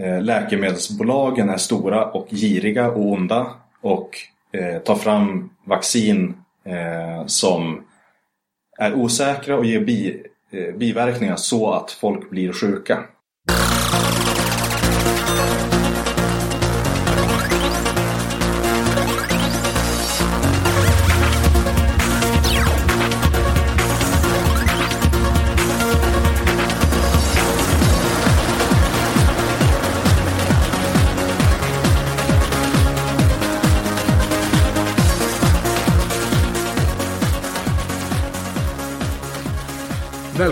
[0.00, 3.46] Eh, läkemedelsbolagen är stora och giriga och onda
[3.80, 4.10] och
[4.52, 6.34] eh, tar fram vaccin
[6.64, 7.84] eh, som
[8.78, 13.04] är osäkra och ger bi, eh, biverkningar så att folk blir sjuka.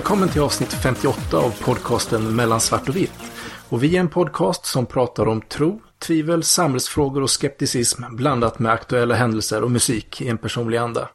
[0.08, 3.32] Välkommen till avsnitt 58 av podcasten Mellan svart och vitt.
[3.68, 8.72] Och vi är en podcast som pratar om tro, tvivel, samhällsfrågor och skepticism blandat med
[8.72, 11.08] aktuella händelser och musik i en personlig anda.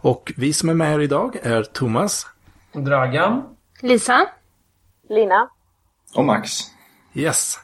[0.00, 2.26] Och vi som är med er idag är Thomas,
[2.72, 3.42] Dragan,
[3.80, 4.26] Lisa,
[5.08, 5.48] Lina.
[6.14, 6.50] Och Max.
[7.14, 7.60] Yes.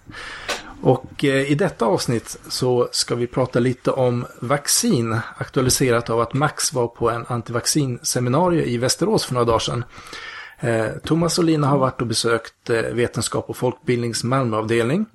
[0.83, 6.35] Och eh, i detta avsnitt så ska vi prata lite om vaccin, aktualiserat av att
[6.35, 9.85] Max var på en antivaccinseminarium i Västerås för några dagar sedan.
[10.61, 15.07] Eh, Thomas och Lina har varit och besökt eh, Vetenskap och folkbildnings Malmöavdelning.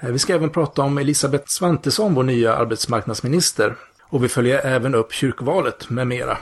[0.00, 3.76] Eh, vi ska även prata om Elisabeth Svantesson, vår nya arbetsmarknadsminister.
[4.02, 6.38] Och vi följer även upp kyrkvalet med mera.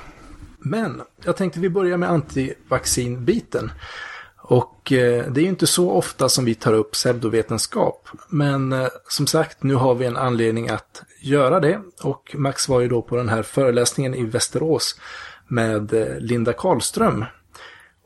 [0.59, 3.73] Men jag tänkte vi börjar med antivaccinbiten.
[4.37, 8.09] Och eh, det är ju inte så ofta som vi tar upp pseudovetenskap.
[8.29, 11.81] Men eh, som sagt, nu har vi en anledning att göra det.
[12.03, 15.01] Och Max var ju då på den här föreläsningen i Västerås
[15.49, 17.25] med eh, Linda Karlström.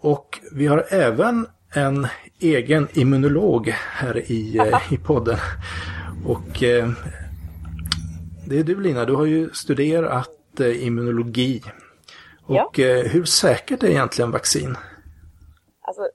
[0.01, 2.07] Och vi har även en
[2.41, 5.39] egen immunolog här i, eh, i podden.
[6.27, 6.89] Och eh,
[8.49, 11.63] det är du Lina, du har ju studerat eh, immunologi.
[12.47, 14.77] Och eh, hur säkert är egentligen vaccin?
[15.81, 16.09] Alltså,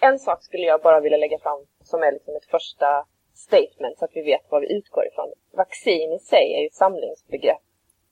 [0.00, 4.04] en sak skulle jag bara vilja lägga fram som är liksom ett första statement så
[4.04, 5.32] att vi vet vad vi utgår ifrån.
[5.52, 7.62] Vaccin i sig är ju ett samlingsbegrepp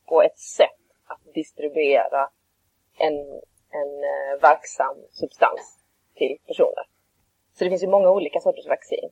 [0.06, 2.28] och ett sätt att distribuera
[2.98, 3.40] en,
[3.70, 5.78] en eh, verksam substans
[6.14, 6.86] till personer.
[7.54, 9.10] Så det finns ju många olika sorters vaccin.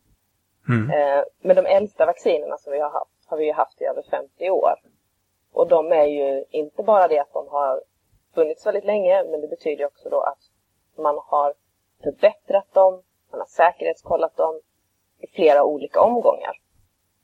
[0.69, 0.91] Mm.
[0.91, 4.03] Eh, men de äldsta vaccinerna som vi har haft har vi ju haft i över
[4.11, 4.75] 50 år.
[5.53, 7.83] Och de är ju inte bara det att de har
[8.35, 10.39] funnits väldigt länge, men det betyder också då att
[10.97, 11.55] man har
[12.03, 14.61] förbättrat dem, man har säkerhetskollat dem
[15.19, 16.61] i flera olika omgångar.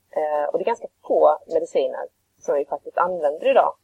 [0.09, 2.07] Eh, och det är ganska få mediciner
[2.37, 3.75] som vi faktiskt använder idag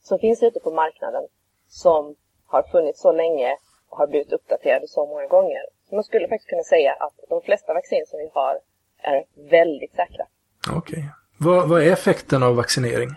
[0.00, 1.28] som finns ute på marknaden
[1.68, 3.56] som har funnits så länge
[3.88, 5.62] och har blivit uppdaterade så många gånger.
[5.88, 8.60] Så man skulle faktiskt kunna säga att de flesta vaccin som vi har
[8.98, 10.26] är väldigt säkra.
[10.76, 11.04] Okej.
[11.40, 13.08] Vad, vad är effekten av vaccinering?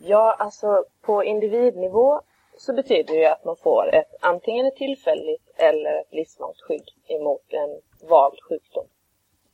[0.00, 2.20] Ja, alltså på individnivå
[2.56, 7.44] så betyder det att man får ett antingen ett tillfälligt eller ett livslångt skydd emot
[7.48, 8.86] en vald sjukdom.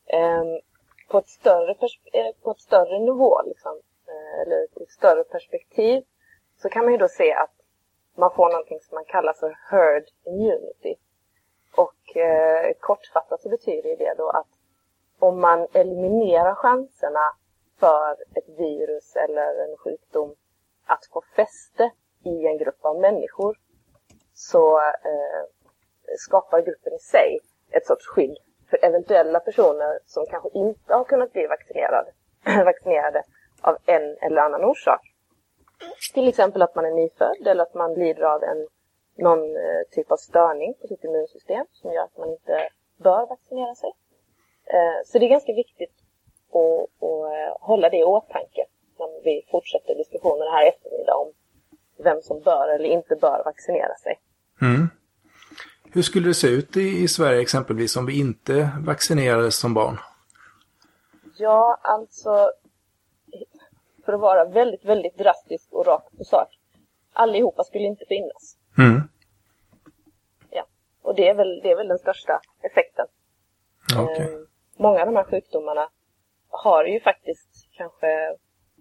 [0.06, 0.60] Ehm,
[1.08, 1.70] på, ett större
[2.12, 6.02] eh, på ett större nivå, liksom, eh, eller ett större perspektiv,
[6.62, 7.57] så kan man ju då se att
[8.18, 10.96] man får någonting som man kallar för herd immunity.
[11.76, 14.46] Och eh, kortfattat så betyder det då att
[15.18, 17.32] om man eliminerar chanserna
[17.80, 20.34] för ett virus eller en sjukdom
[20.86, 21.90] att få fäste
[22.24, 23.56] i en grupp av människor
[24.34, 25.42] så eh,
[26.18, 27.38] skapar gruppen i sig
[27.70, 28.36] ett sorts skydd
[28.70, 32.12] för eventuella personer som kanske inte har kunnat bli vaccinerade,
[32.64, 33.22] vaccinerade
[33.60, 35.14] av en eller annan orsak.
[36.14, 38.66] Till exempel att man är nyfödd eller att man lider av en,
[39.16, 43.74] någon eh, typ av störning på sitt immunsystem som gör att man inte bör vaccinera
[43.74, 43.92] sig.
[44.64, 45.94] Eh, så det är ganska viktigt
[46.52, 48.66] att, att eh, hålla det i åtanke
[48.98, 51.32] när vi fortsätter diskussionen här i eftermiddag om
[52.04, 54.20] vem som bör eller inte bör vaccinera sig.
[54.62, 54.88] Mm.
[55.92, 59.98] Hur skulle det se ut i, i Sverige exempelvis om vi inte vaccinerades som barn?
[61.36, 62.50] Ja, alltså
[64.08, 66.48] för att vara väldigt, väldigt drastisk och rakt på sak.
[67.12, 68.56] Allihopa skulle inte finnas.
[68.78, 69.02] Mm.
[70.50, 70.66] Ja.
[71.02, 73.06] Och det är väl, det är väl den största effekten.
[73.98, 74.22] Okej.
[74.22, 74.38] Eh,
[74.76, 75.88] många av de här sjukdomarna
[76.48, 78.36] har ju faktiskt kanske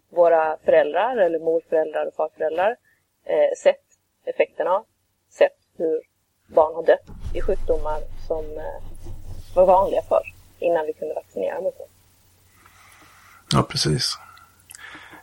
[0.09, 2.75] våra föräldrar eller morföräldrar och farföräldrar
[3.23, 3.85] eh, sett
[4.25, 4.85] effekterna av.
[5.29, 6.01] Sett hur
[6.55, 11.77] barn har dött i sjukdomar som eh, var vanliga förr innan vi kunde vaccinera mot
[11.77, 11.87] dem.
[13.53, 14.17] Ja, precis.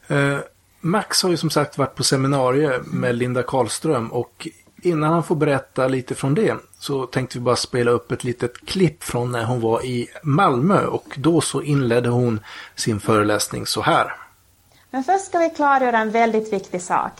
[0.09, 0.39] Eh,
[0.81, 4.49] Max har ju som sagt varit på seminarium med Linda Karlström och
[4.83, 8.67] innan han får berätta lite från det så tänkte vi bara spela upp ett litet
[8.67, 12.41] klipp från när hon var i Malmö och då så inledde hon
[12.75, 14.17] sin föreläsning så här.
[14.91, 17.13] Men först ska vi klargöra en väldigt viktig sak.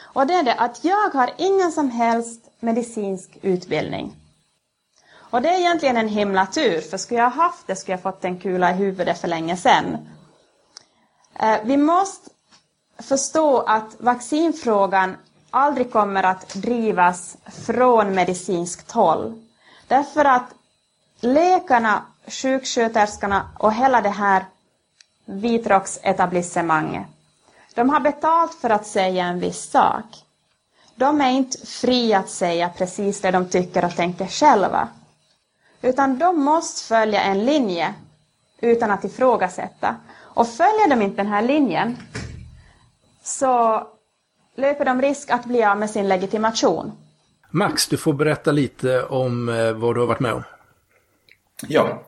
[0.00, 4.16] Och det är det att jag har ingen som helst medicinsk utbildning.
[5.14, 8.24] Och det är egentligen en himla tur, för skulle jag haft det skulle jag fått
[8.24, 9.98] en kula i huvudet för länge sedan.
[11.38, 12.30] Eh, vi måste
[12.98, 15.16] förstå att vaccinfrågan
[15.50, 17.36] aldrig kommer att drivas
[17.66, 19.42] från medicinskt håll.
[19.88, 20.54] Därför att
[21.20, 24.44] läkarna, sjuksköterskorna och hela det här
[25.24, 27.06] vitrocksetablissemanget,
[27.74, 30.04] de har betalt för att säga en viss sak.
[30.94, 34.88] De är inte fria att säga precis det de tycker och tänker själva.
[35.82, 37.94] Utan de måste följa en linje
[38.60, 39.96] utan att ifrågasätta.
[40.36, 41.96] Och följer de inte den här linjen
[43.22, 43.82] så
[44.56, 46.92] löper de risk att bli av med sin legitimation.
[47.50, 50.42] Max, du får berätta lite om eh, vad du har varit med om.
[51.68, 52.02] Ja,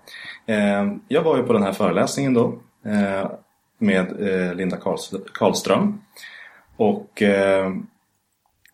[0.46, 3.30] eh, jag var ju på den här föreläsningen då eh,
[3.78, 6.00] med eh, Linda Karls Karlström.
[6.76, 7.72] Och eh,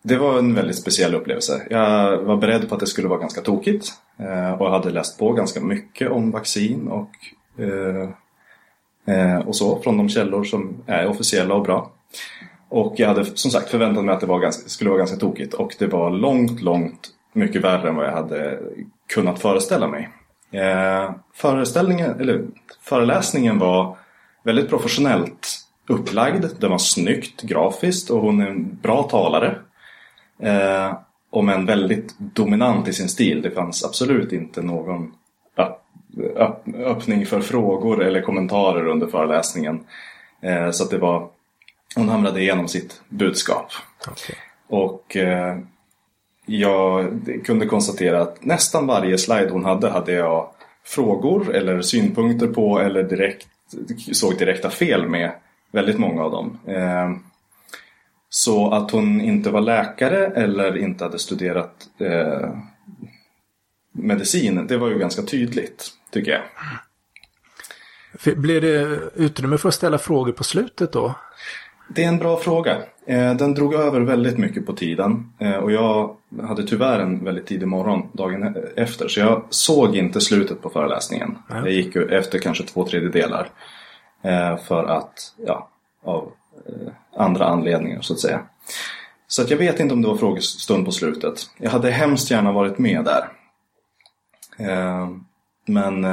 [0.03, 1.67] det var en väldigt speciell upplevelse.
[1.69, 5.31] Jag var beredd på att det skulle vara ganska tokigt eh, och hade läst på
[5.31, 7.09] ganska mycket om vaccin och,
[9.05, 11.91] Eh, och så från de källor som är officiella och bra.
[12.69, 15.53] Och jag hade som sagt förväntat mig att det var ganska, skulle vara ganska tokigt
[15.53, 18.59] och det var långt, långt mycket värre än vad jag hade
[19.13, 20.09] kunnat föreställa mig.
[20.51, 22.45] Eh, föreställningen, eller
[22.81, 23.97] föreläsningen var
[24.43, 25.57] väldigt professionellt
[25.87, 26.45] upplagd.
[26.59, 29.57] Den var snyggt grafiskt och hon är en bra talare.
[30.39, 30.93] Eh,
[31.29, 33.41] om en väldigt dominant i sin stil.
[33.41, 35.13] Det fanns absolut inte någon
[36.75, 39.83] öppning för frågor eller kommentarer under föreläsningen.
[40.41, 41.29] Eh, så att det var
[41.95, 43.71] hon hamrade igenom sitt budskap.
[44.11, 44.35] Okay.
[44.67, 45.57] Och eh,
[46.45, 50.49] jag kunde konstatera att nästan varje slide hon hade hade jag
[50.83, 53.47] frågor eller synpunkter på eller direkt,
[54.11, 55.31] såg direkta fel med
[55.71, 56.59] väldigt många av dem.
[56.65, 57.11] Eh,
[58.29, 61.87] så att hon inte var läkare eller inte hade studerat
[63.95, 66.41] medicin, det var ju ganska tydligt tycker jag.
[68.37, 71.15] Blir det utrymme för att ställa frågor på slutet då?
[71.87, 72.77] Det är en bra fråga.
[73.07, 76.15] Eh, den drog över väldigt mycket på tiden eh, och jag
[76.47, 81.37] hade tyvärr en väldigt tidig morgon dagen efter så jag såg inte slutet på föreläsningen.
[81.49, 81.59] Nej.
[81.59, 83.49] Jag gick efter kanske två tredjedelar
[84.21, 85.69] eh, för att, ja,
[86.03, 86.31] av
[87.17, 88.41] andra anledningar så att säga.
[89.27, 91.49] Så att jag vet inte om det var frågestund på slutet.
[91.57, 93.25] Jag hade hemskt gärna varit med där.
[95.65, 96.05] Men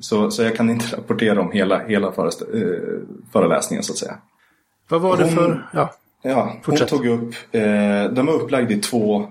[0.00, 2.12] så, så jag kan inte rapportera om hela, hela
[3.32, 4.18] föreläsningen så att säga.
[4.88, 5.66] Vad var det för...
[5.72, 5.92] Ja,
[6.22, 7.34] ja hon tog upp...
[7.52, 9.26] Eh, de är upplagda i två,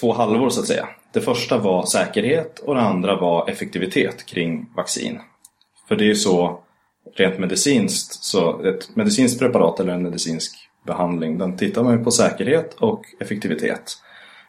[0.00, 0.88] två halvor så att säga.
[1.12, 5.20] Det första var säkerhet och det andra var effektivitet kring vaccin.
[5.88, 6.60] För det är ju så
[7.14, 12.10] rent medicinskt, så ett medicinskt preparat eller en medicinsk behandling, den tittar man ju på
[12.10, 13.92] säkerhet och effektivitet.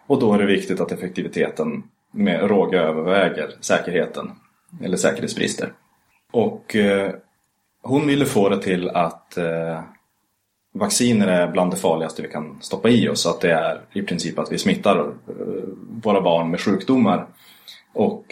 [0.08, 4.32] Och då är det viktigt att effektiviteten med råga överväger säkerheten,
[4.84, 5.74] eller säkerhetsbrister.
[6.32, 7.12] Och eh,
[7.82, 9.82] hon ville få det till att eh,
[10.74, 13.26] vacciner är bland det farligaste vi kan stoppa i oss.
[13.26, 15.06] Att det är i princip att vi smittar eh,
[16.04, 17.26] våra barn med sjukdomar.
[17.94, 18.26] Och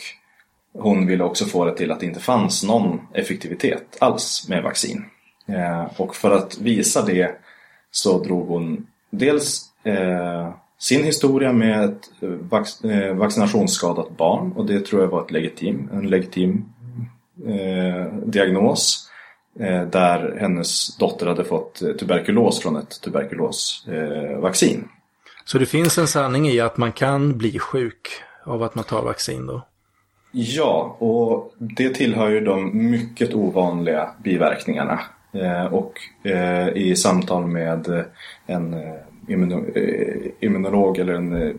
[0.73, 5.05] hon ville också få det till att det inte fanns någon effektivitet alls med vaccin.
[5.47, 7.35] Eh, och för att visa det
[7.91, 12.09] så drog hon dels eh, sin historia med ett
[12.49, 12.81] vac
[13.13, 16.65] vaccinationsskadat barn och det tror jag var ett legitim, en legitim
[18.25, 19.09] diagnos.
[19.59, 24.87] Eh, där hennes dotter hade fått eh, tuberkulos från ett tuberkulosvaccin.
[25.45, 28.09] Så det finns en sanning i att man kan bli sjuk
[28.45, 29.61] av att man tar vaccin då?
[30.31, 34.99] Ja, och det tillhör ju de mycket ovanliga biverkningarna.
[35.33, 35.93] Eh, och
[36.75, 38.05] i samtal med
[38.45, 38.73] en
[39.29, 41.55] Eh, immunolog eller en, eh,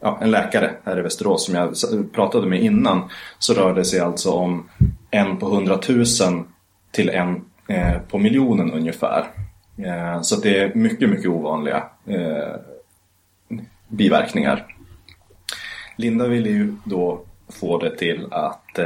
[0.00, 1.74] ja, en läkare här i Västerås som jag
[2.12, 4.68] pratade med innan så rör det sig alltså om
[5.10, 6.44] en på hundratusen
[6.90, 9.24] till en eh, på miljonen ungefär.
[10.22, 11.84] Så det är mycket, mycket ovanliga
[13.88, 14.66] biverkningar.
[15.96, 18.78] Linda ville ju då få det till att,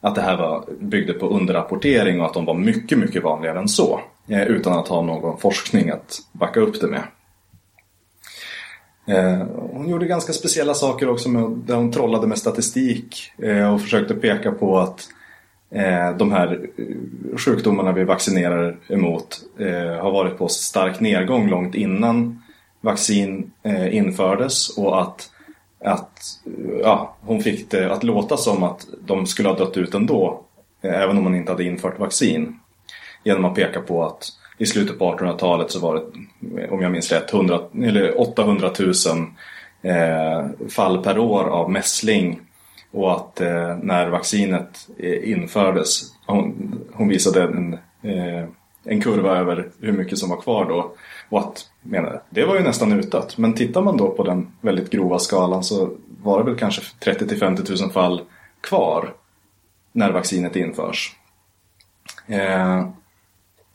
[0.00, 3.68] att det här var, byggde på underrapportering och att de var mycket, mycket vanligare än
[3.68, 4.00] så.
[4.30, 7.02] Eh, utan att ha någon forskning att backa upp det med.
[9.06, 13.80] Eh, hon gjorde ganska speciella saker också med, där hon trollade med statistik eh, och
[13.80, 15.08] försökte peka på att
[15.70, 21.74] eh, de här eh, sjukdomarna vi vaccinerar emot eh, har varit på stark nedgång långt
[21.74, 22.42] innan
[22.80, 25.30] vaccin eh, infördes och att,
[25.84, 26.20] att
[26.82, 30.44] ja, hon fick det att låta som att de skulle ha dött ut ändå
[30.82, 32.59] eh, även om man inte hade infört vaccin.
[33.24, 37.12] Genom att peka på att i slutet på 1800-talet så var det, om jag minns
[37.12, 38.92] rätt, 100, eller 800 000
[39.82, 42.40] eh, fall per år av mässling
[42.90, 47.72] och att eh, när vaccinet eh, infördes, hon, hon visade en,
[48.02, 48.44] eh,
[48.84, 50.94] en kurva över hur mycket som var kvar då.
[51.28, 53.38] Och att, menar, det var ju nästan utdött.
[53.38, 55.90] Men tittar man då på den väldigt grova skalan så
[56.22, 58.20] var det väl kanske 30 till 50 000 fall
[58.60, 59.14] kvar
[59.92, 61.16] när vaccinet införs.
[62.26, 62.88] Eh,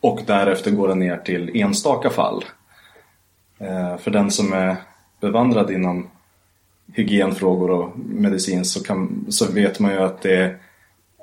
[0.06, 2.46] och därefter går det ner till enstaka fall.
[3.60, 4.76] Eh, för den som är
[5.22, 6.08] bevandrad inom
[6.94, 10.56] hygienfrågor och medicin så, kan, så vet man ju att det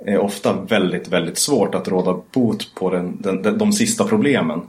[0.07, 4.61] är ofta väldigt, väldigt svårt att råda bot på den, den, de, de sista problemen.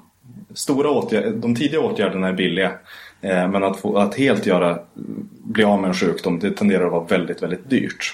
[0.54, 2.72] Stora åtgärder, de tidiga åtgärderna är billiga
[3.22, 4.80] eh, men att, få, att helt göra,
[5.44, 8.14] bli av med en sjukdom det tenderar att vara väldigt, väldigt dyrt.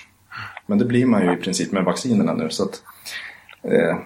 [0.65, 2.49] Men det blir man ju i princip med vaccinerna nu.
[2.49, 2.83] Så, att,
[3.63, 3.97] eh,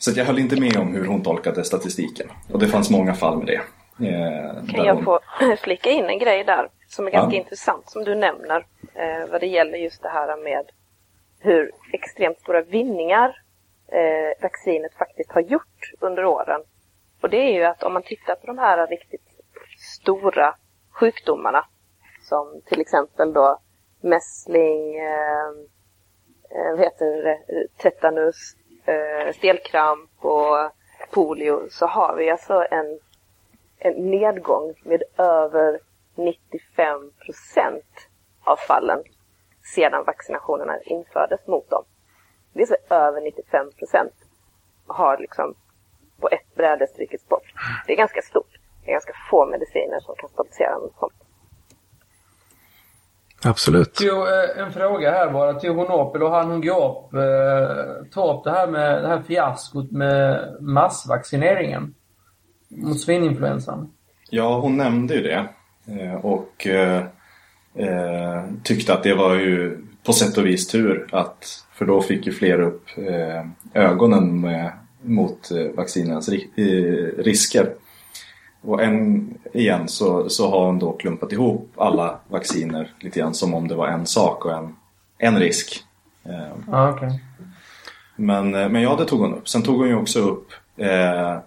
[0.00, 2.30] så jag höll inte med om hur hon tolkade statistiken.
[2.52, 3.60] Och det fanns många fall med det.
[4.08, 5.04] Eh, kan jag hon...
[5.04, 5.20] få
[5.62, 7.42] flika in en grej där som är ganska ja.
[7.42, 10.70] intressant som du nämner eh, vad det gäller just det här med
[11.40, 13.42] hur extremt stora vinningar
[13.88, 16.60] eh, vaccinet faktiskt har gjort under åren.
[17.20, 19.28] Och det är ju att om man tittar på de här riktigt
[20.00, 20.54] stora
[20.90, 21.64] sjukdomarna
[22.22, 23.60] som till exempel då
[24.00, 25.48] mässling, eh,
[26.50, 27.38] eh vad heter det,
[27.76, 28.56] tetanus,
[28.90, 30.70] eh, stelkramp och
[31.10, 32.98] polio så har vi alltså en,
[33.78, 35.80] en nedgång med över
[36.14, 38.08] 95 procent
[38.44, 39.02] av fallen
[39.74, 41.84] sedan vaccinationerna infördes mot dem.
[42.52, 44.12] Det är så över 95 procent
[44.86, 45.54] har liksom
[46.20, 47.54] på ett bräde strukits bort.
[47.86, 48.58] Det är ganska stort.
[48.84, 51.14] Det är ganska få mediciner som kan stabilisera något sånt.
[53.44, 53.98] Absolut.
[54.00, 55.54] Jo, eh, en fråga här bara.
[55.54, 59.08] Tog hon upp, eller hann hon gå upp, eh, ta upp det här med det
[59.08, 61.94] här fiaskot med massvaccineringen
[62.68, 63.90] mot svininfluensan?
[64.30, 65.48] Ja, hon nämnde ju det.
[65.86, 67.04] Eh, och eh,
[68.64, 72.32] tyckte att det var ju på sätt och vis tur att för då fick ju
[72.32, 72.84] fler upp
[73.74, 76.28] ögonen med, mot vaccinernas
[77.18, 77.74] risker.
[78.62, 83.54] Och än igen så, så har hon då klumpat ihop alla vacciner lite grann som
[83.54, 84.76] om det var en sak och en,
[85.18, 85.84] en risk.
[86.24, 87.10] Eh, ah, okay.
[88.16, 89.48] men, men ja, det tog hon upp.
[89.48, 91.38] Sen tog hon ju också upp eh,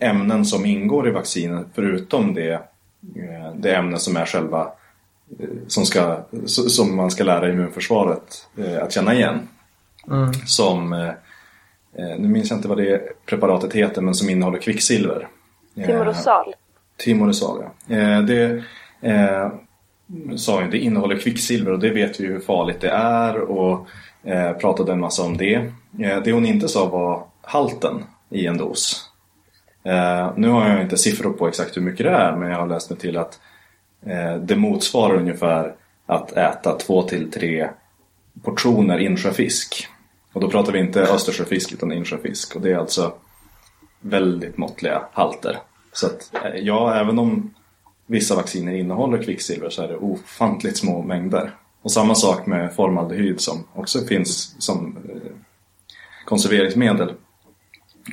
[0.00, 2.70] ämnen som ingår i vaccinet förutom det
[3.16, 4.72] Eh, det ämne som är själva
[5.38, 9.48] eh, som, ska, som man ska lära immunförsvaret eh, att känna igen.
[10.10, 10.32] Mm.
[10.34, 11.12] Som,
[12.18, 15.28] nu minns jag inte vad det preparatet heter, men som innehåller kvicksilver.
[15.86, 16.54] Timorosal.
[16.96, 18.20] Timorosal, ja.
[18.20, 18.62] Det
[19.00, 19.52] eh,
[20.36, 23.86] sa ju, det innehåller kvicksilver och det vet vi hur farligt det är och
[24.24, 25.72] eh, pratade en massa om det.
[26.24, 29.10] det hon inte sa var halten i en dos.
[29.82, 32.66] Eh, nu har jag inte siffror på exakt hur mycket det är men jag har
[32.66, 33.40] läst mig till att
[34.06, 35.74] eh, det motsvarar ungefär
[36.06, 37.68] att äta två till tre
[38.42, 39.88] portioner insjöfisk.
[40.32, 43.12] Och då pratar vi inte östersjöfisk utan insjöfisk och det är alltså
[44.00, 45.58] väldigt måttliga halter.
[45.92, 47.54] Så att eh, ja, även om
[48.06, 51.54] vissa vacciner innehåller kvicksilver så är det ofantligt små mängder.
[51.82, 55.32] Och samma sak med formaldehyd som också finns som eh,
[56.24, 57.14] konserveringsmedel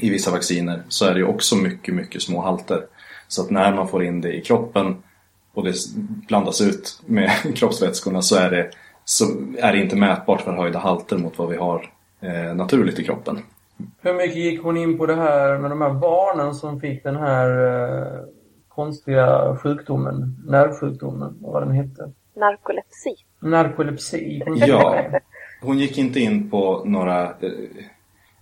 [0.02, 2.86] i vissa vacciner så är det också mycket, mycket små halter.
[3.28, 4.96] Så att när man får in det i kroppen
[5.54, 5.76] och det
[6.28, 8.70] blandas ut med kroppsvätskorna så är det,
[9.06, 9.26] så
[9.58, 11.92] är det inte mätbart för höjda halter mot vad vi har
[12.22, 13.40] eh, naturligt i kroppen.
[14.02, 17.16] Hur mycket gick hon in på det här med de här barnen som fick den
[17.16, 18.20] här eh,
[18.68, 22.12] konstiga sjukdomen, nervsjukdomen, vad den hette?
[22.36, 23.16] Narkolepsi.
[23.40, 24.44] Narkolepsi.
[24.46, 25.04] Ja,
[25.62, 27.52] hon gick inte in på några eh,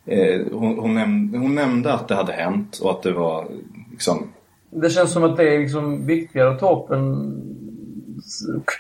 [0.08, 3.48] Eh, hon, hon, nämnde, hon, nämnde, att det hade hänt och att det var
[3.92, 4.30] liksom...
[4.70, 7.42] Det känns som att det är liksom viktigare att ta upp en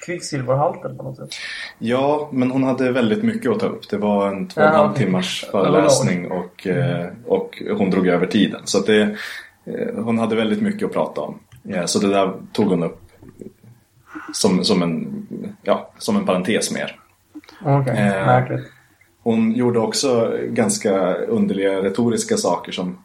[0.06, 1.30] kvicksilverhalten på något sätt.
[1.80, 3.90] Ja, men hon hade väldigt mycket att ta upp.
[3.90, 7.16] Det var en två och en halv timmars föreläsning och, mm.
[7.26, 8.62] och hon drog över tiden.
[8.64, 9.02] Så det,
[9.66, 11.40] eh, hon hade väldigt mycket att prata om.
[11.86, 13.02] Så det där tog hon upp
[14.34, 15.28] som, som, en,
[15.64, 17.00] ja, som en parentes mer.
[17.62, 17.98] Okay.
[17.98, 18.66] eh, märkligt.
[19.24, 22.98] Hon gjorde också ganska underliga retoriska saker som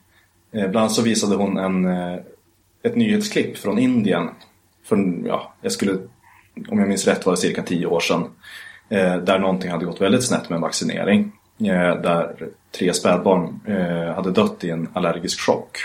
[0.52, 2.18] eh, bland annat så visade hon en, eh,
[2.82, 4.28] ett nyhetsklipp från Indien
[4.84, 5.98] för, ja, jag skulle,
[6.68, 8.24] om jag minns rätt var det cirka tio år sedan
[8.88, 14.14] eh, där någonting hade gått väldigt snett med en vaccinering eh, där tre spädbarn eh,
[14.14, 15.78] hade dött i en allergisk chock.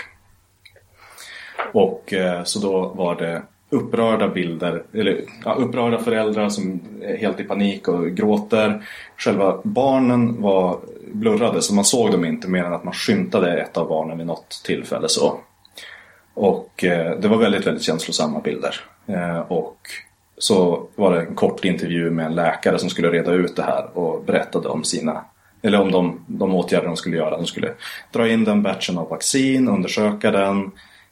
[1.72, 7.40] Och eh, så då var det upprörda bilder, eller ja, upprörda föräldrar som är helt
[7.40, 8.82] i panik och gråter.
[9.16, 10.80] Själva barnen var
[11.12, 14.26] blurrade så man såg dem inte mer än att man skymtade ett av barnen vid
[14.26, 15.08] något tillfälle.
[15.08, 15.38] så.
[16.34, 18.74] Och eh, det var väldigt, väldigt känslosamma bilder.
[19.06, 19.78] Eh, och
[20.38, 23.98] så var det en kort intervju med en läkare som skulle reda ut det här
[23.98, 25.24] och berättade om sina
[25.62, 27.36] eller om de, de åtgärder de skulle göra.
[27.36, 27.72] De skulle
[28.12, 30.70] dra in den batchen av vaccin, undersöka den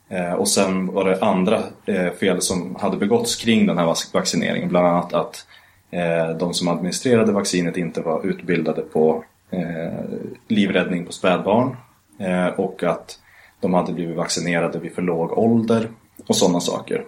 [0.08, 4.68] eh, och sen var det andra eh, fel som hade begåtts kring den här vaccineringen.
[4.68, 5.46] Bland annat att
[5.90, 10.04] eh, de som administrerade vaccinet inte var utbildade på eh,
[10.48, 11.76] livräddning på spädbarn
[12.18, 13.18] eh, och att
[13.60, 15.88] de hade blivit vaccinerade vid för låg ålder
[16.26, 17.04] och sådana saker.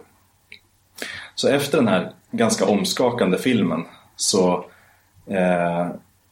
[1.36, 3.84] Så efter den här ganska omskakande filmen
[4.16, 4.64] så
[5.26, 5.86] eh,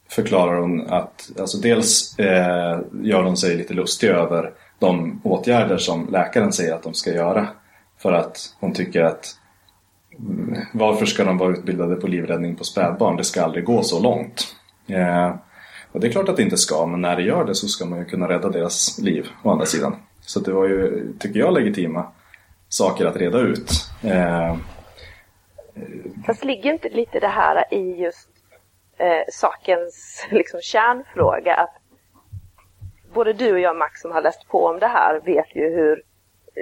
[0.09, 6.09] förklarar hon att alltså dels eh, gör hon sig lite lustig över de åtgärder som
[6.11, 7.47] läkaren säger att de ska göra.
[7.97, 9.35] För att hon tycker att
[10.19, 13.17] mm, varför ska de vara utbildade på livräddning på spädbarn?
[13.17, 14.55] Det ska aldrig gå så långt.
[14.87, 15.35] Eh,
[15.91, 17.85] och det är klart att det inte ska, men när det gör det så ska
[17.85, 19.95] man ju kunna rädda deras liv å andra sidan.
[20.21, 22.05] Så det var ju, tycker jag, legitima
[22.69, 23.71] saker att reda ut.
[24.01, 24.55] Eh,
[26.25, 28.29] Fast ligger inte lite det här i just
[28.97, 31.75] eh, sakens liksom, kärnfråga att
[33.13, 36.03] både du och jag Max som har läst på om det här vet ju hur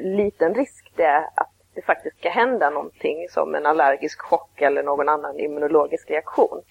[0.04, 4.84] liten risk det är att det faktiskt ska hända någonting som en allergisk chock eller
[4.84, 6.62] någon annan immunologisk reaktion.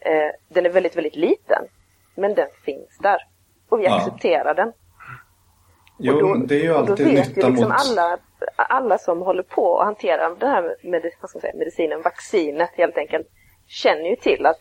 [0.00, 1.62] Eh, den är väldigt, väldigt liten,
[2.14, 3.18] men den finns där
[3.68, 3.96] och vi ja.
[3.96, 4.72] accepterar den.
[5.98, 7.36] Jo, då, det är ju alltid nytta mot...
[7.36, 7.72] Liksom mot...
[7.72, 8.18] alla,
[8.56, 12.98] alla som håller på att hantera den här med, vad ska säga, medicinen, vaccinet helt
[12.98, 13.26] enkelt,
[13.66, 14.60] känner ju till att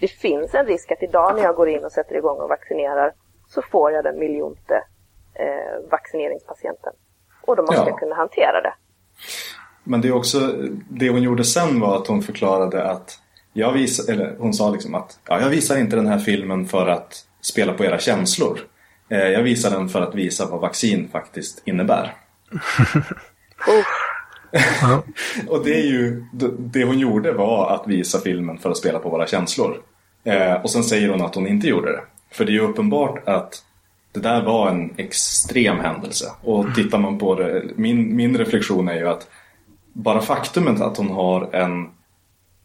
[0.00, 3.12] det finns en risk att idag när jag går in och sätter igång och vaccinerar
[3.48, 4.74] så får jag den miljonte
[5.34, 6.92] eh, vaccineringspatienten.
[7.46, 7.88] Och då måste ja.
[7.88, 8.74] jag kunna hantera det.
[9.84, 10.38] Men det är också,
[10.90, 13.18] det hon gjorde sen var att hon förklarade att
[13.52, 16.86] jag visar, eller hon sa liksom att ja, jag visar inte den här filmen för
[16.86, 18.60] att spela på era känslor.
[19.08, 22.14] Eh, jag visar den för att visa vad vaccin faktiskt innebär.
[25.48, 26.24] och det är ju,
[26.58, 29.82] det hon gjorde var att visa filmen för att spela på våra känslor.
[30.24, 32.00] Eh, och sen säger hon att hon inte gjorde det.
[32.30, 33.62] För det är ju uppenbart att
[34.12, 36.24] det där var en extrem händelse.
[36.42, 39.28] Och tittar man på det, min, min reflektion är ju att
[39.92, 41.88] bara faktumet att hon har en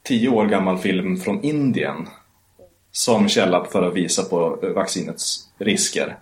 [0.04, 2.08] tio år gammal film från Indien
[2.92, 6.18] som källa för att visa på vaccinets risker.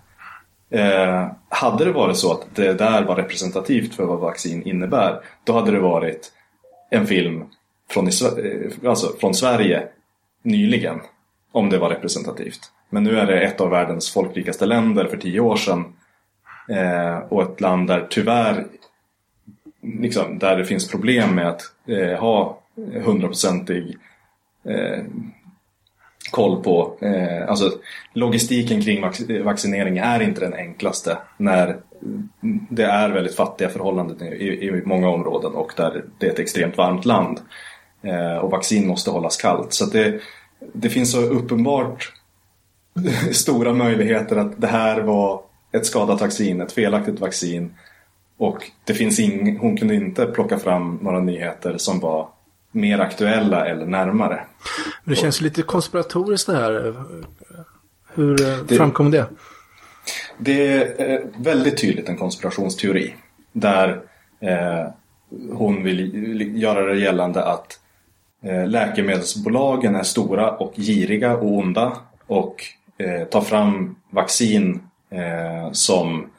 [0.70, 5.52] Eh, hade det varit så att det där var representativt för vad vaccin innebär, då
[5.52, 6.32] hade det varit
[6.90, 7.44] en film
[7.90, 9.82] från, eh, alltså från Sverige
[10.42, 11.00] nyligen,
[11.52, 12.60] om det var representativt.
[12.90, 15.84] Men nu är det ett av världens folkrikaste länder för tio år sedan
[16.68, 18.66] eh, och ett land där tyvärr
[19.82, 22.58] liksom, där det finns problem med att eh, ha
[23.04, 23.96] hundraprocentig
[24.64, 25.04] eh,
[26.30, 26.96] koll på.
[27.00, 27.72] Eh, alltså
[28.12, 29.04] logistiken kring
[29.44, 31.76] vaccinering är inte den enklaste när
[32.70, 36.76] det är väldigt fattiga förhållanden i, i många områden och där det är ett extremt
[36.76, 37.40] varmt land.
[38.02, 39.72] Eh, och vaccin måste hållas kallt.
[39.72, 40.20] Så det,
[40.72, 42.12] det finns så uppenbart
[43.32, 45.40] stora möjligheter att det här var
[45.72, 47.74] ett skadat vaccin, ett felaktigt vaccin.
[48.36, 52.28] Och det finns ing, hon kunde inte plocka fram några nyheter som var
[52.72, 54.44] mer aktuella eller närmare.
[55.04, 56.94] Men det känns lite konspiratoriskt det här.
[58.14, 59.26] Hur eh, det, framkom det?
[60.38, 63.14] Det är väldigt tydligt en konspirationsteori.
[63.52, 64.00] Där
[64.40, 64.86] eh,
[65.52, 67.80] hon vill göra det gällande att
[68.42, 71.92] eh, läkemedelsbolagen är stora och giriga och onda
[72.26, 72.64] och
[72.98, 76.30] eh, tar fram vaccin eh, som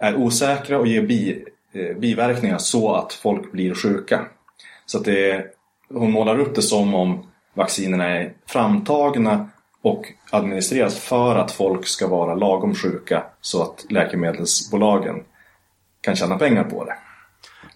[0.00, 4.26] är osäkra och ger bi, eh, biverkningar så att folk blir sjuka.
[4.86, 5.46] Så att det,
[5.88, 9.48] hon målar upp det som om vaccinerna är framtagna
[9.82, 15.22] och administreras för att folk ska vara lagom sjuka så att läkemedelsbolagen
[16.00, 16.96] kan tjäna pengar på det.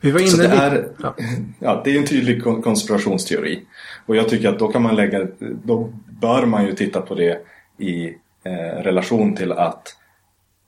[0.00, 1.14] Vi var inne så det, är, ja.
[1.58, 1.80] ja.
[1.84, 3.64] det är en tydlig konspirationsteori.
[4.06, 7.40] Och jag tycker att då kan man lägga, då bör man ju titta på det
[7.78, 9.96] i eh, relation till att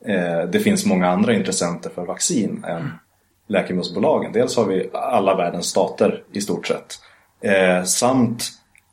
[0.06, 2.90] eh, det finns många andra intressenter för vaccin än
[3.50, 4.32] läkemedelsbolagen.
[4.32, 6.98] Dels har vi alla världens stater i stort sett.
[7.40, 8.44] Eh, samt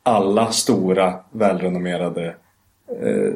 [0.04, 2.36] alla stora välrenommerade
[3.02, 3.34] eh,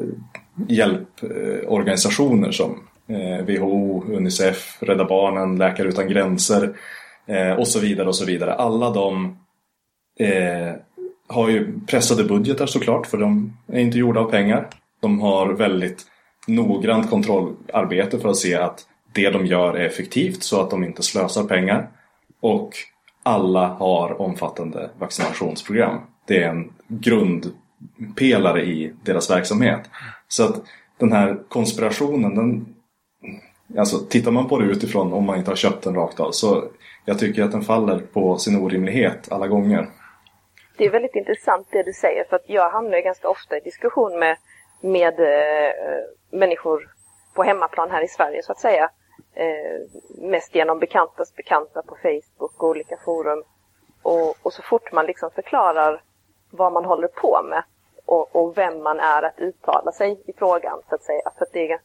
[0.68, 6.76] hjälporganisationer som eh, WHO, Unicef, Rädda Barnen, Läkare Utan Gränser
[7.26, 8.54] eh, och så vidare och så vidare.
[8.54, 9.36] Alla de
[10.18, 10.72] eh,
[11.28, 14.68] har ju pressade budgetar såklart för de är inte gjorda av pengar.
[15.00, 16.06] De har väldigt
[16.46, 21.02] noggrant kontrollarbete för att se att det de gör är effektivt så att de inte
[21.02, 21.88] slösar pengar.
[22.40, 22.70] Och
[23.22, 26.00] alla har omfattande vaccinationsprogram.
[26.26, 29.80] Det är en grundpelare i deras verksamhet.
[30.28, 30.62] Så att
[30.98, 32.74] den här konspirationen, den,
[33.78, 36.64] alltså tittar man på det utifrån om man inte har köpt den rakt av så
[37.04, 39.88] jag tycker att den faller på sin orimlighet alla gånger.
[40.76, 44.18] Det är väldigt intressant det du säger för att jag hamnar ganska ofta i diskussion
[44.18, 44.36] med,
[44.80, 46.90] med äh, människor
[47.34, 48.90] på hemmaplan här i Sverige så att säga.
[49.34, 49.80] Eh,
[50.18, 53.44] mest genom bekantas bekanta på Facebook och olika forum.
[54.02, 56.02] Och, och så fort man liksom förklarar
[56.50, 57.62] vad man håller på med
[58.06, 61.30] och, och, vem man är att uttala sig i frågan så att säga.
[61.38, 61.78] För att det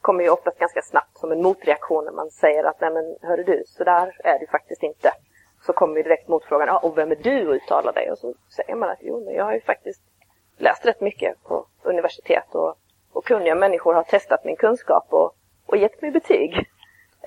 [0.00, 3.44] kommer ju oftast ganska snabbt som en motreaktion när man säger att nej men hörru
[3.44, 5.12] du, så där är det faktiskt inte.
[5.66, 8.10] Så kommer ju direkt motfrågan, ja, och vem är du att uttala dig?
[8.10, 10.02] Och så säger man att jo, men jag har ju faktiskt
[10.58, 12.74] läst rätt mycket på universitet och,
[13.12, 16.66] och kunniga människor har testat min kunskap och, och gett mig betyg.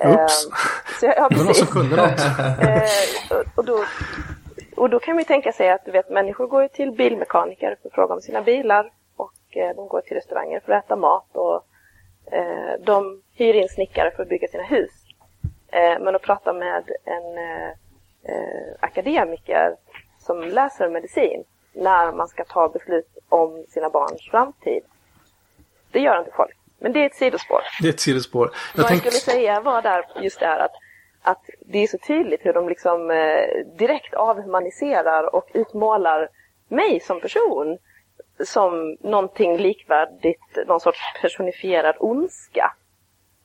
[0.05, 0.45] Oops.
[0.45, 0.51] Eh,
[0.99, 2.19] så ja, det var någon som kunde något.
[2.61, 3.83] Eh, och, då,
[4.75, 7.89] och då kan man ju tänka sig att du vet, människor går till bilmekaniker för
[7.89, 11.29] att fråga om sina bilar och eh, de går till restauranger för att äta mat
[11.33, 11.65] och
[12.31, 14.91] eh, de hyr in snickare för att bygga sina hus.
[15.67, 19.75] Eh, men att prata med en eh, akademiker
[20.19, 24.83] som läser medicin när man ska ta beslut om sina barns framtid.
[25.91, 26.57] Det gör inte folk.
[26.79, 27.61] Men det är ett sidospår.
[27.81, 28.51] Det är ett sidospår.
[28.75, 29.07] Jag Vad tänkte...
[29.07, 30.71] jag skulle säga var där just det här att,
[31.21, 36.29] att det är så tydligt hur de liksom eh, direkt avhumaniserar och utmålar
[36.67, 37.77] mig som person
[38.45, 42.73] som någonting likvärdigt, någon sorts personifierad ondska.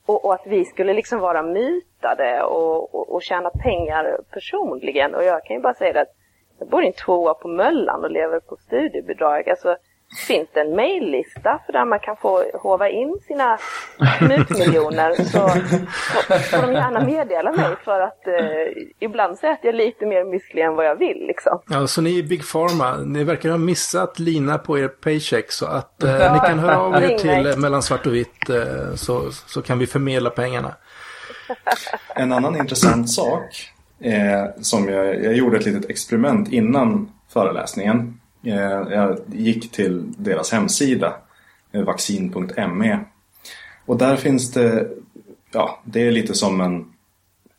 [0.05, 5.15] Och, och, att vi skulle liksom vara mytade och, och, och tjäna pengar personligen.
[5.15, 6.15] Och jag kan ju bara säga det att
[6.59, 9.49] jag bor i en tvåa på Möllan och lever på studiebidrag.
[9.49, 9.77] Alltså,
[10.15, 13.57] finns det en mejllista för där man kan få hova in sina
[14.21, 15.49] mutmiljoner så
[16.39, 20.61] får de gärna meddela mig för att eh, ibland så äter jag lite mer müsli
[20.61, 21.59] än vad jag vill liksom.
[21.69, 25.65] Ja, så ni är Big Pharma, ni verkar ha missat lina på er paycheck så
[25.65, 29.61] att eh, ni kan höra av er till mellan svart och vitt eh, så, så
[29.61, 30.75] kan vi förmedla pengarna.
[32.15, 38.22] En annan intressant sak eh, som jag, jag gjorde ett litet experiment innan föreläsningen Eh,
[38.43, 41.15] Eh, jag gick till deras hemsida,
[41.71, 42.99] eh, vaccin.me.
[43.85, 44.89] Och där finns det,
[45.51, 46.85] ja, det är lite som en,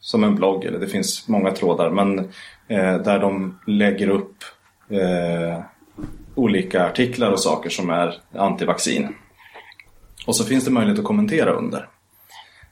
[0.00, 2.18] som en blogg, eller det finns många trådar, men
[2.68, 4.36] eh, där de lägger upp
[4.88, 5.60] eh,
[6.34, 9.14] olika artiklar och saker som är antivaccin.
[10.26, 11.88] Och så finns det möjlighet att kommentera under.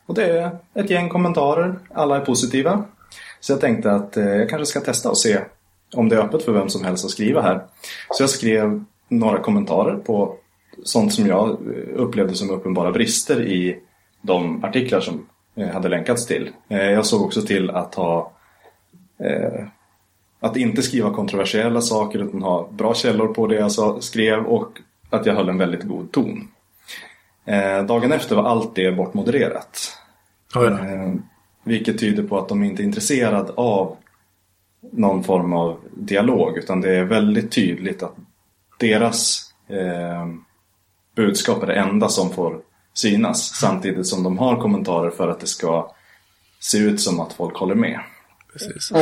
[0.07, 2.85] Och det är ett gäng kommentarer, alla är positiva.
[3.41, 5.41] Så jag tänkte att eh, jag kanske ska testa och se
[5.95, 7.63] om det är öppet för vem som helst att skriva här.
[8.11, 10.37] Så jag skrev några kommentarer på
[10.83, 11.59] sånt som jag
[11.95, 13.79] upplevde som uppenbara brister i
[14.23, 16.51] de artiklar som eh, hade länkats till.
[16.69, 18.33] Eh, jag såg också till att ha
[19.19, 19.65] eh,
[20.41, 24.79] att inte skriva kontroversiella saker utan ha bra källor på det jag skrev och
[25.11, 26.49] att jag höll en väldigt god ton.
[27.89, 29.99] Dagen efter var allt det bortmodererat.
[30.55, 30.79] Oh ja.
[31.65, 33.97] Vilket tyder på att de inte är intresserade av
[34.93, 38.17] någon form av dialog utan det är väldigt tydligt att
[38.79, 40.27] deras eh,
[41.17, 42.61] budskap är det enda som får
[42.95, 45.95] synas samtidigt som de har kommentarer för att det ska
[46.61, 48.01] se ut som att folk håller med.
[48.53, 48.93] Precis.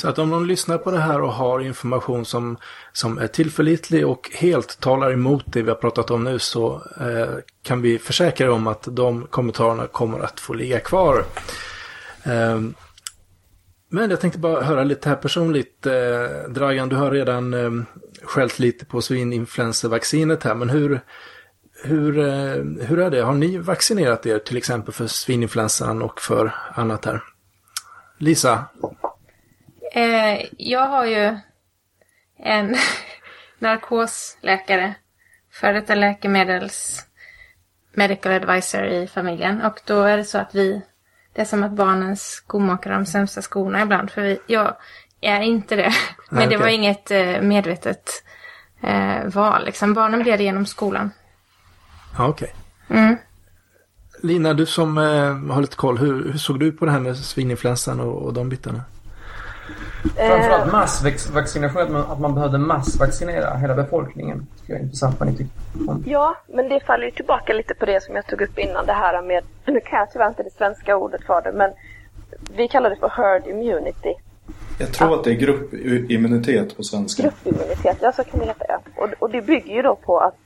[0.00, 2.56] Så att om någon lyssnar på det här och har information som,
[2.92, 7.34] som är tillförlitlig och helt talar emot det vi har pratat om nu så eh,
[7.62, 11.24] kan vi försäkra er om att de kommentarerna kommer att få ligga kvar.
[12.22, 12.60] Eh,
[13.92, 15.86] men jag tänkte bara höra lite här personligt.
[15.86, 17.70] Eh, Dragan, du har redan eh,
[18.22, 21.00] skällt lite på svininfluensavaccinet här, men hur,
[21.84, 23.20] hur, eh, hur är det?
[23.22, 27.22] Har ni vaccinerat er till exempel för svininfluensan och för annat här?
[28.18, 28.64] Lisa?
[29.92, 31.36] Eh, jag har ju
[32.38, 32.76] en
[33.58, 34.94] narkosläkare,
[35.52, 37.06] för detta läkemedels
[37.92, 40.82] medical advisor i familjen och då är det så att vi
[41.32, 44.10] det är som att barnen skomakar de sämsta skorna ibland.
[44.10, 44.74] För vi, jag
[45.20, 45.92] är inte det.
[46.30, 48.10] Men det var inget eh, medvetet
[48.80, 49.64] eh, val.
[49.64, 49.94] Liksom.
[49.94, 51.10] Barnen blir det genom skolan.
[52.18, 52.54] Ja, okej.
[52.88, 52.98] Okay.
[52.98, 53.16] Mm.
[54.22, 55.98] Lina, du som eh, har lite koll.
[55.98, 58.82] Hur, hur, såg du på det här med svininfluensan och, och de bitarna?
[60.16, 60.72] Framförallt eh.
[60.72, 64.46] massvaccination, att man, att man behövde massvaccinera hela befolkningen.
[64.66, 65.52] Det är intressant vad ni tycker
[65.88, 66.04] om.
[66.06, 68.92] Ja, men det faller ju tillbaka lite på det som jag tog upp innan, det
[68.92, 71.70] här med, nu kan jag tyvärr inte det svenska ordet för det, men
[72.56, 74.14] vi kallar det för herd immunity.
[74.78, 77.22] Jag tror att, att det är gruppimmunitet på svenska.
[77.22, 78.80] Gruppimmunitet, ja så kan det heta ja.
[78.96, 80.36] Och, och det bygger ju då på att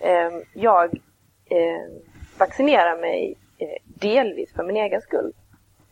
[0.00, 0.84] eh, jag
[1.44, 1.92] eh,
[2.38, 5.32] vaccinerar mig eh, delvis för min egen skull.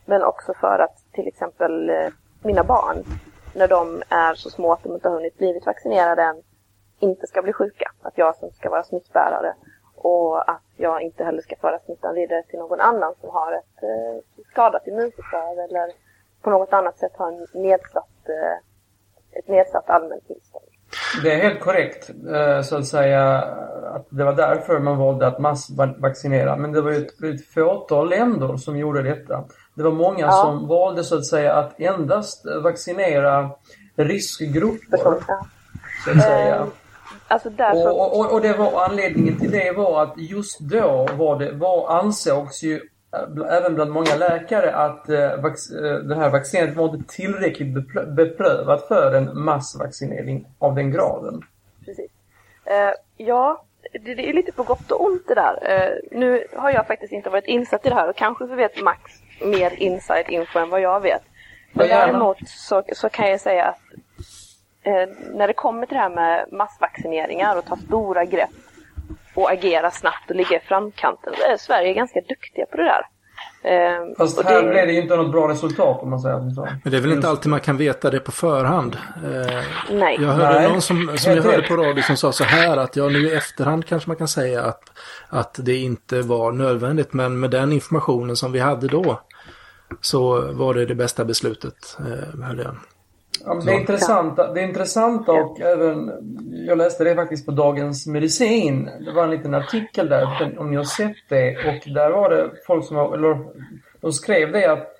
[0.04, 2.08] Men också för att till exempel eh,
[2.46, 3.04] mina barn,
[3.54, 6.42] när de är så små att de inte har hunnit blivit vaccinerade än,
[7.00, 7.92] inte ska bli sjuka.
[8.02, 9.54] Att jag som ska vara smittbärare
[9.96, 13.82] och att jag inte heller ska föra smittan vidare till någon annan som har ett
[13.82, 15.92] eh, skadat immunförsvar eller
[16.42, 20.64] på något annat sätt har en nedsatt, eh, ett nedsatt allmänt tillstånd.
[21.22, 23.42] Det är helt korrekt, eh, så att säga,
[23.94, 26.56] att det var därför man valde att massvaccinera.
[26.56, 29.44] Men det var ju ett, ett fåtal länder som gjorde detta.
[29.76, 30.32] Det var många ja.
[30.32, 33.50] som valde så att säga att endast vaccinera
[33.96, 34.98] riskgrupper.
[36.04, 36.56] Så att säga.
[36.56, 36.66] Eh,
[37.28, 37.90] alltså därför...
[37.90, 41.98] och, och, och, det var anledningen till det var att just då var det, var,
[41.98, 42.80] ansågs ju
[43.50, 47.74] även bland många läkare att eh, vac eh, det här vaccinet var inte tillräckligt
[48.16, 51.42] beprövat för en massvaccinering av den graden.
[51.84, 52.10] Precis.
[52.64, 55.70] Eh, ja, det, det, är lite på gott och ont det där.
[55.70, 58.82] Eh, nu har jag faktiskt inte varit insatt i det här och kanske så vet
[58.82, 61.22] Max mer inside info än vad jag vet.
[61.72, 63.80] Men däremot så, så kan jag säga att
[64.82, 68.50] eh, när det kommer till det här med massvaccineringar och ta stora grepp
[69.34, 71.32] och agera snabbt och ligga i framkanten.
[71.36, 73.06] Så är Sverige ganska duktiga på det där.
[73.62, 74.68] Eh, Fast här det...
[74.68, 76.68] blev det ju inte något bra resultat om man säger så.
[76.82, 78.96] Men det är väl inte alltid man kan veta det på förhand.
[79.24, 80.18] Eh, Nej.
[80.20, 80.68] Jag hörde Nej.
[80.68, 83.34] någon som, som jag hörde på radio som sa så här att ja nu i
[83.34, 84.82] efterhand kanske man kan säga att,
[85.28, 87.12] att det inte var nödvändigt.
[87.12, 89.20] Men med den informationen som vi hade då
[90.00, 91.98] så var det det bästa beslutet.
[91.98, 92.76] Eh, hörde jag.
[93.44, 96.12] Ja, det, är intressanta, det är intressanta och även,
[96.66, 98.90] jag läste det faktiskt på Dagens Medicin.
[99.00, 101.56] Det var en liten artikel där, om ni har sett det.
[101.56, 103.38] Och där var det folk som var, eller
[104.00, 104.92] de skrev det att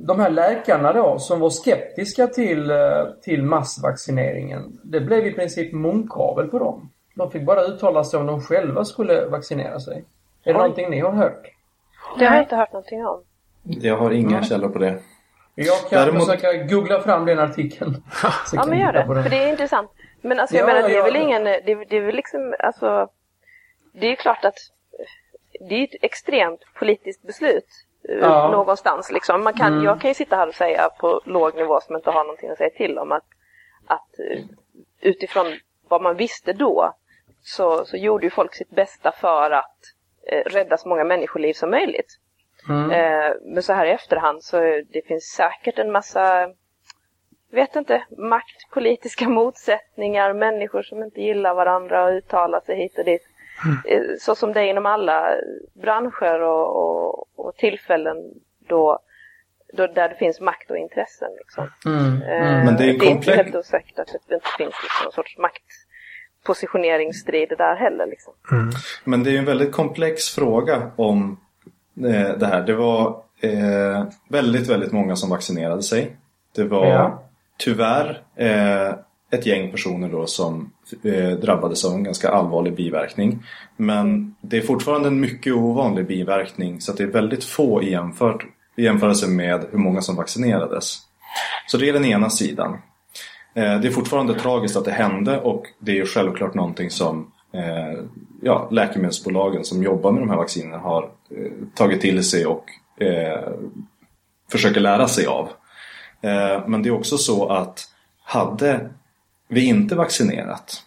[0.00, 2.76] de här läkarna då som var skeptiska till, eh,
[3.22, 4.78] till massvaccineringen.
[4.82, 6.90] Det blev i princip munkavel på dem.
[7.14, 10.04] De fick bara uttala sig om de själva skulle vaccinera sig.
[10.44, 10.62] Är det Oj.
[10.62, 11.42] någonting ni har hört?
[12.18, 13.20] Det har jag inte hört någonting om.
[13.62, 14.44] Jag har inga mm.
[14.44, 14.98] källor på det.
[15.54, 16.26] Jag kan Däremot...
[16.26, 18.02] försöka googla fram den artikeln.
[18.52, 19.06] ja, men gör det.
[19.06, 19.90] För det är intressant.
[20.22, 21.44] Men alltså, jag ja, menar, det är väl ingen...
[21.44, 23.08] Det, det är väl liksom, alltså...
[23.92, 24.58] Det är ju klart att
[25.68, 27.66] det är ett extremt politiskt beslut
[28.08, 28.50] eh, ja.
[28.50, 29.12] någonstans.
[29.12, 29.44] Liksom.
[29.44, 29.84] Man kan, mm.
[29.84, 32.58] Jag kan ju sitta här och säga på låg nivå som inte har någonting att
[32.58, 33.26] säga till om att,
[33.86, 34.44] att eh,
[35.00, 35.46] utifrån
[35.88, 36.94] vad man visste då
[37.42, 39.78] så, så gjorde ju folk sitt bästa för att
[40.26, 42.18] eh, rädda så många människoliv som möjligt.
[42.68, 42.90] Mm.
[42.90, 44.60] Eh, men så här i efterhand så
[44.92, 46.48] det finns säkert en massa,
[47.56, 53.22] vet inte, maktpolitiska motsättningar, människor som inte gillar varandra och uttalar sig hit och dit.
[53.64, 53.78] Mm.
[53.84, 55.30] Eh, så som det är inom alla
[55.82, 58.16] branscher och, och, och tillfällen
[58.68, 58.98] då,
[59.72, 61.28] då, där det finns makt och intressen.
[61.38, 61.68] Liksom.
[61.86, 62.22] Mm.
[62.22, 62.66] Mm.
[62.66, 65.36] Men det är, det är inte helt osäkert att det inte finns liksom någon sorts
[65.38, 68.06] maktpositioneringsstrid där heller.
[68.06, 68.32] Liksom.
[68.52, 68.70] Mm.
[69.04, 71.38] Men det är en väldigt komplex fråga om
[71.96, 72.62] Eh, det här.
[72.62, 76.16] Det var eh, väldigt, väldigt många som vaccinerade sig.
[76.54, 77.22] Det var ja
[77.64, 78.94] tyvärr eh,
[79.32, 80.72] ett gäng personer då som
[81.02, 83.44] eh, drabbades av en ganska allvarlig biverkning.
[83.76, 88.44] Men det är fortfarande en mycket ovanlig biverkning så det är väldigt få i, jämfört,
[88.76, 90.98] i jämförelse med hur många som vaccinerades.
[91.66, 92.72] Så det är den ena sidan.
[93.54, 98.04] Eh, det är fortfarande tragiskt att det hände och det är självklart någonting som eh,
[98.42, 102.64] ja, läkemedelsbolagen som jobbar med de här vaccinerna har eh, tagit till sig och
[103.02, 103.52] eh,
[104.50, 105.48] försöker lära sig av.
[106.22, 107.88] Eh, men det är också så att
[108.24, 108.90] hade
[109.48, 110.82] vi inte vaccinerat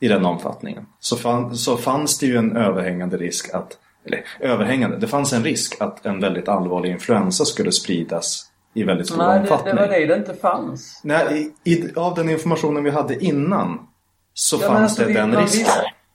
[0.00, 4.96] i den omfattningen så, fann, så fanns det ju en överhängande risk att eller överhängande,
[4.96, 9.40] det fanns en risk att en väldigt allvarlig influensa skulle spridas i väldigt stor Nej,
[9.40, 9.74] omfattning.
[9.74, 11.00] Nej, det, det var det det inte fanns.
[11.04, 13.88] Nej, i, i, av den informationen vi hade innan
[14.34, 15.66] så ja, fanns alltså, det den risken.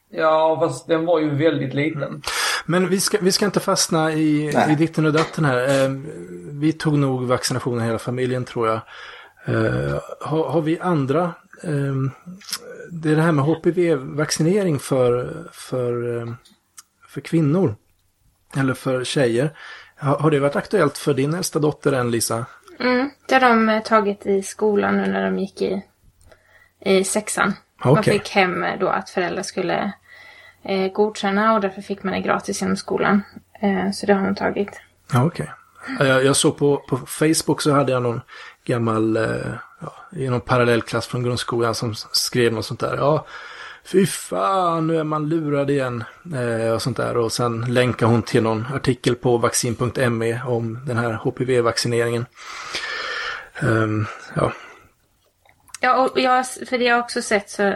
[0.09, 2.21] Ja, fast den var ju väldigt liten.
[2.69, 5.85] Men vi ska, vi ska inte fastna i, i ditten och datten här.
[5.85, 5.91] Eh,
[6.51, 8.81] vi tog nog vaccinationen hela familjen tror jag.
[9.45, 11.23] Eh, har, har, vi andra?
[11.63, 11.95] Eh,
[12.91, 16.33] det är det här med HPV-vaccinering för, för, eh,
[17.07, 17.75] för kvinnor.
[18.57, 19.57] Eller för tjejer.
[19.95, 22.45] Har, har det varit aktuellt för din äldsta dotter än Lisa?
[22.79, 25.81] Mm, det har de eh, tagit i skolan nu när de gick i,
[26.79, 27.53] i sexan.
[27.79, 27.93] Okay.
[27.93, 29.93] Man fick hem då att föräldrar skulle
[30.67, 33.21] eh, godkänna och därför fick man det gratis genom skolan.
[33.61, 34.81] Eh, så det har hon tagit.
[35.13, 35.51] Ja, Okej.
[35.95, 36.07] Okay.
[36.07, 38.21] Jag, jag, såg på, på Facebook så hade jag någon
[38.65, 42.95] gammal, eh, ja, i någon parallellklass från grundskolan som skrev något sånt där.
[42.97, 43.25] Ja,
[43.85, 46.03] fy fan, nu är man lurad igen.
[46.35, 47.17] Eh, och sånt där.
[47.17, 52.25] Och sen länkar hon till någon artikel på vaccin.me om den här HPV-vaccineringen.
[53.61, 54.51] Um, ja,
[55.79, 57.73] Ja, och jag, för det har också sett så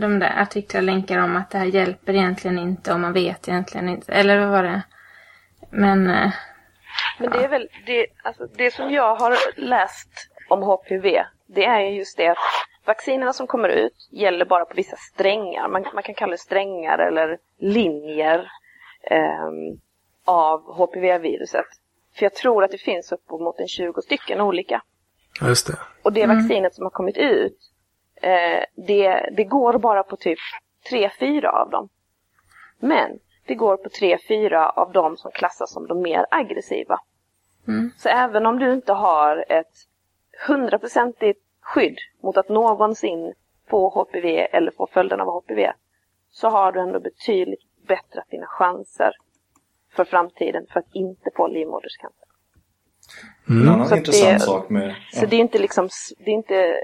[0.00, 3.88] de där artiklar länkar om att det här hjälper egentligen inte och man vet egentligen
[3.88, 4.12] inte.
[4.12, 4.82] Eller vad var det?
[5.70, 6.10] Men...
[6.10, 6.30] Eh,
[7.18, 10.10] Men det är väl det, alltså det som jag har läst
[10.48, 11.24] om HPV.
[11.46, 12.38] Det är ju just det att
[12.86, 15.68] vaccinerna som kommer ut gäller bara på vissa strängar.
[15.68, 18.50] Man, man kan kalla det strängar eller linjer
[19.10, 19.50] eh,
[20.24, 21.66] av HPV-viruset.
[22.16, 24.82] För jag tror att det finns uppemot en 20 stycken olika.
[25.40, 25.78] Ja, just det.
[26.02, 27.58] Och det vaccinet som har kommit ut,
[28.22, 30.38] eh, det, det går bara på typ
[30.90, 31.88] 3-4 av dem.
[32.78, 37.00] Men det går på 3-4 av dem som klassas som de mer aggressiva.
[37.96, 39.74] Så även om du inte har ett
[40.48, 43.34] hundraprocentigt skydd mot att någonsin
[43.70, 45.72] få HPV eller få följden av HPV
[46.30, 49.12] så har du ändå betydligt bättre dina chanser
[49.92, 52.26] för framtiden för att inte få livmoderscancer.
[53.48, 54.94] En annan intressant det- sak med...
[55.12, 56.76] Så det är inte liksom, det är inte,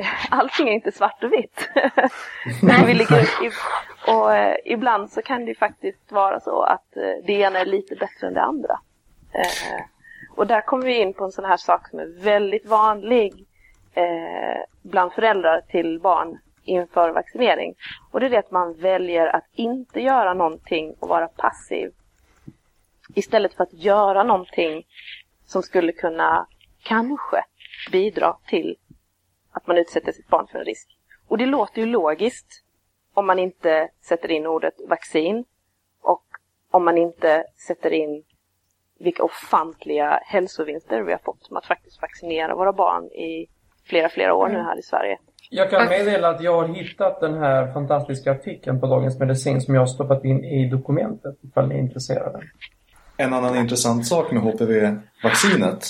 [0.30, 1.68] allting är inte svart och vitt.
[2.86, 3.50] Vi ligger, i,
[4.06, 7.66] och eh, ibland så kan det ju faktiskt vara så att eh, det ena är
[7.66, 8.80] lite bättre än det andra.
[9.32, 9.84] Eh,
[10.36, 13.46] och där kommer vi in på en sån här sak som är väldigt vanlig
[13.94, 17.74] eh, bland föräldrar till barn inför vaccinering.
[18.10, 21.92] Och det är det att man väljer att inte göra någonting och vara passiv
[23.14, 24.86] istället för att göra någonting
[25.46, 26.46] som skulle kunna
[26.82, 27.44] kanske
[27.92, 28.76] bidra till
[29.52, 30.88] att man utsätter sitt barn för en risk.
[31.28, 32.64] Och det låter ju logiskt
[33.14, 35.44] om man inte sätter in ordet vaccin
[36.02, 36.24] och
[36.70, 38.24] om man inte sätter in
[38.98, 43.46] vilka ofantliga hälsovinster vi har fått med att faktiskt vaccinera våra barn i
[43.84, 45.18] flera, flera år nu här i Sverige.
[45.50, 49.74] Jag kan meddela att jag har hittat den här fantastiska artikeln på Dagens Medicin som
[49.74, 52.42] jag har stoppat in i dokumentet ifall ni är intresserade.
[53.16, 55.84] En annan intressant sak med HPV-vaccinet,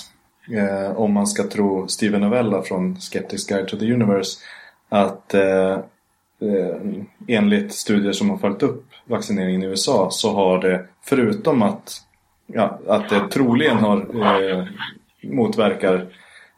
[0.52, 4.38] eh, om man ska tro Steven Novella från Skeptics Guide to the Universe,
[4.88, 5.78] att eh,
[6.40, 6.76] eh,
[7.28, 11.92] enligt studier som har följt upp vaccineringen i USA så har det, förutom att,
[12.46, 14.64] ja, att det troligen har eh,
[15.22, 16.06] motverkar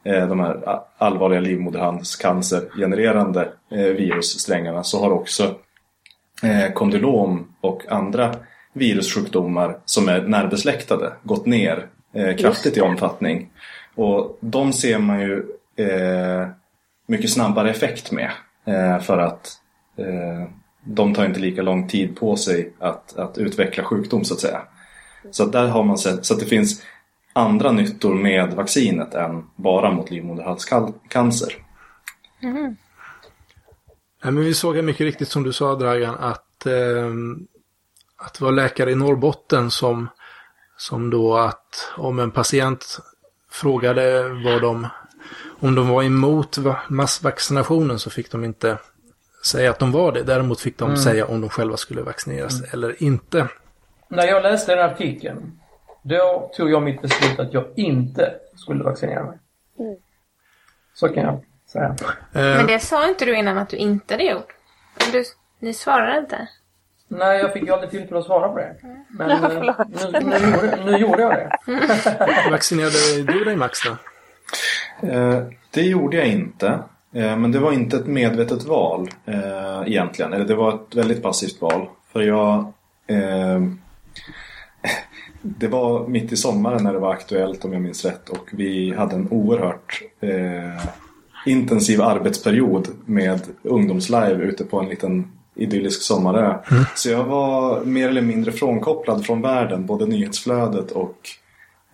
[0.04, 5.54] eh, de här allvarliga livmoderhalscancergenererande eh, virussträngarna så har också
[6.42, 8.34] eh, kondylom och andra
[8.72, 13.50] virussjukdomar som är närbesläktade gått ner eh, kraftigt i omfattning.
[13.94, 15.44] Och de ser man ju
[15.76, 16.48] eh,
[17.06, 18.30] mycket snabbare effekt med
[18.64, 19.50] eh, för att
[19.96, 20.48] eh,
[20.84, 24.62] de tar inte lika lång tid på sig att, att utveckla sjukdom så att säga.
[25.30, 26.82] Så att där har man sett så att det finns
[27.32, 31.52] andra nyttor med vaccinet än bara mot livmoderhalscancer.
[34.24, 37.46] Nej, men vi såg mycket riktigt som du sa Dragan att, ehm,
[38.16, 40.08] att det var läkare i Norrbotten som,
[40.76, 42.98] som då att om en patient
[43.52, 44.88] frågade vad de,
[45.60, 48.78] om de var emot va- massvaccinationen så fick de inte
[49.46, 50.22] säga att de var det.
[50.22, 53.48] Däremot fick de säga om de själva skulle vaccineras eller inte.
[54.08, 55.58] När jag läste den artikeln,
[56.02, 59.38] då tog jag mitt beslut att jag inte skulle vaccinera mig.
[60.94, 61.96] Så kan jag säga.
[62.32, 64.54] Eh, Men det sa inte du innan att du inte hade gjort.
[65.12, 65.24] Du,
[65.58, 66.48] ni svarade inte.
[67.18, 68.74] Nej, jag fick ju aldrig tillfälle att svara på det.
[69.10, 69.48] Men eh,
[70.12, 71.50] nu, nu, gjorde, nu gjorde jag det.
[72.50, 73.96] Vaccinerade du dig Max då?
[75.08, 76.66] Eh, det gjorde jag inte.
[77.14, 80.32] Eh, men det var inte ett medvetet val eh, egentligen.
[80.32, 81.88] Eller det var ett väldigt passivt val.
[82.12, 82.72] För jag...
[83.06, 83.60] Eh,
[85.42, 88.28] det var mitt i sommaren när det var aktuellt om jag minns rätt.
[88.28, 90.86] Och vi hade en oerhört eh,
[91.46, 96.58] intensiv arbetsperiod med ungdomslive ute på en liten idyllisk sommarö.
[96.94, 99.86] Så jag var mer eller mindre frånkopplad från världen.
[99.86, 101.16] Både nyhetsflödet och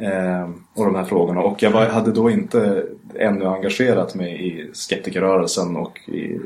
[0.01, 1.41] Eh, och de här frågorna.
[1.41, 6.41] Och jag var, hade då inte ännu engagerat mig i skeptikerrörelsen och i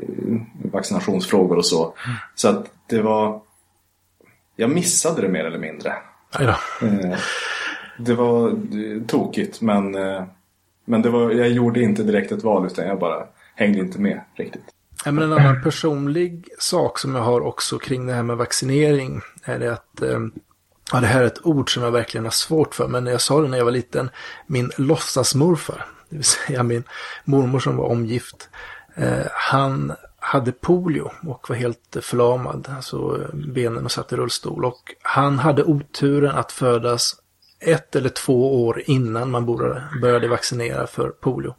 [0.71, 1.93] vaccinationsfrågor och så.
[2.35, 3.41] Så att det var...
[4.55, 5.93] Jag missade det mer eller mindre.
[6.39, 6.87] Då.
[6.87, 7.17] Eh,
[7.97, 8.55] det var
[9.07, 10.23] tokigt men, eh,
[10.85, 14.21] men det var, jag gjorde inte direkt ett val utan jag bara hängde inte med
[14.35, 14.72] riktigt.
[15.05, 19.21] Ja, men en annan personlig sak som jag har också kring det här med vaccinering
[19.43, 20.19] är det att eh,
[20.91, 23.41] ja, det här är ett ord som jag verkligen har svårt för, men jag sa
[23.41, 24.09] det när jag var liten,
[24.47, 26.83] min låtsasmorfar, det vill säga min
[27.23, 28.49] mormor som var omgift,
[28.95, 34.65] eh, han hade polio och var helt förlamad, alltså eh, benen och satt i rullstol.
[34.65, 37.15] Och han hade oturen att födas
[37.59, 41.55] ett eller två år innan man borde- började vaccinera för polio.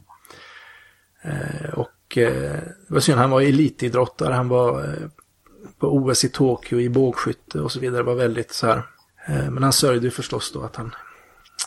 [1.23, 5.09] Eh, och eh, det var synd, han var elitidrottare, han var eh,
[5.79, 7.97] på OS i Tokyo i bågskytte och så vidare.
[7.97, 8.83] Det var väldigt så här.
[9.27, 10.95] Eh, men han sörjde ju förstås då att han,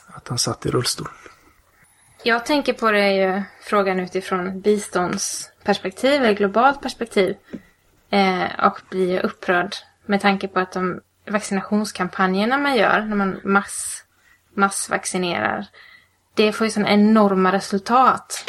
[0.07, 1.09] att han satt i rullstol.
[2.23, 7.37] Jag tänker på det ju frågan utifrån biståndsperspektiv eller globalt perspektiv.
[8.11, 9.75] Eh, och blir upprörd
[10.07, 14.05] med tanke på att de vaccinationskampanjerna man gör när man mass,
[14.55, 15.67] massvaccinerar.
[16.35, 18.45] Det får ju sådana enorma resultat.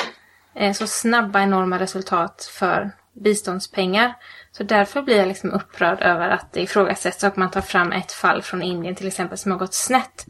[0.60, 4.14] Eh, så snabba enorma resultat för biståndspengar.
[4.52, 8.12] Så därför blir jag liksom upprörd över att det ifrågasätts och man tar fram ett
[8.12, 10.26] fall från Indien till exempel som har gått snett.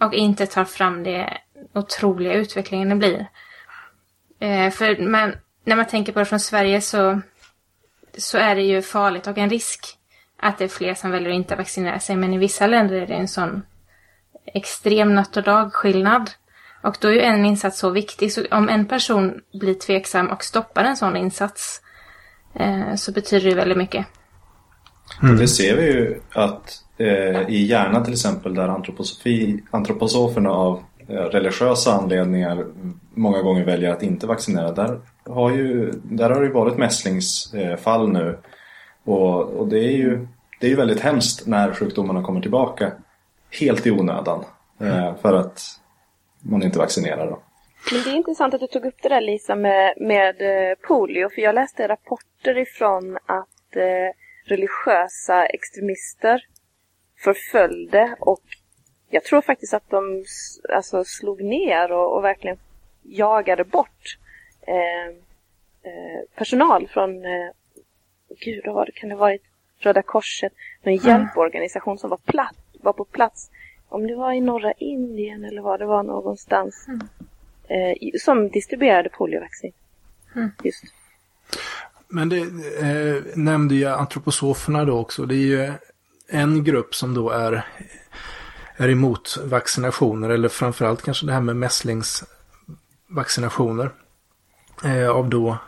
[0.00, 1.38] och inte tar fram det
[1.74, 3.26] otroliga utvecklingen det blir.
[4.40, 7.20] Eh, för man, när man tänker på det från Sverige så,
[8.18, 9.86] så är det ju farligt och en risk
[10.40, 12.16] att det är fler som väljer att inte vaccinera sig.
[12.16, 13.62] Men i vissa länder är det en sån
[14.46, 16.30] extrem natt och dag-skillnad.
[16.82, 18.32] Och då är ju en insats så viktig.
[18.32, 21.80] Så om en person blir tveksam och stoppar en sån insats
[22.54, 24.06] eh, så betyder det väldigt mycket.
[25.22, 25.36] Mm.
[25.36, 31.14] Det ser vi ju att eh, i Järna till exempel där antroposofi, antroposoferna av eh,
[31.14, 32.66] religiösa anledningar
[33.14, 34.72] många gånger väljer att inte vaccinera.
[34.72, 38.38] Där har, ju, där har det ju varit mässlingsfall nu.
[39.04, 40.28] Och, och det är ju
[40.60, 42.92] det är ju väldigt hemskt när sjukdomarna kommer tillbaka
[43.60, 44.44] helt i onödan.
[44.80, 45.14] Mm.
[45.22, 45.62] För att
[46.42, 47.26] man inte vaccinerar.
[47.26, 47.42] Då.
[47.92, 50.36] Men det är intressant att du tog upp det där Lisa med, med
[50.80, 51.28] polio.
[51.34, 54.14] För jag läste rapporter ifrån att eh,
[54.44, 56.44] religiösa extremister
[57.24, 58.42] förföljde och
[59.10, 60.24] jag tror faktiskt att de
[60.74, 62.58] alltså, slog ner och, och verkligen
[63.02, 64.18] jagade bort
[64.60, 65.08] eh,
[65.82, 67.50] eh, personal från, eh,
[68.44, 69.42] gud vad kan det varit
[69.78, 71.06] Röda Korset, en mm.
[71.06, 73.50] hjälporganisation som var, platt, var på plats,
[73.88, 77.00] om det var i norra Indien eller var det var någonstans, mm.
[77.68, 79.72] eh, som distribuerade poliovaccin.
[80.34, 80.50] Mm.
[80.64, 80.84] Just.
[82.08, 82.38] Men det
[82.80, 85.26] eh, nämnde ju antroposoferna då också.
[85.26, 85.72] Det är ju
[86.28, 87.66] en grupp som då är,
[88.76, 93.90] är emot vaccinationer eller framförallt kanske det här med mässlingsvaccinationer.
[94.84, 95.58] Eh, av, då,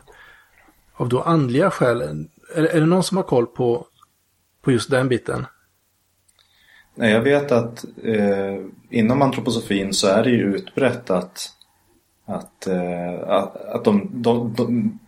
[0.95, 2.27] av då andliga skäl.
[2.55, 3.87] Är, är det någon som har koll på,
[4.63, 5.47] på just den biten?
[7.01, 8.57] Nej, jag vet att eh,
[8.91, 11.53] inom antroposofin så är det ju utbrett att
[12.27, 13.31] att, eh,
[13.75, 14.99] att de, de, de,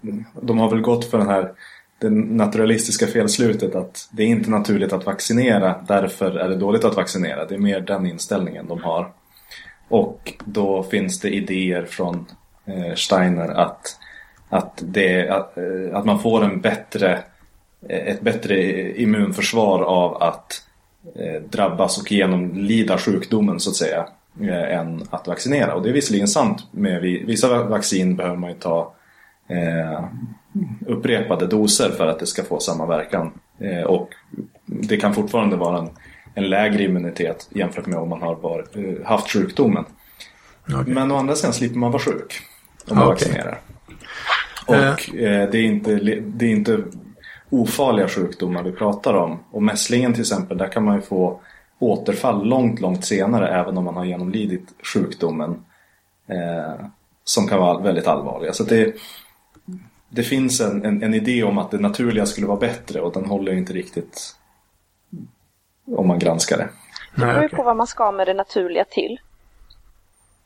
[0.43, 1.53] de, har väl gått för den här
[1.99, 6.97] det naturalistiska felslutet att det är inte naturligt att vaccinera därför är det dåligt att
[6.97, 7.45] vaccinera.
[7.45, 9.13] Det är mer den inställningen de har.
[9.89, 12.27] Och då finns det idéer från
[12.65, 13.97] eh, Steiner att,
[14.49, 17.19] att, det, att, eh, att man får en bättre,
[17.89, 18.57] ett bättre
[19.03, 20.63] immunförsvar av att
[21.51, 24.07] drabbas och genomlida sjukdomen så att säga
[24.41, 25.75] eh, än att vaccinera.
[25.75, 26.67] Och det är visserligen sant.
[26.71, 28.95] Med vissa vaccin behöver man ju ta
[29.49, 30.05] eh,
[30.87, 33.33] upprepade doser för att det ska få samma verkan.
[33.59, 34.09] Eh, och
[34.67, 35.91] det kan fortfarande vara en,
[36.35, 39.85] en lägre immunitet jämfört med om man har var, eh, haft sjukdomen.
[40.67, 40.95] Okay.
[40.95, 42.41] Men å andra sidan slipper man vara sjuk
[42.89, 43.15] om man okay.
[43.15, 43.61] vaccinerar.
[44.67, 46.79] Och eh, det, är inte, det är inte
[47.53, 49.45] ofarliga sjukdomar vi pratar om.
[49.51, 51.41] Och mässlingen till exempel, där kan man ju få
[51.79, 55.65] återfall långt, långt senare även om man har genomlidit sjukdomen
[56.27, 56.87] eh,
[57.25, 58.53] som kan vara väldigt allvarliga.
[58.53, 58.95] Så det,
[60.09, 63.25] det finns en, en, en, idé om att det naturliga skulle vara bättre och den
[63.25, 64.37] håller inte riktigt
[65.87, 66.69] om man granskar det.
[67.15, 69.21] Det beror ju på vad man ska med det naturliga till.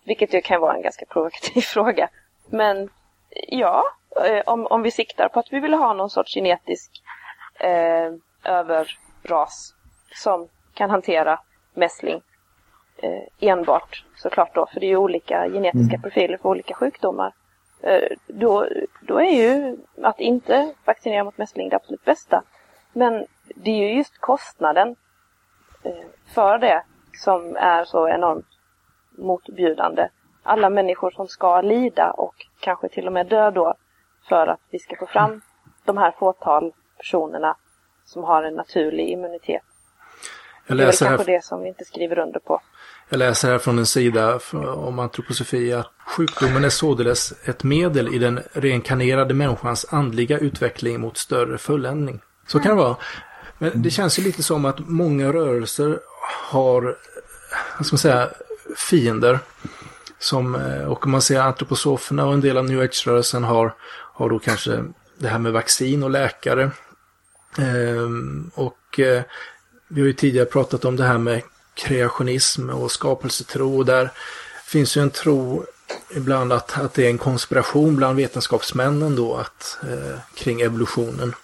[0.05, 2.09] Vilket ju kan vara en ganska provokativ fråga.
[2.51, 2.89] Men
[3.49, 3.85] ja,
[4.47, 7.03] om, om vi siktar på att vi vill ha någon sorts genetisk
[7.61, 8.13] eh,
[8.45, 9.75] överras
[10.15, 11.41] som kan hantera
[11.75, 12.23] mässling
[12.97, 16.03] eh, enbart såklart då, för det är ju olika genetiska mm.
[16.03, 17.33] profiler för olika sjukdomar.
[17.83, 18.69] Eh, då,
[19.01, 22.43] då är ju att inte vaccinera mot mässling det absolut bästa.
[22.93, 24.97] Men det är ju just kostnaden
[25.83, 28.47] eh, för det som är så enormt
[29.19, 30.09] motbjudande.
[30.43, 33.75] Alla människor som ska lida och kanske till och med dö då
[34.29, 35.41] för att vi ska få fram
[35.85, 37.57] de här fåtal personerna
[38.05, 39.63] som har en naturlig immunitet
[40.67, 41.39] jag läser det är väl kanske här...
[41.39, 42.61] det som vi inte skriver under på.
[43.09, 44.41] Jag läser här från en sida
[44.77, 51.17] om antroposofi att sjukdomen är således ett medel i den reinkarnerade människans andliga utveckling mot
[51.17, 52.21] större fulländning.
[52.47, 52.97] Så kan det vara.
[53.59, 55.99] Men det känns ju lite som att många rörelser
[56.51, 56.83] har,
[57.79, 58.29] vad ska man säga,
[58.77, 59.39] fiender.
[60.19, 63.75] Som, eh, och om man ser antroposoferna och en del av new age-rörelsen har,
[64.17, 64.85] har då kanske
[65.19, 66.71] det här med vaccin och läkare.
[67.59, 69.23] Ehm, och eh,
[69.89, 71.43] vi har ju tidigare pratat om det här med
[71.75, 73.77] kreationism och skapelsetro.
[73.77, 74.11] Och där
[74.67, 75.65] finns ju en tro
[76.11, 81.35] ibland att, att det är en konspiration bland vetenskapsmännen då att, eh, kring evolutionen.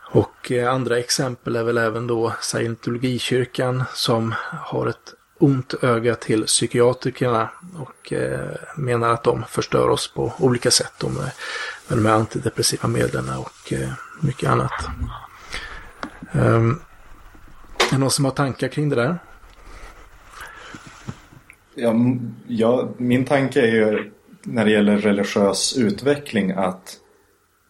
[0.00, 6.44] Och eh, andra exempel är väl även då scientologikyrkan som har ett ont öga till
[6.44, 11.30] psykiatrikerna och eh, menar att de förstör oss på olika sätt de, med,
[11.88, 14.72] de här antidepressiva medlen och eh, mycket annat.
[16.32, 16.80] Um,
[17.78, 19.18] är det någon som har tankar kring det där?
[21.74, 21.94] Ja,
[22.46, 24.12] ja, min tanke är ju
[24.42, 26.98] när det gäller religiös utveckling att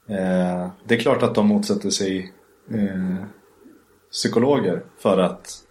[0.09, 2.33] eh, det är klart att de motsätter sig
[2.71, 3.25] eh,
[4.13, 5.66] psykologer för att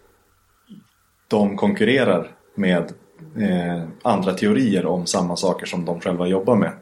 [1.28, 2.92] de konkurrerar med
[3.36, 6.72] eh, andra teorier om samma saker som de själva jobbar med.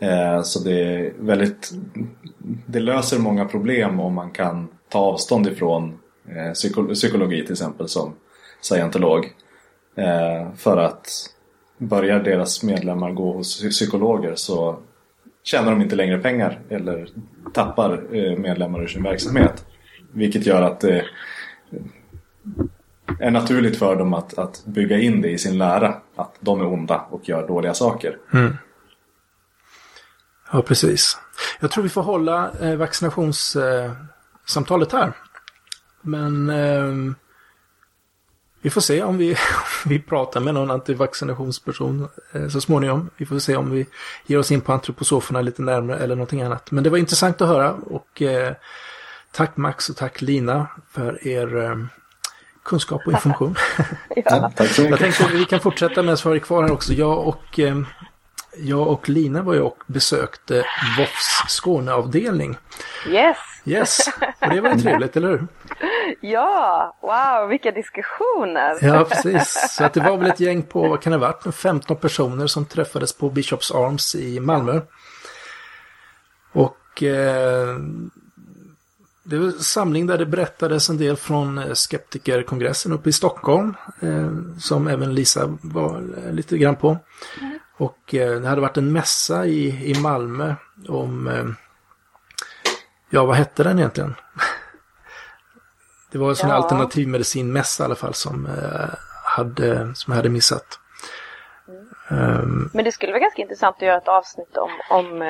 [0.00, 1.72] Eh, så det är väldigt
[2.66, 7.88] Det löser många problem om man kan ta avstånd ifrån eh, psyko psykologi till exempel
[7.88, 8.14] som
[8.60, 9.32] scientolog.
[9.96, 11.08] Eh, för att
[11.78, 14.78] börjar deras medlemmar gå hos psykologer så
[15.42, 17.08] tjänar de inte längre pengar eller
[17.54, 19.66] tappar eh, medlemmar ur sin verksamhet.
[20.12, 21.04] Vilket gör att det
[23.20, 25.94] är naturligt för dem att, att bygga in det i sin lära.
[26.16, 28.16] Att de är onda och gör dåliga saker.
[28.32, 28.56] Mm.
[30.52, 31.18] Ja, precis.
[31.60, 35.12] Jag tror vi får hålla eh, vaccinationssamtalet eh, här.
[36.02, 36.92] Men eh,
[38.62, 39.36] vi får se om vi,
[39.86, 43.10] vi pratar med någon antivaccinationsperson eh, så småningom.
[43.16, 43.86] Vi får se om vi
[44.26, 46.70] ger oss in på antroposoferna lite närmare eller någonting annat.
[46.70, 48.52] Men det var intressant att höra och eh,
[49.32, 51.76] tack Max och tack Lina för er eh,
[52.64, 53.54] kunskap och information.
[54.16, 55.16] Ja, tack så Jag mycket.
[55.16, 56.92] tänkte vi kan fortsätta medan vi är kvar här också.
[56.92, 57.76] Jag och, eh,
[58.56, 60.64] jag och Lina var ju och besökte
[60.98, 62.56] VOFs Skåneavdelning.
[63.08, 63.36] Yes!
[63.64, 64.08] Yes,
[64.40, 65.46] och det var ju trevligt, eller hur?
[66.20, 66.96] Ja!
[67.02, 68.78] Wow, vilka diskussioner!
[68.80, 69.74] Ja, precis.
[69.76, 71.96] Så att det var väl ett gäng på, vad kan det ha varit, en 15
[71.96, 74.80] personer som träffades på Bishops Arms i Malmö.
[76.52, 77.76] Och eh,
[79.24, 83.74] det var en samling där det berättades en del från eh, skeptikerkongressen uppe i Stockholm.
[84.00, 86.98] Eh, som även Lisa var eh, lite grann på.
[87.76, 90.54] Och eh, det hade varit en mässa i, i Malmö
[90.88, 91.54] om,
[93.10, 94.14] ja vad hette den egentligen?
[96.12, 96.54] Det var en sån Ja.
[96.56, 98.48] alternativmedicinmässa i alla fall som,
[99.24, 100.78] hade, som jag hade missat.
[102.10, 105.22] Ehm, Men det skulle vara ganska intressant att göra ett avsnitt om, om,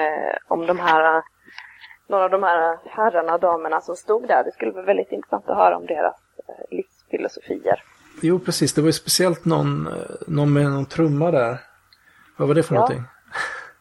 [0.48, 1.22] om de här,
[2.12, 4.44] några av de här herrarna och damerna som stod där.
[4.44, 6.14] Det skulle vara väldigt intressant att höra om deras
[6.48, 7.82] eh, livsfilosofier.
[8.22, 8.74] jo, precis.
[8.74, 9.92] Det var ju speciellt någon, eh,
[10.26, 11.58] någon med någon trumma där.
[12.36, 12.80] Vad var det för Ja.
[12.80, 13.02] någonting?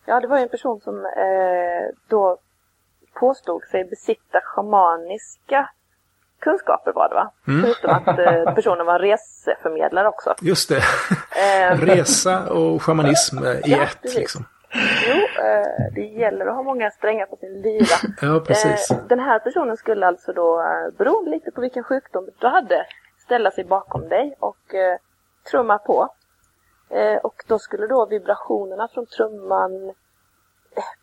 [0.05, 2.37] Ja, det var ju en person som eh, då
[3.19, 5.69] påstod sig besitta shamaniska
[6.39, 7.31] kunskaper var det va?
[7.47, 7.61] Mm.
[7.63, 10.35] Förutom att eh, personen var reseförmedlare också.
[10.41, 10.77] Just det.
[10.77, 14.17] Eh, Resa och shamanism eh, i Ja, ett precis.
[14.19, 14.45] liksom.
[14.73, 17.85] Jo, eh, det gäller att ha många strängar på sin lyra.
[18.21, 18.91] Ja, precis.
[18.91, 22.85] Eh, den här personen skulle alltså då, eh, beroende lite på vilken sjukdom du hade,
[23.19, 24.57] ställa sig bakom dig och
[25.51, 26.07] trumma på.
[27.23, 29.93] Och då skulle då vibrationerna från trumman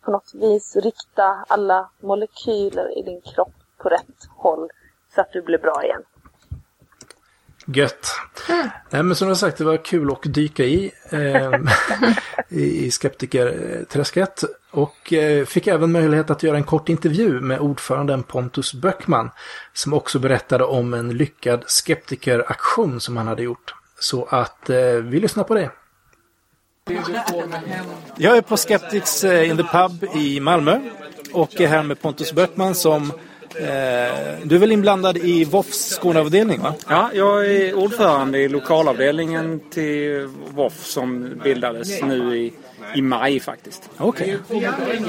[0.01, 4.69] på något vis rikta alla molekyler i din kropp på rätt håll
[5.15, 6.03] så att du blir bra igen.
[7.73, 8.07] Gött.
[8.89, 11.51] Nej, men som jag sagt, det var kul att dyka i, eh,
[12.49, 14.43] i, skeptikerträsket.
[14.71, 19.31] Och eh, fick även möjlighet att göra en kort intervju med ordföranden Pontus Böckman.
[19.73, 23.73] Som också berättade om en lyckad skeptikeraktion som han hade gjort.
[23.99, 25.71] Så att eh, vi lyssnar på det.
[28.17, 30.79] Jag är på Skeptics eh, in the Pub i Malmö.
[31.33, 33.13] Och är här med Pontus Böckman som
[33.55, 33.65] Eh,
[34.43, 36.73] du är väl inblandad i VOFs Skåneavdelning va?
[36.89, 42.53] Ja, jag är ordförande i lokalavdelningen till VOF som bildades nu i,
[42.95, 43.89] i maj faktiskt.
[43.97, 44.37] Okej.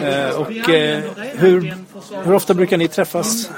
[0.02, 1.02] Eh, och eh,
[1.34, 1.74] hur,
[2.24, 3.50] hur ofta brukar ni träffas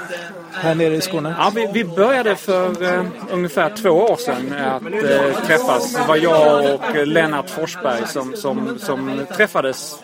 [0.51, 1.35] här nere i Skåne?
[1.37, 5.93] Ja, vi, vi började för eh, ungefär två år sedan att eh, träffas.
[5.93, 9.95] Det var jag och Lennart Forsberg som, som, som träffades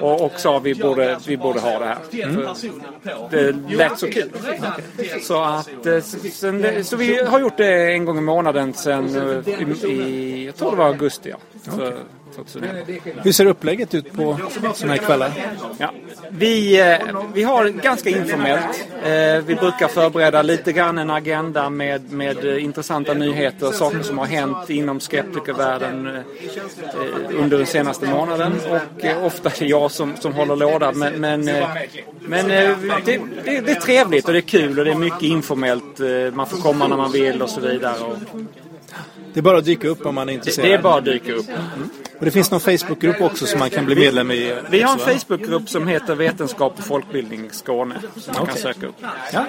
[0.00, 1.98] och, och sa vi borde, vi borde ha det här.
[3.30, 4.30] För det lät så kul.
[5.22, 5.68] Så, att,
[6.32, 10.70] sen, så vi har gjort det en gång i månaden sen i, i jag tror
[10.70, 11.30] det var augusti.
[11.30, 11.36] Ja,
[11.76, 11.94] för
[12.36, 13.22] 2011.
[13.22, 14.38] Hur ser upplägget ut på
[14.74, 15.32] sådana här kvällar?
[15.78, 15.92] Ja.
[16.30, 16.98] Vi, eh,
[17.34, 18.86] vi har ganska informellt.
[19.04, 24.18] Eh, vi brukar förbereda lite grann en agenda med, med eh, intressanta nyheter, saker som
[24.18, 26.22] har hänt inom skeptikervärlden
[27.38, 28.52] under den senaste månaden.
[28.70, 30.92] Och ofta är det jag som, som håller låda.
[30.92, 31.50] Men, men,
[32.20, 33.20] men det, det,
[33.60, 35.98] det är trevligt och det är kul och det är mycket informellt.
[36.32, 38.04] Man får komma när man vill och så vidare.
[38.04, 38.16] Och
[39.34, 40.68] Det är bara att dyka upp om man är intresserad.
[40.68, 41.46] det är bara att dyka upp.
[42.18, 44.54] Och det finns någon Facebookgrupp också som man kan bli medlem i?
[44.70, 44.98] Vi har en?
[45.18, 47.94] Facebookgrupp som heter Vetenskap och folkbildning Skåne.
[48.00, 48.62] Som man kan Okej.
[48.62, 48.94] söka upp.
[49.32, 49.46] Ja.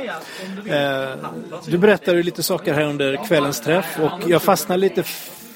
[0.75, 1.17] Eh,
[1.65, 5.03] du berättade lite saker här under kvällens träff och jag fastnade lite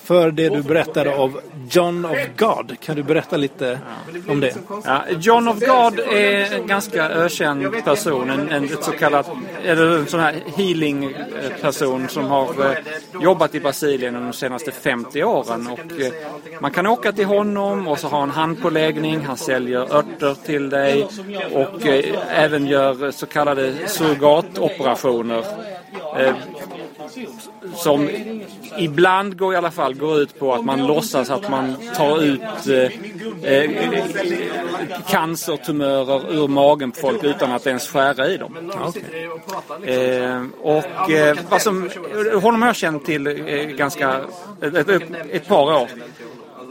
[0.03, 2.79] för det du berättade av John of God.
[2.79, 3.79] Kan du berätta lite
[4.27, 4.55] om det?
[4.85, 8.29] Ja, John of God är en ganska ökänd person.
[8.29, 9.29] En, en ett så kallat,
[9.63, 12.77] eller en sån här healing eh, person som har eh,
[13.21, 15.67] jobbat i Brasilien de senaste 50 åren.
[15.67, 16.13] Och, eh,
[16.59, 19.25] man kan åka till honom och så har han handpåläggning.
[19.25, 21.07] Han säljer örter till dig
[21.53, 25.43] och eh, även gör så kallade surrogatoperationer.
[27.18, 27.30] Eh,
[27.76, 28.09] som
[28.78, 32.68] ibland går i alla fall går ut på att man låtsas att man tar ut
[32.68, 33.72] eh, eh,
[35.07, 38.72] cancertumörer ur magen på folk utan att ens skära i dem.
[39.86, 41.89] Eh, och eh, vad som,
[42.41, 43.34] honom har jag känt till eh,
[43.64, 44.22] ganska
[44.61, 45.89] ett, ett, ett par år.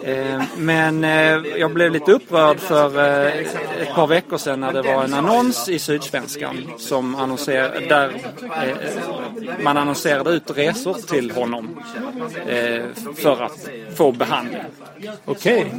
[0.04, 1.10] Eh, Men eh,
[1.58, 3.36] jag blev lite upprörd för eh,
[3.82, 8.12] ett par veckor sedan när det var en annons i Sydsvenskan som annonser, där
[9.62, 11.82] man annonserade ut resor till honom
[13.16, 14.62] för att få behandling.
[15.24, 15.74] Okej.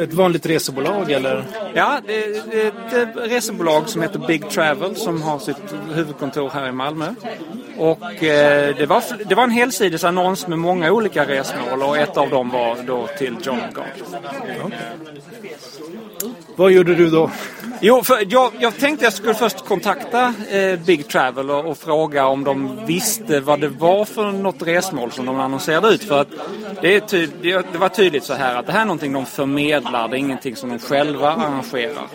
[0.00, 1.44] Ett vanligt resebolag eller?
[1.74, 2.68] Ja, det är
[3.02, 7.14] ett resebolag som heter Big Travel som har sitt huvudkontor här i Malmö.
[7.76, 12.50] Och det, var, det var en helsidesannons med många olika resmål och ett av dem
[12.50, 13.61] var då till John.
[16.56, 17.30] Vad gjorde du då?
[17.80, 22.26] Jo, för jag, jag tänkte jag skulle först kontakta eh, Big Travel och, och fråga
[22.26, 26.04] om de visste vad det var för något resmål som de annonserade ut.
[26.04, 26.28] För att
[26.80, 30.08] det, är det det var tydligt så här att det här är någonting de förmedlar,
[30.08, 32.06] det är ingenting som de själva arrangerar.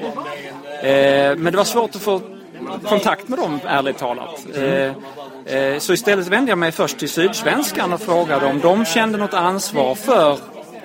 [0.83, 2.21] Eh, men det var svårt att få
[2.83, 4.45] kontakt med dem, ärligt talat.
[4.55, 4.91] Eh,
[5.55, 9.33] eh så istället vände jag mig först till Sydsvenskan och frågade om de kände något
[9.33, 10.37] ansvar för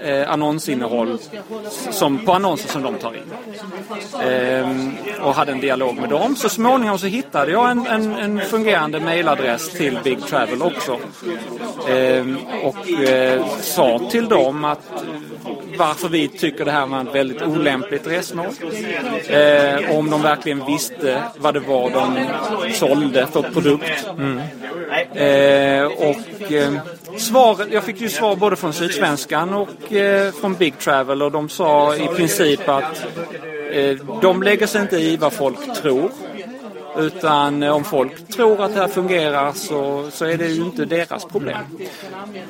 [0.04, 1.18] eh, annonsinnehåll
[1.90, 3.32] som, på annonser som de tar in.
[4.22, 6.36] Ehm, och hade en dialog med dem.
[6.36, 10.98] Så småningom så hittade jag en, en, en fungerande mailadress till Big Travel också.
[11.88, 15.04] Ehm, och eh, sa till dem att
[15.78, 18.46] varför vi tycker det här var ett väldigt olämpligt resmål.
[19.26, 22.26] Eh, om de verkligen visste vad det var de
[22.74, 24.06] sålde för produkt.
[24.18, 24.38] Mm.
[25.14, 26.72] Eh, och eh,
[27.16, 29.91] svar, jag fick ju svar både från Sydsvenskan och
[30.40, 33.06] från Big Travel och de sa i princip att
[33.72, 36.10] eh, de lägger sig inte i vad folk tror.
[36.96, 40.84] Utan eh, om folk tror att det här fungerar så, så är det ju inte
[40.84, 41.58] deras problem.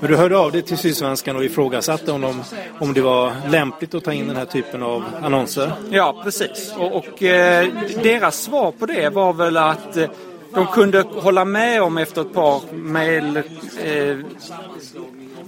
[0.00, 2.42] Men du hörde av dig till Sydsvenskan och ifrågasatte om, de,
[2.78, 5.72] om det var lämpligt att ta in den här typen av annonser?
[5.90, 6.74] Ja, precis.
[6.76, 7.68] Och, och eh,
[8.02, 10.08] deras svar på det var väl att eh,
[10.54, 14.16] de kunde hålla med om efter ett par mejl eh,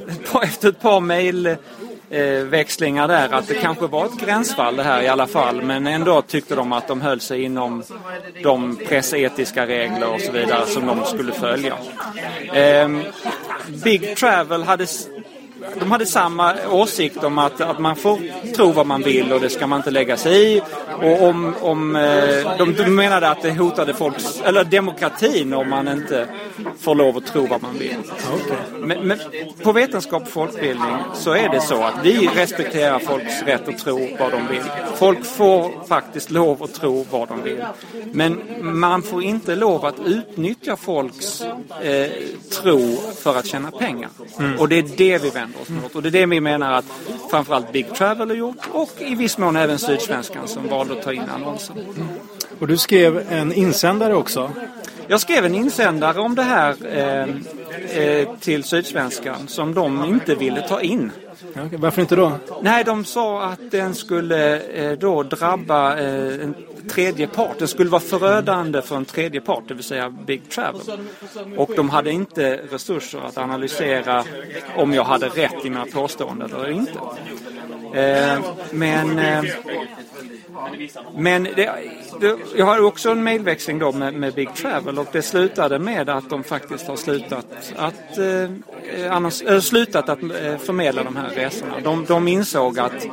[0.42, 5.26] efter ett par mejlväxlingar där att det kanske var ett gränsfall det här i alla
[5.26, 7.82] fall men ändå tyckte de att de höll sig inom
[8.42, 11.74] de pressetiska regler och så vidare som de skulle följa.
[12.52, 13.02] Ehm,
[13.84, 14.86] Big Travel hade
[15.78, 18.18] de hade samma åsikt om att, att man får
[18.54, 20.62] tro vad man vill och det ska man inte lägga sig i.
[21.02, 25.88] Och om, om, eh, de, de menade att det hotade folks, eller demokratin om man
[25.88, 26.28] inte
[26.80, 27.96] får lov att tro vad man vill.
[28.78, 29.18] Men, men
[29.62, 34.08] på vetenskap och folkbildning så är det så att vi respekterar folks rätt att tro
[34.18, 34.62] vad de vill.
[34.94, 37.64] Folk får faktiskt lov att tro vad de vill.
[38.12, 41.40] Men man får inte lov att utnyttja folks
[41.82, 42.10] eh,
[42.62, 44.10] tro för att tjäna pengar.
[44.58, 45.94] Och det är det vi vänder oss mot.
[45.94, 46.84] Och det är det vi menar att
[47.30, 51.12] framförallt Big Travel har gjort och i viss mån även Sydsvenskan som valde att ta
[51.12, 51.76] in annonsen.
[52.58, 54.50] Och du skrev en insändare också.
[55.06, 57.28] Jag skrev en insändare om det här eh,
[58.02, 61.10] eh, till Sydsvenskan som de inte ville ta in.
[61.78, 62.32] Varför inte då?
[62.62, 66.54] Nej, de sa att den skulle eh, då drabba eh, en
[66.88, 67.58] tredje part.
[67.58, 70.80] Den skulle vara förödande för en tredje part, det vill säga Big Travel.
[71.56, 74.24] Och de hade inte resurser att analysera
[74.76, 76.98] om jag hade rätt i mina påståenden eller inte.
[77.94, 78.38] Eh,
[78.70, 79.44] men eh,
[81.16, 81.72] men det,
[82.20, 86.08] det, jag har också en mejlväxling då med, med Big Travel och det slutade med
[86.08, 87.46] att de faktiskt har slutat
[87.76, 91.74] att, eh, annars, äh, slutat att eh, förmedla de här resorna.
[91.82, 93.06] De, de insåg att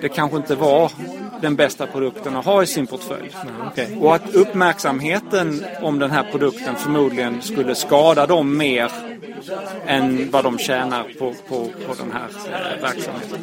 [0.00, 0.92] det kanske inte var
[1.40, 3.30] den bästa produkten att ha i sin portfölj.
[4.00, 8.90] Och att uppmärksamheten om den här produkten förmodligen skulle skada dem mer
[9.86, 13.38] än vad de tjänar på, på, på den här eh, verksamheten.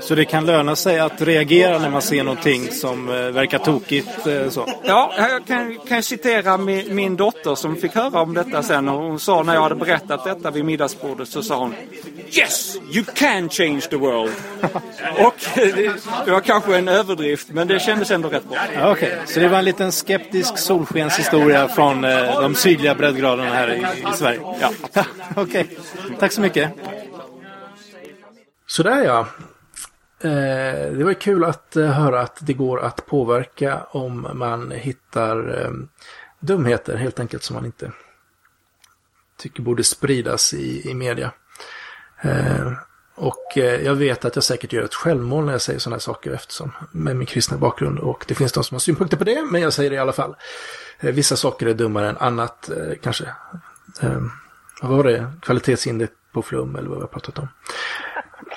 [0.00, 4.26] Så det kan löna sig att reagera när man ser någonting som eh, verkar tokigt.
[4.26, 4.66] eh, Så.
[4.84, 8.88] Ja, jag kan, kan jag citera min, min dotter som fick höra om detta sen
[8.88, 11.74] och hon sa när jag hade berättat detta vid middagsbordet så sa hon
[12.32, 14.32] Yes, you can change the world.
[15.18, 15.72] och det,
[16.24, 18.58] det var kanske en överdrift men det kändes ändå rätt bra.
[18.92, 23.80] Okej, så det var en liten skeptisk solskenshistoria från eh, de sydliga breddgraderna här i,
[24.12, 24.40] i Sverige?
[24.60, 25.04] Ja.
[25.36, 25.66] Okej,
[26.18, 26.70] tack så mycket.
[28.66, 29.26] Sådär ja.
[30.24, 35.62] Eh, det var kul att eh, höra att det går att påverka om man hittar
[35.62, 35.70] eh,
[36.40, 37.92] dumheter helt enkelt som man inte
[39.38, 41.32] tycker borde spridas i, i media.
[42.22, 42.72] Eh,
[43.14, 46.00] och eh, jag vet att jag säkert gör ett självmål när jag säger sådana här
[46.00, 49.44] saker eftersom med min kristna bakgrund och det finns de som har synpunkter på det
[49.50, 50.36] men jag säger det i alla fall.
[51.00, 53.24] Eh, vissa saker är dummare än annat eh, kanske.
[54.00, 54.22] Eh,
[54.82, 55.32] vad var det?
[55.42, 57.48] Kvalitetsindex på flum eller vad vi har pratat om.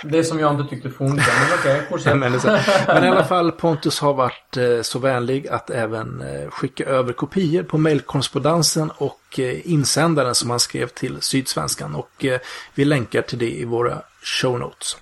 [0.04, 2.32] Det som jag inte tyckte funkade, men okej, okay, men,
[2.88, 7.14] men, i alla fall Pontus har varit eh, så vänlig att även eh, skicka över
[7.14, 11.95] kopior på mejlkorrespondensen och eh, insändaren som han skrev till Sydsvenskan.
[11.95, 12.26] Och
[12.76, 14.97] vi länkar till det i våra show notes.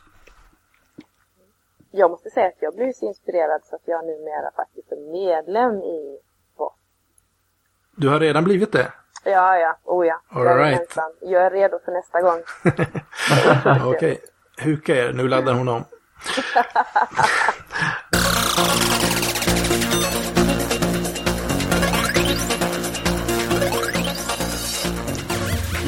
[1.91, 5.73] Jag måste säga att jag blev så inspirerad så att jag numera faktiskt är medlem
[5.73, 6.17] i
[6.57, 6.73] VAS.
[7.95, 8.91] Du har redan blivit det?
[9.23, 9.77] Ja, ja.
[9.83, 10.21] Oh ja.
[10.29, 10.97] All jag, right.
[10.97, 12.43] är jag är redo för nästa gång.
[13.87, 13.95] Okej.
[13.95, 14.17] Okay.
[14.57, 15.83] Huka er, nu laddar hon om.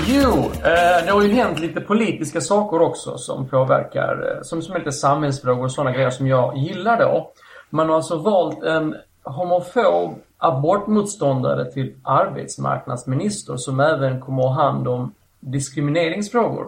[0.07, 4.75] Jo, eh, det har ju hänt lite politiska saker också som påverkar, eh, som, som
[4.75, 7.31] är lite samhällsfrågor och sådana grejer som jag gillar då.
[7.69, 14.87] Man har alltså valt en homofob abortmotståndare till arbetsmarknadsminister som även kommer att ha hand
[14.87, 16.67] om diskrimineringsfrågor.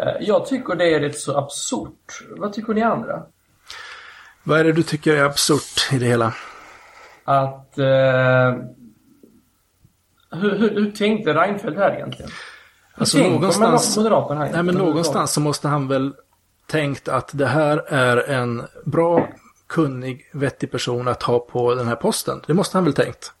[0.00, 2.22] Eh, jag tycker det är rätt så absurt.
[2.30, 3.22] Vad tycker ni andra?
[4.42, 6.34] Vad är det du tycker är absurt i det hela?
[7.24, 7.78] Att...
[7.78, 8.54] Eh,
[10.30, 12.30] hur, hur, hur tänkte Reinfeldt här egentligen?
[12.94, 16.14] Hur alltså någonstans, Moderaterna här nej, men någonstans så måste han väl
[16.66, 19.28] tänkt att det här är en bra,
[19.66, 22.42] kunnig, vettig person att ha på den här posten.
[22.46, 23.32] Det måste han väl tänkt.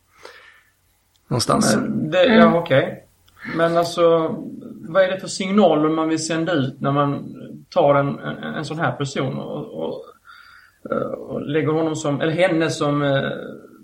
[1.28, 1.76] Någonstans.
[1.76, 2.82] Men det, ja, okej.
[2.82, 3.05] Okay.
[3.54, 4.34] Men alltså,
[4.88, 7.36] vad är det för signaler man vill sända ut när man
[7.70, 10.04] tar en, en, en sån här person och, och,
[11.30, 13.30] och, lägger honom som, eller henne som, eh,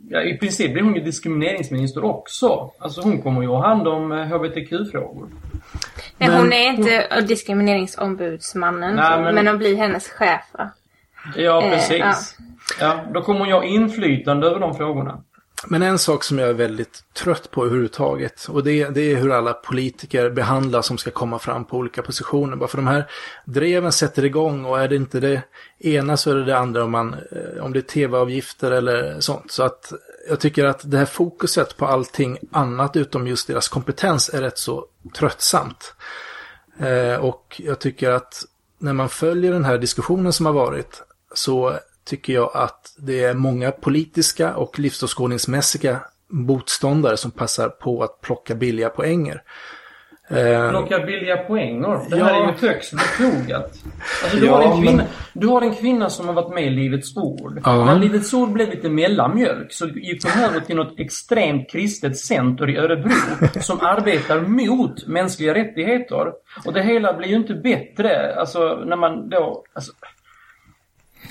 [0.08, 2.70] ja, i princip blir hon ju diskrimineringsminister också.
[2.78, 5.28] Alltså hon kommer ju ha hand om HBTQ-frågor.
[6.18, 10.70] Nej, men, hon är inte diskrimineringsombudsmannen, nej, men, men hon blir hennes chef va?
[11.36, 11.90] Ja, precis.
[11.90, 12.14] Eh, ja.
[12.80, 15.22] ja, då kommer hon ha inflytande över de frågorna.
[15.66, 19.32] Men en sak som jag är väldigt trött på överhuvudtaget och det, det är hur
[19.32, 22.56] alla politiker behandlas som ska komma fram på olika positioner.
[22.56, 23.10] Bara för de här
[23.44, 25.42] dreven sätter igång och är det inte det
[25.78, 29.50] ena så är det det andra om, man, eh, om det är tv-avgifter eller sånt.
[29.50, 29.92] Så att
[30.28, 34.58] jag tycker att det här fokuset på allting annat utom just deras kompetens är rätt
[34.58, 35.94] så tröttsamt.
[36.78, 38.44] Eh, och jag tycker att
[38.78, 41.02] när man följer den här diskussionen som har varit
[41.34, 48.20] så tycker jag att det är många politiska och livsåskådningsmässiga motståndare som passar på att
[48.20, 49.42] plocka billiga poänger.
[50.32, 52.10] Eh, plocka billiga poänger?
[52.10, 52.24] Det ja.
[52.24, 53.78] här är ju högst befogat.
[54.22, 55.06] Alltså, du, ja, har en kvinna, men...
[55.32, 57.60] du har en kvinna som har varit med i Livets Ord.
[57.64, 57.84] Ja.
[57.84, 62.70] När Livets Ord blev lite mellanmjölk så gick hon över till något extremt kristet center
[62.70, 63.10] i Örebro
[63.60, 66.32] som arbetar mot mänskliga rättigheter.
[66.64, 69.64] Och det hela blir ju inte bättre, alltså när man då...
[69.72, 69.92] Alltså,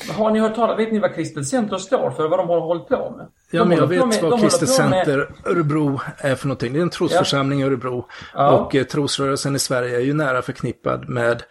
[0.10, 2.28] har ni hört talas vet ni vad Kristet Center står för?
[2.28, 3.28] Vad de har hållit på med?
[3.52, 5.52] Ja, men jag vet med, vad Kristet Center med...
[5.52, 6.74] Örebro är för någonting.
[6.74, 8.06] Det är en trosförsamling i Örebro.
[8.34, 8.52] Ja.
[8.52, 11.43] Och eh, trosrörelsen i Sverige är ju nära förknippad med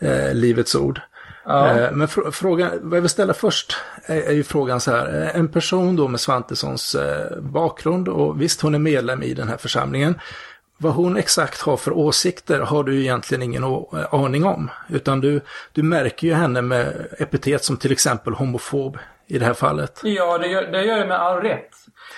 [0.00, 1.00] eh, Livets Ord.
[1.48, 1.68] Ja.
[1.68, 5.22] Eh, men fr frågan, vad jag vill ställa först är, är, ju frågan så här.
[5.22, 9.48] Eh, en person då med Svantessons eh, bakgrund och visst hon är medlem i den
[9.48, 10.20] här församlingen.
[10.80, 13.64] Vad hon exakt har för åsikter har du egentligen ingen
[14.10, 14.70] aning om.
[14.88, 15.40] Utan du,
[15.72, 20.00] du märker ju henne med epitet som till exempel homofob i det här fallet.
[20.02, 21.70] Ja, det gör, det gör jag med all rätt.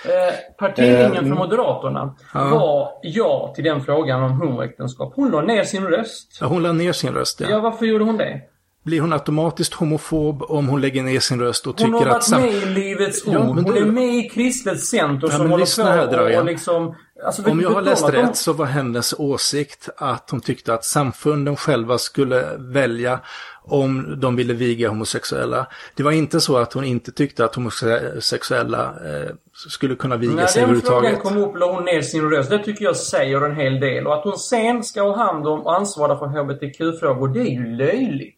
[0.05, 2.47] Eh, partilinjen eh, från Moderaterna ja.
[2.47, 5.13] var ja till den frågan om homoäktenskap.
[5.15, 6.37] Hon la ner sin röst.
[6.41, 7.49] Ja, hon la ner sin röst, ja.
[7.49, 8.41] Ja, varför gjorde hon det?
[8.83, 11.99] Blir hon automatiskt homofob om hon lägger ner sin röst och tycker att...
[11.99, 13.33] Hon har varit med i Livets Ord.
[13.33, 13.77] Ja, hon du...
[13.77, 16.95] är med i Kristet Center ja, som håller på här, och liksom...
[17.25, 21.55] Alltså, om jag har läst rätt så var hennes åsikt att hon tyckte att samfunden
[21.55, 23.19] själva skulle välja
[23.63, 25.67] om de ville viga homosexuella.
[25.95, 29.35] Det var inte så att hon inte tyckte att homosexuella eh,
[29.69, 31.03] skulle kunna viga Nej, sig överhuvudtaget.
[31.03, 32.49] När den frågan kom upp la hon ner sin röst.
[32.49, 34.07] Det tycker jag säger en hel del.
[34.07, 37.75] Och att hon sen ska ha hand om och ansvara för HBTQ-frågor, det är ju
[37.75, 38.37] löjligt.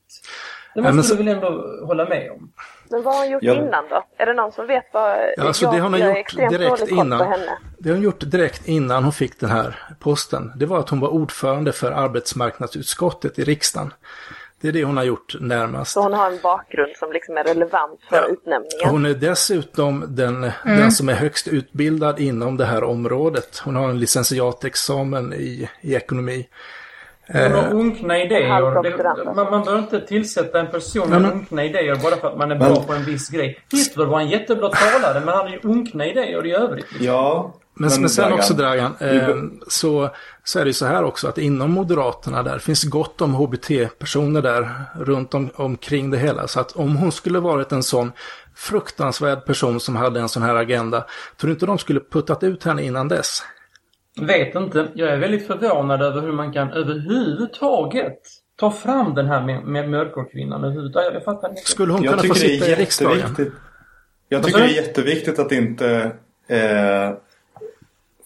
[0.75, 1.25] Det måste ja, men...
[1.25, 2.51] du väl ändå hålla med om?
[2.93, 3.53] Men vad har hon gjort ja.
[3.53, 4.03] innan då?
[4.17, 5.17] Är det någon som vet vad...
[5.37, 7.39] Ja, alltså det hon har gjort direkt innan.
[7.77, 10.51] Det hon gjort direkt innan hon fick den här posten.
[10.55, 13.93] Det var att hon var ordförande för arbetsmarknadsutskottet i riksdagen.
[14.61, 15.91] Det är det hon har gjort närmast.
[15.91, 18.27] Så hon har en bakgrund som liksom är relevant för ja.
[18.27, 18.89] utnämningen?
[18.89, 20.53] Hon är dessutom den, mm.
[20.63, 23.57] den som är högst utbildad inom det här området.
[23.65, 26.47] Hon har en licentiatexamen i, i ekonomi.
[27.27, 28.83] Har eh, unkna idéer.
[28.83, 32.51] Det, man, man bör inte tillsätta en person med unkna idéer bara för att man
[32.51, 33.59] är bra men, på en viss grej.
[33.71, 36.91] Hitler var en jättebra talare men han hade ju unkna idéer i övrigt.
[36.91, 37.07] Liksom.
[37.07, 37.53] Ja.
[37.75, 39.35] Men, men, men sen Dragan, också Dragan, eh,
[39.67, 40.09] så,
[40.43, 44.69] så är det så här också att inom Moderaterna där finns gott om HBT-personer där
[44.95, 46.47] runt om, omkring det hela.
[46.47, 48.11] Så att om hon skulle varit en sån
[48.55, 51.05] fruktansvärd person som hade en sån här agenda,
[51.37, 53.43] tror du inte de skulle puttat ut henne innan dess?
[54.21, 54.87] Vet inte.
[54.93, 58.19] Jag är väldigt förvånad över hur man kan överhuvudtaget
[58.55, 61.13] ta fram den här med, med mörkerkvinnan överhuvudtaget.
[61.13, 61.61] Jag fattar inte.
[61.61, 63.51] Skulle hon kunna få sitta i riksdagen?
[64.29, 66.11] Jag tycker det är jätteviktigt att inte
[66.47, 67.11] eh,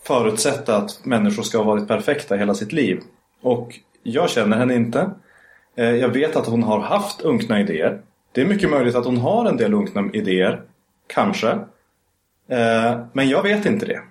[0.03, 2.99] förutsätta att människor ska ha varit perfekta hela sitt liv.
[3.41, 5.11] Och jag känner henne inte.
[5.75, 8.01] Eh, jag vet att hon har haft unkna idéer.
[8.31, 10.61] Det är mycket möjligt att hon har en del unkna idéer.
[11.07, 11.49] Kanske.
[12.49, 14.01] Eh, men jag vet inte det.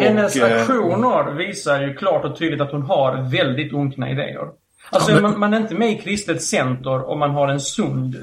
[0.00, 4.48] Hennes och, eh, aktioner visar ju klart och tydligt att hon har väldigt unkna idéer.
[4.90, 5.22] Alltså men...
[5.22, 8.22] man, man, är inte med i kristet center om man har en sund uh,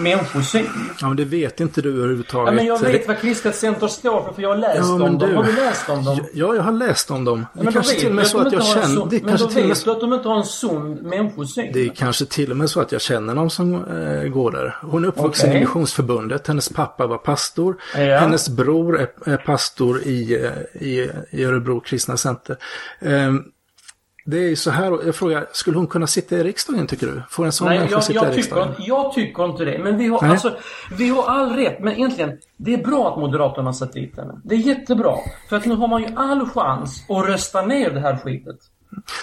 [0.00, 0.66] människosyn.
[1.00, 2.52] Ja men det vet inte du överhuvudtaget.
[2.52, 5.18] Ja, men jag vet vad kristet center står för för jag har läst ja, om
[5.18, 5.26] du...
[5.26, 5.36] dem.
[5.36, 6.18] Har du läst om dem?
[6.34, 7.46] Ja, jag har läst om dem.
[7.52, 9.06] Det ja, kanske till och med så att jag känner...
[9.10, 11.70] Det men då vet du att de inte har en sund människosyn?
[11.72, 14.76] Det är kanske till och med så att jag känner någon som äh, går där.
[14.82, 15.56] Hon är uppvuxen okay.
[15.56, 16.46] i Missionsförbundet.
[16.46, 17.76] Hennes pappa var pastor.
[17.94, 18.00] Ja.
[18.00, 22.56] Hennes bror är, är pastor i, eh, i, i Örebro kristna center.
[23.00, 23.44] Um,
[24.30, 27.22] det är ju så här, jag frågar, skulle hon kunna sitta i riksdagen tycker du?
[27.30, 28.74] Får en sån Nej, människa jag, sitta jag i riksdagen?
[28.74, 29.78] Tycker, jag tycker inte det.
[29.78, 30.56] Men vi har, alltså,
[30.98, 31.80] vi har all rätt.
[31.80, 34.40] Men egentligen, det är bra att Moderaterna satt dit henne.
[34.44, 35.14] Det är jättebra.
[35.48, 38.56] För att nu har man ju all chans att rösta ner det här skitet.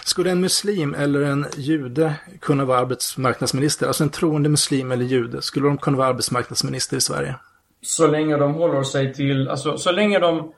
[0.03, 3.87] Skulle en muslim eller en jude kunna vara arbetsmarknadsminister?
[3.87, 7.35] Alltså en troende muslim eller jude, skulle de kunna vara arbetsmarknadsminister i Sverige?
[7.81, 10.51] Så länge de håller sig till, alltså så länge de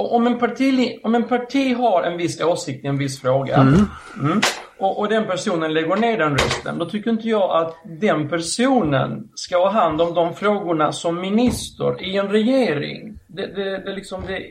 [0.00, 3.86] om en, parti, om en parti har en viss åsikt i en viss fråga mm.
[4.20, 4.40] Mm,
[4.78, 9.28] och, och, den personen lägger ner den rösten, då tycker inte jag att den personen
[9.34, 13.18] ska ha hand om de frågorna som minister i en regering.
[13.26, 14.46] Det, det, det liksom, det,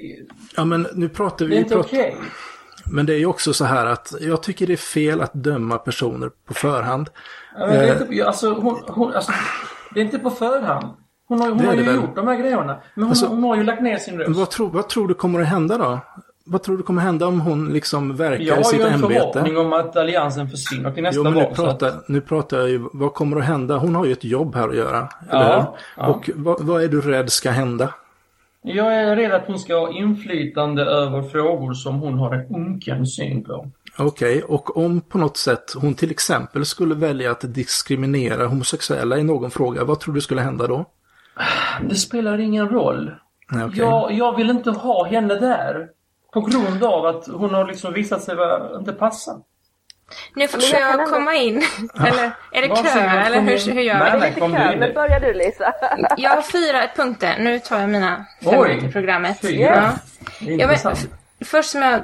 [0.55, 1.51] ja, men nu pratar vi...
[1.51, 1.99] Det är inte okej.
[1.99, 2.29] Okay.
[2.91, 5.77] Men det är ju också så här att jag tycker det är fel att döma
[5.77, 7.09] personer på förhand.
[7.57, 9.31] Ja, men det, är inte, alltså, hon, hon, alltså,
[9.93, 10.95] det är inte på förhand.
[11.29, 11.95] Hon har, hon har ju väl.
[11.95, 12.79] gjort de här grejerna.
[12.93, 14.39] Men hon, alltså, hon har ju lagt ner sin röst.
[14.39, 15.99] Vad, tro, vad tror du kommer att hända då?
[16.43, 18.79] Vad tror du kommer hända om hon liksom verkar i sitt ämbete?
[18.79, 21.45] Jag har ju en förhoppning om att alliansen försvinner till nästa jo, men val.
[21.49, 22.07] Nu pratar, att...
[22.07, 23.77] nu pratar jag ju, vad kommer att hända?
[23.77, 25.07] Hon har ju ett jobb här att göra.
[25.31, 26.07] Ja, ja.
[26.07, 27.93] Och vad, vad, är du rädd ska hända?
[28.61, 33.07] Jag är rädd att hon ska ha inflytande över frågor som hon har en unken
[33.07, 33.69] syn på.
[33.97, 34.55] Okej, okay.
[34.55, 39.51] och om på något sätt hon till exempel skulle välja att diskriminera homosexuella i någon
[39.51, 40.85] fråga, vad tror du skulle hända då?
[41.81, 43.15] Det spelar ingen roll.
[43.51, 43.79] Okay.
[43.79, 45.87] Jag, jag vill inte ha henne där.
[46.33, 49.31] På grund av att hon har liksom visat sig vara, inte passa.
[50.35, 51.63] Nu får jag komma in.
[51.99, 52.99] Eller är det kö?
[52.99, 54.19] Eller hur, hur gör vi?
[54.19, 54.75] Nej, kom kö.
[54.77, 55.73] Men börjar du Lisa.
[56.17, 57.35] jag har fyra punkter.
[57.39, 59.41] Nu tar jag mina fem Oj, i programmet.
[59.41, 59.91] Fyra.
[60.39, 60.47] Ja.
[60.49, 60.95] Ja, men,
[61.45, 62.03] först som jag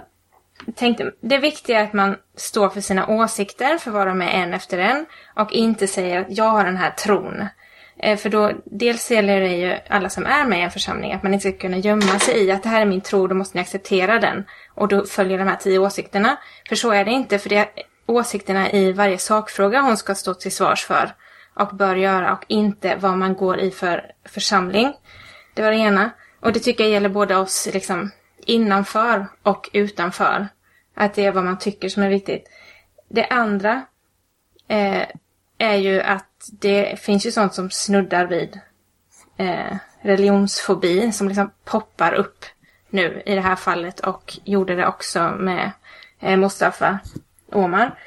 [0.76, 4.54] tänkte, det viktiga är att man står för sina åsikter, för att vara med en
[4.54, 5.06] efter en.
[5.36, 7.48] Och inte säger att jag har den här tron.
[8.06, 11.24] Eh, för då, dels gäller det ju alla som är med i en församling att
[11.24, 13.58] man inte ska kunna gömma sig i att det här är min tro, då måste
[13.58, 14.46] ni acceptera den.
[14.74, 16.38] Och då följer de här tio åsikterna.
[16.70, 17.68] För så är det inte, för det är
[18.06, 21.16] åsikterna i varje sakfråga hon ska stå till svars för.
[21.54, 24.94] Och bör göra och inte vad man går i för församling.
[25.54, 26.10] Det var det ena.
[26.40, 28.12] Och det tycker jag gäller både oss liksom
[28.46, 30.48] innanför och utanför.
[30.96, 32.50] Att det är vad man tycker som är viktigt.
[33.10, 33.82] Det andra
[34.68, 35.04] eh,
[35.58, 38.60] är ju att det finns ju sånt som snuddar vid
[39.38, 42.46] eh, religionsfobi som liksom poppar upp
[42.90, 45.72] nu i det här fallet och gjorde det också med
[46.20, 47.00] eh, Mustafa
[47.52, 48.00] Omar.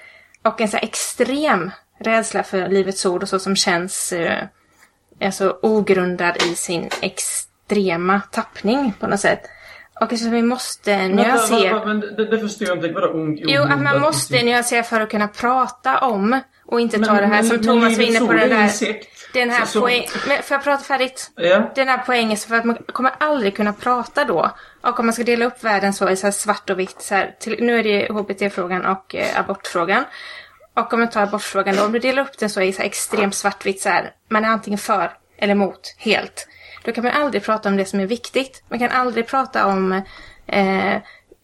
[0.42, 4.44] Och en så extrem rädsla för Livets Ord och så som känns eh,
[5.20, 9.42] alltså ogrundad i sin extrema tappning på något sätt.
[10.00, 11.84] Och så vi måste nyansera...
[11.84, 12.92] Men, men, det, det förstår jag inte.
[12.92, 16.40] Vadå Jo, att man måste nyansera för att kunna prata om
[16.70, 18.70] och inte ta det här som Thomas var inne på den där...
[19.32, 20.06] Den här så, poäng...
[20.28, 21.30] Men får jag prata färdigt?
[21.34, 21.72] Ja.
[21.74, 24.50] Den här poängen, för att man kommer aldrig kunna prata då.
[24.80, 27.02] Och om man ska dela upp världen så i så svart och vitt.
[27.02, 30.04] Så här, till, nu är det HBT-frågan och eh, abortfrågan.
[30.74, 32.86] Och om man tar abortfrågan då, om du delar upp den så i så här
[32.86, 34.10] extremt svartvitt så här.
[34.28, 36.48] Man är antingen för eller emot, helt.
[36.84, 38.62] Då kan man aldrig prata om det som är viktigt.
[38.68, 39.92] Man kan aldrig prata om
[40.46, 40.96] eh,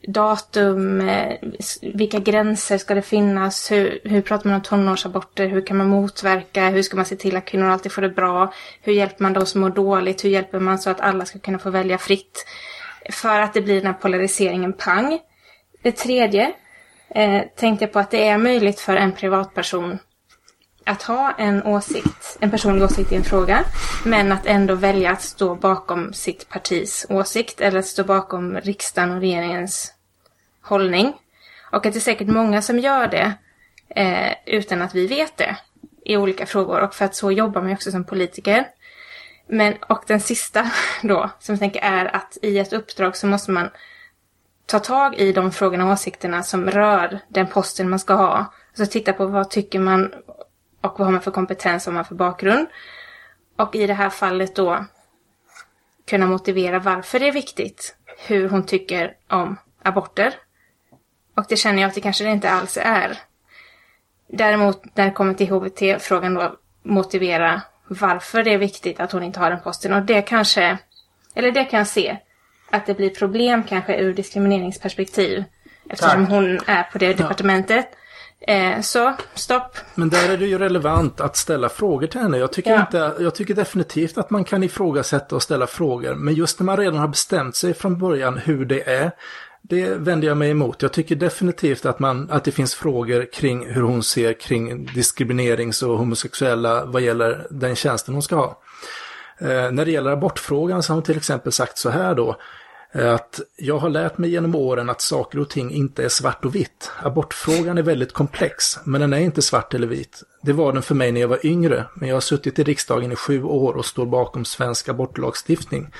[0.06, 1.38] datum, eh,
[1.82, 6.68] vilka gränser ska det finnas, hur, hur pratar man om tonårsaborter, hur kan man motverka,
[6.68, 8.52] hur ska man se till att kvinnor alltid får det bra,
[8.82, 11.58] hur hjälper man de som mår dåligt, hur hjälper man så att alla ska kunna
[11.58, 12.46] få välja fritt.
[13.10, 15.18] För att det blir den här polariseringen pang.
[15.82, 16.52] Det tredje
[17.08, 19.98] eh, tänkte jag på att det är möjligt för en privatperson
[20.86, 23.64] att ha en åsikt, en personlig åsikt i en fråga,
[24.04, 29.10] men att ändå välja att stå bakom sitt partis åsikt eller att stå bakom riksdagen
[29.10, 29.93] och regeringens
[30.64, 31.12] hållning.
[31.70, 33.32] Och att det är säkert många som gör det
[33.88, 35.56] eh, utan att vi vet det
[36.04, 38.68] i olika frågor och för att så jobbar man ju också som politiker.
[39.46, 40.70] Men, och den sista
[41.02, 43.70] då, som jag tänker är att i ett uppdrag så måste man
[44.66, 48.52] ta tag i de frågorna och åsikterna som rör den posten man ska ha.
[48.68, 50.14] Alltså titta på vad tycker man
[50.80, 52.66] och vad har man för kompetens, vad har man för bakgrund.
[53.56, 54.84] Och i det här fallet då
[56.06, 57.96] kunna motivera varför det är viktigt,
[58.26, 60.34] hur hon tycker om aborter.
[61.34, 63.18] Och det känner jag att det kanske det inte alls är.
[64.28, 69.40] Däremot när det kommer till HBT-frågan då motivera varför det är viktigt att hon inte
[69.40, 69.92] har den posten.
[69.92, 70.78] Och det kanske,
[71.34, 72.16] eller det kan jag se,
[72.70, 75.44] att det blir problem kanske ur diskrimineringsperspektiv.
[75.90, 76.34] Eftersom Tack.
[76.34, 77.86] hon är på det departementet.
[78.40, 79.78] Eh, så, stopp.
[79.94, 82.38] Men där är det ju relevant att ställa frågor till henne.
[82.38, 82.80] Jag tycker, ja.
[82.80, 86.14] inte, jag tycker definitivt att man kan ifrågasätta och ställa frågor.
[86.14, 89.10] Men just när man redan har bestämt sig från början hur det är.
[89.68, 90.82] Det vänder jag mig emot.
[90.82, 95.82] Jag tycker definitivt att, man, att det finns frågor kring hur hon ser kring diskriminerings
[95.82, 98.62] och homosexuella vad gäller den tjänsten hon ska ha.
[99.38, 102.36] Eh, när det gäller abortfrågan så har hon till exempel sagt så här då
[102.92, 106.44] eh, att jag har lärt mig genom åren att saker och ting inte är svart
[106.44, 106.90] och vitt.
[107.02, 110.22] Abortfrågan är väldigt komplex, men den är inte svart eller vit.
[110.42, 113.12] Det var den för mig när jag var yngre, men jag har suttit i riksdagen
[113.12, 115.90] i sju år och står bakom svensk abortlagstiftning.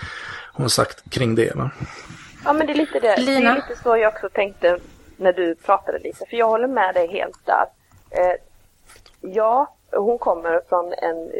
[0.52, 1.56] Hon sagt kring det.
[1.56, 1.70] Va?
[2.44, 3.16] Ja, men det är lite det.
[3.16, 3.40] Lina?
[3.40, 4.78] Det är lite så jag också tänkte
[5.16, 7.66] när du pratade lite, för jag håller med dig helt där.
[8.10, 8.36] Eh,
[9.20, 11.32] ja, hon kommer från en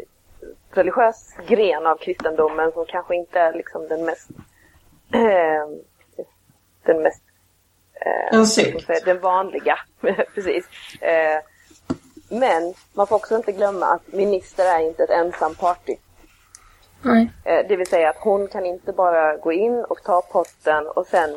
[0.71, 4.29] religiös gren av kristendomen som kanske inte är liksom den mest
[5.13, 5.67] eh,
[6.83, 7.23] den mest
[7.93, 9.05] eh, en sekt.
[9.05, 9.79] den vanliga,
[10.35, 10.65] precis.
[11.01, 11.39] Eh,
[12.29, 15.95] men man får också inte glömma att minister är inte ett ensam party.
[17.05, 17.31] Nej.
[17.43, 21.07] Eh, det vill säga att hon kan inte bara gå in och ta posten och
[21.07, 21.29] sen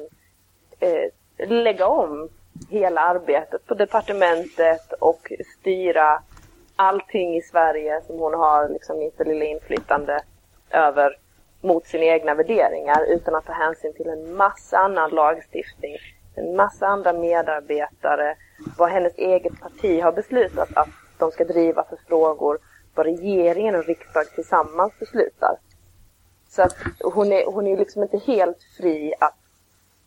[0.80, 2.28] eh, lägga om
[2.70, 6.22] hela arbetet på departementet och styra
[6.76, 10.20] allting i Sverige som hon har liksom inte lilla inflytande
[10.70, 11.16] över
[11.60, 15.96] mot sina egna värderingar utan att ta hänsyn till en massa annan lagstiftning,
[16.34, 18.36] en massa andra medarbetare,
[18.78, 20.88] vad hennes eget parti har beslutat att
[21.18, 22.58] de ska driva för frågor,
[22.99, 25.57] vad regeringen och riksdag tillsammans beslutar.
[26.49, 29.38] Så att hon är, hon är liksom inte helt fri att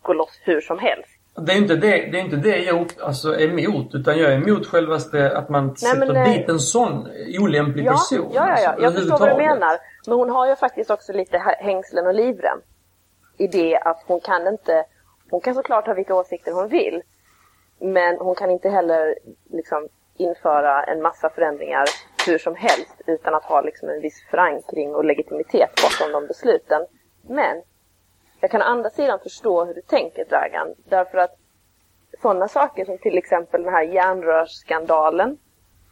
[0.02, 1.08] gå loss hur som helst.
[1.34, 4.36] Det är inte det, det, är inte det jag alltså, är emot, utan jag är
[4.36, 7.08] emot självaste att man Nej, sätter men, dit en sån
[7.40, 8.30] olämplig ja, person.
[8.34, 8.74] Ja, ja, ja.
[8.78, 9.78] jag förstår vad du menar.
[10.06, 12.60] Men hon har ju faktiskt också lite hängslen och livrem.
[13.38, 14.84] I det att hon kan inte,
[15.30, 17.02] hon kan såklart ha vilka åsikter hon vill.
[17.78, 19.14] Men hon kan inte heller
[19.52, 21.84] liksom införa en massa förändringar
[22.26, 26.86] hur som helst utan att ha liksom en viss förankring och legitimitet bakom de besluten.
[27.22, 27.62] Men
[28.40, 30.74] jag kan å andra sidan förstå hur du tänker Dragan.
[30.84, 31.36] Därför att
[32.22, 35.38] sådana saker som till exempel den här järnrörsskandalen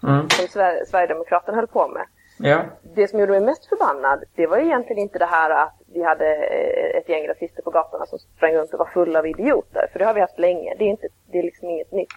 [0.02, 0.30] mm.
[0.30, 2.06] som Sver Sverigedemokraterna höll på med.
[2.42, 2.62] Ja.
[2.82, 6.34] Det som gjorde mig mest förbannad, det var egentligen inte det här att vi hade
[6.34, 9.88] eh, ett gäng rasister på gatorna som sprang runt och var fulla av idioter.
[9.92, 10.74] För det har vi haft länge.
[10.78, 12.08] Det är, inte, det är liksom inget nytt.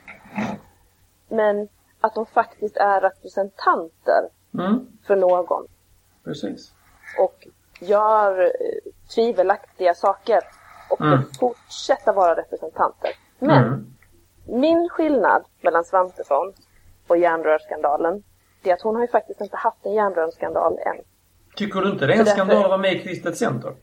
[1.29, 1.67] Men
[2.03, 4.87] att de faktiskt är representanter mm.
[5.07, 5.67] för någon.
[6.23, 6.73] Precis.
[7.19, 7.47] Och
[7.79, 10.39] gör eh, tvivelaktiga saker
[10.89, 11.19] och mm.
[11.39, 13.11] fortsätta vara representanter.
[13.39, 13.85] Men mm.
[14.45, 16.53] min skillnad mellan Svantesson
[17.07, 18.23] och järnrörsskandalen
[18.63, 20.95] det är att hon har ju faktiskt inte haft en järnrörsskandal än.
[21.55, 23.75] Tycker du inte det är en skandal att vara med i Kristet Center?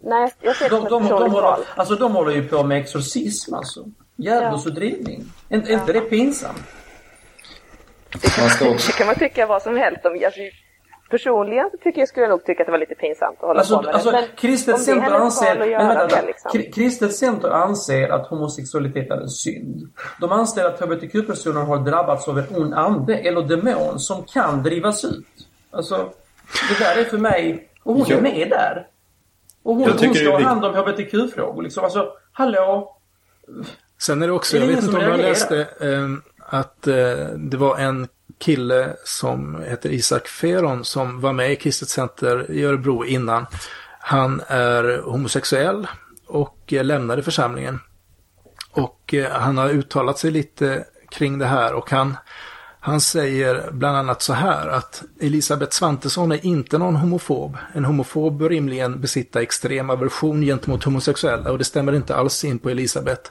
[0.00, 2.62] Nej, jag ser det de, som ett de, de, håller, Alltså de håller ju på
[2.62, 3.84] med exorcism alltså.
[4.16, 5.24] Djävulsutdrivning.
[5.48, 5.56] Ja.
[5.56, 6.62] Är, inte det pinsamt?
[8.12, 10.12] Det kan, det kan man tycka vad som helst om.
[10.24, 10.40] Alltså,
[11.10, 13.60] Personligen så tycker jag, skulle jag nog tycka att det var lite pinsamt att hålla
[13.60, 14.16] alltså, på med alltså, det.
[14.20, 16.72] Men kristet center anser, men vänta, det, liksom.
[16.72, 19.92] kristet center anser att homosexualitet är en synd.
[20.20, 25.04] De anser att hbtq-personer har drabbats av en ond ande eller demon som kan drivas
[25.04, 25.26] ut.
[25.70, 26.12] Alltså,
[26.68, 27.68] det där är för mig...
[27.82, 28.86] Och hon är med där.
[29.62, 31.84] Och hon, hon ska ha hand om hbtq-frågor liksom.
[31.84, 32.96] Alltså, hallå?
[33.98, 36.08] Sen är det också, är det jag vet inte om jag läste eh,
[36.50, 41.88] att eh, det var en kille som heter Isak Feron som var med i Kristet
[41.88, 43.46] Center i Örebro innan.
[44.00, 45.86] Han är homosexuell
[46.26, 47.80] och eh, lämnade församlingen.
[48.72, 52.16] Och eh, han har uttalat sig lite kring det här och han,
[52.80, 57.56] han säger bland annat så här att Elisabeth Svantesson är inte någon homofob.
[57.72, 62.58] En homofob bör rimligen besitta extrem aversion gentemot homosexuella och det stämmer inte alls in
[62.58, 63.30] på Elisabeth.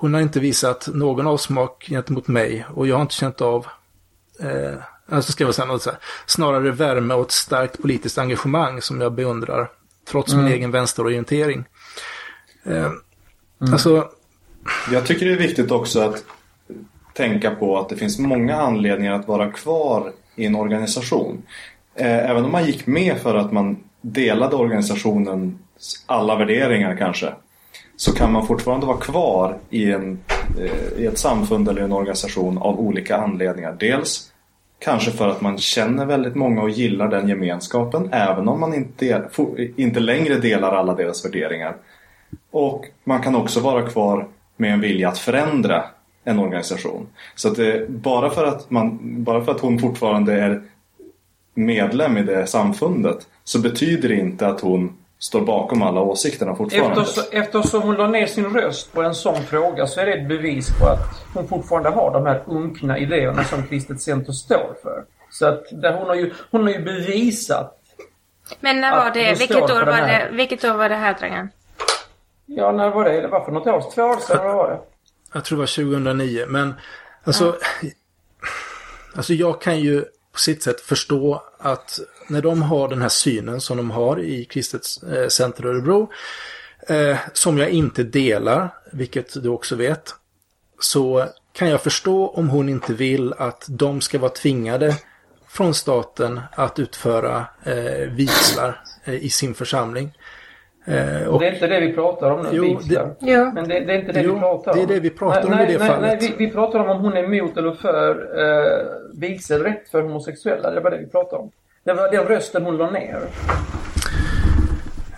[0.00, 3.66] Hon har inte visat någon avsmak gentemot mig och jag har inte känt av
[4.40, 4.78] eh,
[5.08, 9.00] alltså ska jag säga något så här, snarare värme och ett starkt politiskt engagemang som
[9.00, 9.70] jag beundrar.
[10.10, 10.44] Trots mm.
[10.44, 11.64] min egen vänsterorientering.
[12.64, 12.92] Eh, mm.
[13.72, 14.08] Alltså...
[14.92, 16.24] Jag tycker det är viktigt också att
[17.14, 21.42] tänka på att det finns många anledningar att vara kvar i en organisation.
[21.94, 27.34] Eh, även om man gick med för att man delade organisationens alla värderingar kanske
[27.98, 30.18] så kan man fortfarande vara kvar i, en,
[30.58, 33.76] eh, i ett samfund eller en organisation av olika anledningar.
[33.80, 34.32] Dels
[34.78, 39.28] kanske för att man känner väldigt många och gillar den gemenskapen även om man inte,
[39.76, 41.76] inte längre delar alla deras värderingar.
[42.50, 45.84] Och man kan också vara kvar med en vilja att förändra
[46.24, 47.06] en organisation.
[47.34, 50.62] Så att det, bara, för att man, bara för att hon fortfarande är
[51.54, 57.00] medlem i det samfundet så betyder det inte att hon står bakom alla åsikterna fortfarande.
[57.00, 60.28] Eftersom, eftersom hon la ner sin röst på en sån fråga så är det ett
[60.28, 60.98] bevis på att
[61.34, 65.04] hon fortfarande har de här unkna idéerna som Kristet Center står för.
[65.30, 67.74] Så att där hon, har ju, hon har ju bevisat
[68.60, 69.38] Men när var det?
[69.38, 71.48] Vilket år var det, vilket år var det här Dragan?
[72.46, 73.20] Ja, när var det?
[73.20, 74.78] Det var för något år Två år sedan, vad var det?
[75.32, 76.74] Jag tror det var 2009, men
[77.24, 77.56] alltså...
[77.82, 77.88] Ja.
[79.16, 80.04] Alltså jag kan ju
[80.38, 84.44] på sitt sätt förstå att när de har den här synen som de har i
[84.44, 84.82] Kristet
[85.12, 86.10] eh, Center Örebro,
[86.88, 90.14] eh, som jag inte delar, vilket du också vet,
[90.80, 94.96] så kan jag förstå om hon inte vill att de ska vara tvingade
[95.48, 100.17] från staten att utföra eh, vigslar eh, i sin församling.
[100.88, 102.80] Eh, och, det är inte det vi pratar om nu, jo.
[102.88, 103.52] Det, ja.
[103.54, 104.78] Men det, det, är inte det jo, vi pratar om.
[104.78, 106.20] det är det vi pratar nej, om i det nej, fallet.
[106.20, 108.10] Nej, vi, vi, pratar om om hon är emot eller för
[108.40, 110.70] eh, vigselrätt för homosexuella.
[110.70, 111.50] Det var det vi pratade om.
[111.84, 113.20] Det var den rösten hon la ner.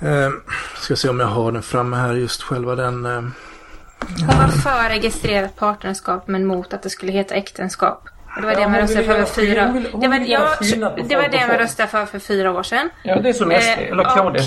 [0.03, 0.31] Eh,
[0.77, 3.07] ska se om jag har den framme här, just själva den.
[3.07, 8.09] Eh, hon var för registrerat partnerskap men mot att det skulle heta äktenskap.
[8.37, 9.66] Det var det man röstade för för fyra
[10.01, 12.89] det var, det, man röstade för för fyra år sedan.
[13.03, 14.39] Ja, det är som SD, eh, eller KD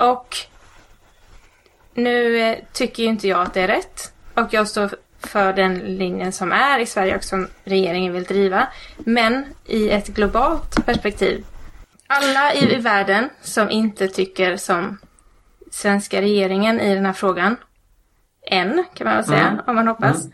[0.00, 0.36] och,
[1.94, 4.12] nu eh, tycker ju inte jag att det är rätt.
[4.34, 4.90] Och jag står
[5.20, 8.68] för den linjen som är i Sverige och som regeringen vill driva.
[8.98, 11.44] Men i ett globalt perspektiv.
[12.06, 14.98] Alla i, i världen som inte tycker som
[15.70, 17.56] svenska regeringen i den här frågan.
[18.46, 19.60] Än, kan man väl säga, mm.
[19.66, 20.26] om man hoppas.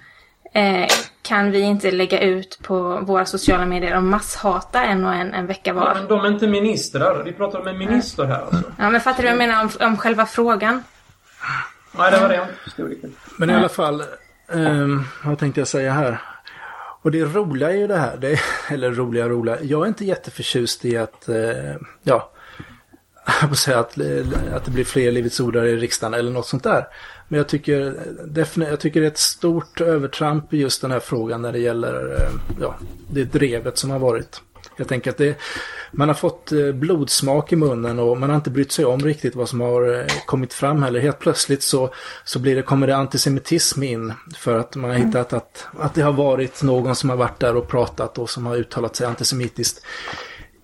[0.52, 0.82] Mm.
[0.82, 0.88] Eh,
[1.26, 5.46] kan vi inte lägga ut på våra sociala medier och masshata en och en en
[5.46, 5.86] vecka var.
[5.86, 7.24] Ja, men de är inte ministrar.
[7.24, 8.72] Vi pratar om en minister här alltså.
[8.78, 10.82] Ja, men fattar du vad jag menar om, om själva frågan?
[11.98, 12.46] Nej, det var det.
[13.36, 14.02] Men i alla fall,
[14.48, 16.22] um, vad tänkte jag säga här?
[17.02, 20.84] Och det roliga är ju det här, det, eller roliga roliga, jag är inte jätteförtjust
[20.84, 21.36] i att, uh,
[22.02, 22.32] ja,
[23.40, 23.98] jag får säga att,
[24.54, 26.86] att det blir fler Livets ordare i riksdagen eller något sånt där.
[27.28, 27.94] Men jag tycker,
[28.56, 32.22] jag tycker det är ett stort övertramp i just den här frågan när det gäller
[32.22, 32.74] eh, ja,
[33.10, 34.40] det drevet som har varit.
[34.76, 35.36] Jag tänker att det,
[35.92, 39.34] man har fått eh, blodsmak i munnen och man har inte brytt sig om riktigt
[39.34, 41.00] vad som har eh, kommit fram heller.
[41.00, 45.32] Helt plötsligt så, så blir det, kommer det antisemitism in för att man har hittat
[45.32, 48.56] att, att det har varit någon som har varit där och pratat och som har
[48.56, 49.82] uttalat sig antisemitiskt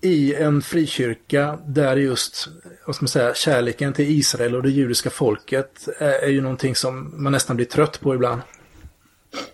[0.03, 2.47] i en frikyrka där just
[2.85, 6.75] vad ska man säga, kärleken till Israel och det judiska folket är, är ju någonting
[6.75, 8.41] som man nästan blir trött på ibland.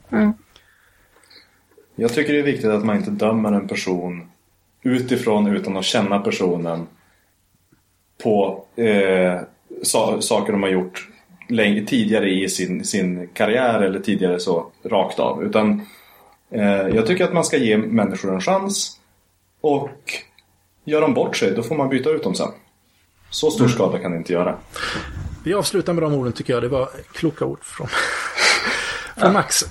[0.10, 0.34] Mm.
[1.96, 4.32] Jag tycker det är viktigt att man inte dömer en person
[4.84, 6.88] utifrån utan att känna personen
[8.24, 9.42] på eh,
[9.84, 11.08] sa saker de har gjort
[11.88, 15.44] tidigare i sin, sin karriär eller tidigare så rakt av.
[15.44, 15.82] Utan
[16.52, 19.00] eh, jag tycker att man ska ge människor en chans
[19.62, 20.19] och
[20.90, 22.52] gör de bort sig då får man byta ut dem sen.
[23.30, 23.76] Så stor mm.
[23.76, 24.58] skada kan det inte göra.
[25.44, 26.64] Vi avslutar med de orden tycker jag.
[26.64, 27.88] Det var kloka ord från,
[29.18, 29.66] från Max.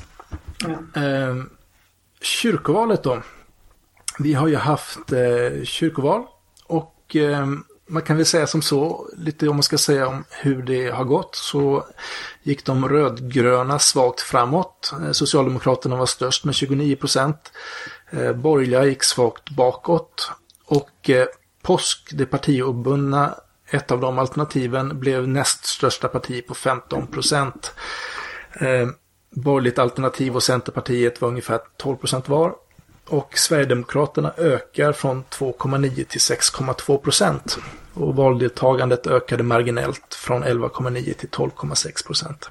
[0.58, 1.02] Ja.
[1.02, 1.36] Eh,
[2.20, 3.22] kyrkovalet då.
[4.18, 6.22] Vi har ju haft eh, kyrkoval
[6.64, 7.46] och eh,
[7.88, 11.04] man kan väl säga som så, lite om man ska säga om hur det har
[11.04, 11.84] gått, så
[12.42, 14.92] gick de rödgröna svagt framåt.
[15.04, 17.52] Eh, Socialdemokraterna var störst med 29 procent.
[18.10, 20.30] Eh, borgerliga gick svagt bakåt.
[20.68, 21.26] Och eh,
[21.62, 23.34] POSK, det partiobundna,
[23.70, 27.74] ett av de alternativen, blev näst största parti på 15 procent.
[28.52, 28.88] Eh,
[29.30, 32.54] borgerligt alternativ och Centerpartiet var ungefär 12 procent var.
[33.06, 37.58] Och Sverigedemokraterna ökar från 2,9 till 6,2 procent.
[37.94, 42.50] Och valdeltagandet ökade marginellt från 11,9 till 12,6 procent.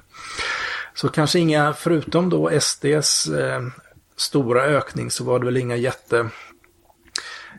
[0.94, 3.62] Så kanske inga, förutom då SDs eh,
[4.16, 6.28] stora ökning så var det väl inga jätte,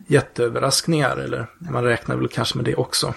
[0.09, 1.17] jätteöverraskningar.
[1.17, 3.13] Eller man räknar väl kanske med det också.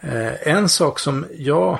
[0.00, 1.78] Eh, en sak som jag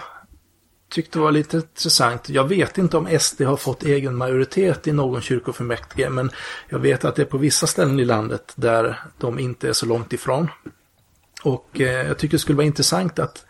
[0.90, 2.28] tyckte var lite intressant.
[2.28, 6.30] Jag vet inte om SD har fått egen majoritet i någon kyrkofullmäktige men
[6.68, 9.86] jag vet att det är på vissa ställen i landet där de inte är så
[9.86, 10.48] långt ifrån.
[11.42, 13.46] Och eh, jag tycker det skulle vara intressant att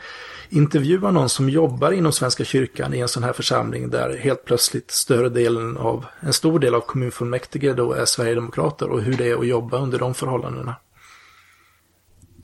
[0.50, 4.90] intervjua någon som jobbar inom Svenska kyrkan i en sån här församling där helt plötsligt
[4.90, 9.36] större delen av, en stor del av kommunfullmäktige då är Sverigedemokrater och hur det är
[9.36, 10.74] att jobba under de förhållandena.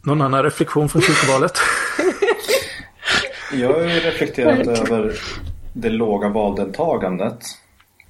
[0.03, 1.53] Någon annan reflektion från kyrkovalet?
[3.53, 5.19] Jag har ju reflekterat över
[5.73, 7.39] det låga valdeltagandet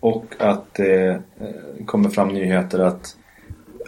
[0.00, 3.16] och att det eh, kommer fram nyheter att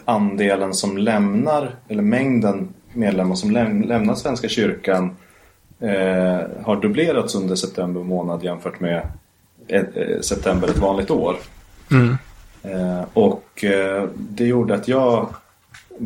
[0.05, 5.15] andelen som lämnar, eller mängden medlemmar som läm lämnar Svenska kyrkan
[5.79, 9.07] eh, har dubblerats under september månad jämfört med
[9.67, 11.35] ett, eh, september ett vanligt år.
[11.91, 12.17] Mm.
[12.63, 15.33] Eh, och eh, det gjorde att jag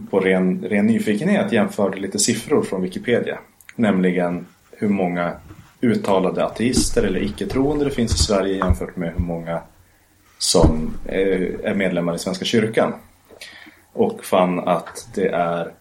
[0.09, 3.39] på ren, ren nyfikenhet jämförde lite siffror från Wikipedia.
[3.75, 5.33] Nämligen hur många
[5.81, 9.61] uttalade ateister eller icke-troende det finns i Sverige jämfört med hur många
[10.37, 12.93] som är medlemmar i Svenska kyrkan.
[13.93, 15.71] Och fann att det är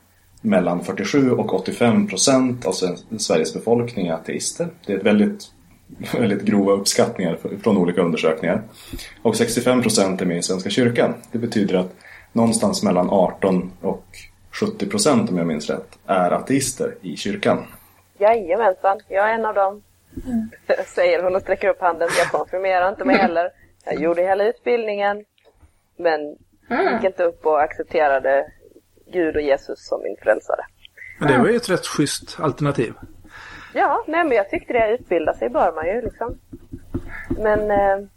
[0.42, 2.72] mellan 47 och 85 procent av
[3.18, 4.68] Sveriges befolkning är ateister.
[4.86, 5.44] Det är ett väldigt,
[6.18, 8.62] väldigt grova uppskattningar från olika undersökningar.
[9.22, 11.14] Och 65 procent är med i Svenska kyrkan.
[11.32, 11.94] Det betyder att
[12.32, 14.04] någonstans mellan 18 och
[14.50, 17.66] 70 procent om jag minns rätt är ateister i kyrkan.
[18.18, 19.82] Jajamensan, jag är en av dem.
[20.26, 20.50] Mm.
[20.86, 22.08] Säger hon och sträcker upp handen.
[22.18, 23.50] Jag konfirmerar inte mig heller.
[23.84, 25.24] Jag gjorde hela utbildningen.
[25.96, 26.36] Men
[26.70, 26.94] mm.
[26.94, 28.52] gick inte upp och accepterade
[29.12, 30.64] Gud och Jesus som min frälsare.
[31.18, 32.94] Men det var ju ett rätt schysst alternativ.
[33.74, 34.94] Ja, nej men jag tyckte det.
[34.94, 36.38] Utbilda sig bör man ju liksom.
[37.38, 38.08] Men eh,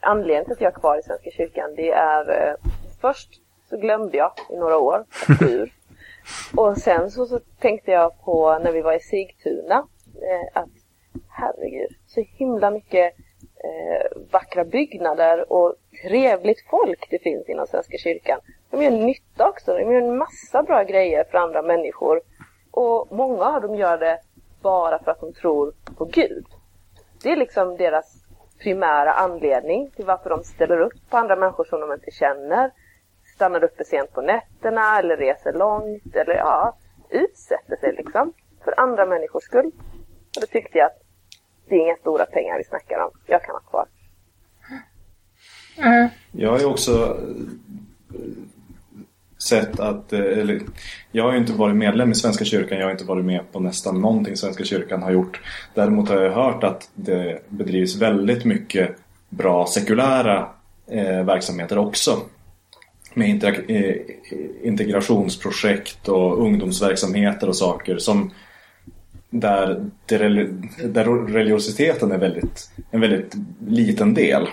[0.00, 2.54] anledningen till att jag är kvar i Svenska kyrkan det är eh,
[3.00, 3.28] först
[3.70, 5.72] så glömde jag i några år att gå ur.
[6.56, 10.70] Och sen så, så, tänkte jag på när vi var i Sigtuna eh, att
[11.28, 13.14] herregud, så himla mycket
[13.64, 18.40] eh, vackra byggnader och trevligt folk det finns inom Svenska kyrkan.
[18.74, 19.74] De gör nytta också.
[19.74, 22.20] De gör en massa bra grejer för andra människor.
[22.70, 24.20] Och många av dem gör det
[24.62, 26.46] bara för att de tror på Gud.
[27.22, 28.24] Det är liksom deras
[28.58, 32.70] primära anledning till varför de ställer upp på andra människor som de inte känner.
[33.34, 36.76] Stannar uppe sent på nätterna eller reser långt eller ja,
[37.10, 38.32] utsätter sig liksom
[38.64, 39.70] för andra människors skull.
[40.36, 41.02] Och då tyckte jag att
[41.68, 43.10] det är inga stora pengar vi snackar om.
[43.26, 43.86] Jag kan ha kvar.
[45.76, 46.08] Mm.
[46.32, 47.16] Jag är också
[49.44, 50.60] sätt att, eh, eller,
[51.12, 53.60] jag har ju inte varit medlem i Svenska kyrkan, jag har inte varit med på
[53.60, 55.40] nästan någonting Svenska kyrkan har gjort.
[55.74, 58.96] Däremot har jag hört att det bedrivs väldigt mycket
[59.28, 60.48] bra sekulära
[60.90, 62.18] eh, verksamheter också.
[63.14, 63.94] Med eh,
[64.62, 68.30] integrationsprojekt och ungdomsverksamheter och saker som
[69.30, 73.34] där, där religiositeten är väldigt, en väldigt
[73.66, 74.48] liten del.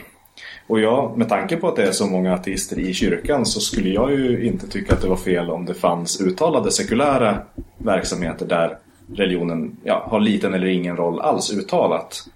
[0.71, 3.89] Och jag, med tanke på att det är så många ateister i kyrkan så skulle
[3.89, 7.37] jag ju inte tycka att det var fel om det fanns uttalade sekulära
[7.77, 8.77] verksamheter där
[9.13, 12.27] religionen ja, har liten eller ingen roll alls uttalat.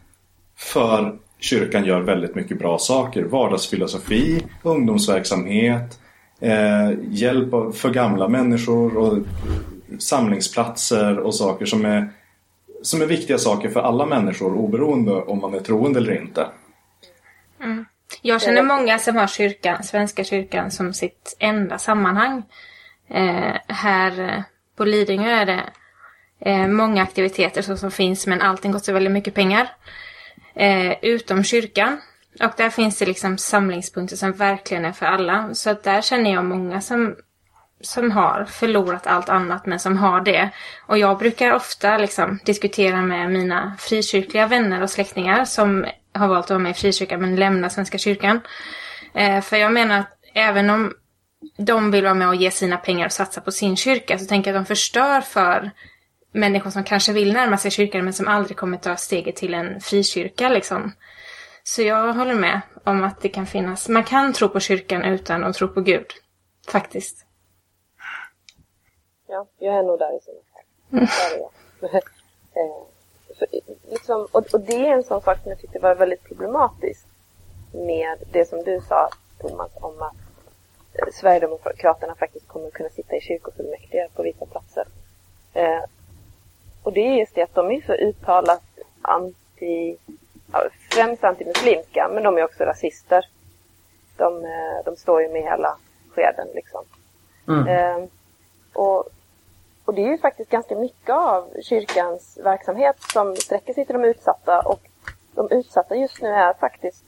[0.58, 3.24] För kyrkan gör väldigt mycket bra saker.
[3.24, 6.00] Vardagsfilosofi, ungdomsverksamhet,
[6.40, 9.18] eh, hjälp för gamla människor och
[10.00, 12.10] samlingsplatser och saker som är,
[12.82, 16.46] som är viktiga saker för alla människor oberoende om man är troende eller inte.
[18.28, 22.44] Jag känner många som har kyrkan, Svenska kyrkan som sitt enda sammanhang.
[23.10, 24.42] Eh, här eh,
[24.78, 25.64] på Lidingö är det
[26.40, 29.70] eh, många aktiviteter så som finns men allting kostar väldigt mycket pengar.
[30.56, 32.02] Eh, utom kyrkan.
[32.44, 35.54] Och där finns det liksom samlingspunkter som verkligen är för alla.
[35.54, 37.16] Så att där känner jag många som,
[37.82, 40.50] som har förlorat allt annat men som har det.
[40.88, 45.86] Och jag brukar ofta liksom diskutera med mina frikyrkliga vänner och släktingar som
[46.16, 48.42] har valt att vara med i frikyrkan men lämna Svenska kyrkan.
[49.14, 50.94] Eh, för jag menar att även om
[51.58, 54.52] de vill vara med och ge sina pengar och satsa på sin kyrka så tänker
[54.52, 55.72] jag att de förstör för
[56.32, 59.82] människor som kanske vill närma sig kyrkan men som aldrig kommer ta steget till en
[59.82, 60.92] frikyrka liksom.
[61.64, 65.44] Så jag håller med om att det kan finnas, man kan tro på kyrkan utan
[65.44, 66.06] att tro på Gud.
[66.68, 67.26] Faktiskt.
[69.28, 71.50] Ja, jag är nog där i sådana fall.
[72.56, 72.72] Mm.
[73.90, 77.06] liksom, och, och, det är en sån sak som jag tyckte var väldigt problematisk
[77.72, 79.10] med det som du sa
[79.40, 80.16] Thomas om att
[80.94, 84.88] eh, Sverigedemokraterna faktiskt kommer kunna sitta i kyrkofullmäktige på vissa platser.
[85.54, 85.84] Eh,
[86.84, 88.64] och det är just det att de är så uttalat
[89.02, 89.98] anti,
[90.92, 93.26] främst antimuslimska, men de är också rasister.
[94.18, 95.78] De, eh, de står ju med hela
[96.10, 96.86] skeden liksom.
[97.48, 97.68] Mm.
[97.68, 98.10] Eh,
[98.74, 99.10] och
[99.86, 104.04] och det är ju faktiskt ganska mycket av kyrkans verksamhet som sträcker sig till de
[104.04, 104.82] utsatta och
[105.36, 107.04] de utsatta just nu är faktiskt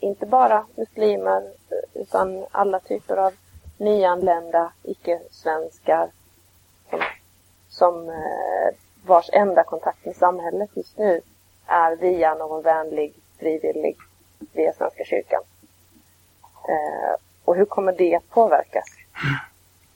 [0.00, 1.50] inte bara muslimer
[1.94, 3.32] utan alla typer av
[3.78, 6.10] nyanlända icke-svenskar
[6.90, 7.02] som,
[7.68, 8.74] som eh,
[9.06, 11.20] vars enda kontakt med samhället just nu
[11.66, 13.96] är via någon vänlig frivillig
[14.52, 15.42] via Svenska kyrkan.
[16.68, 17.14] Eh,
[17.44, 18.86] och hur kommer det att påverkas?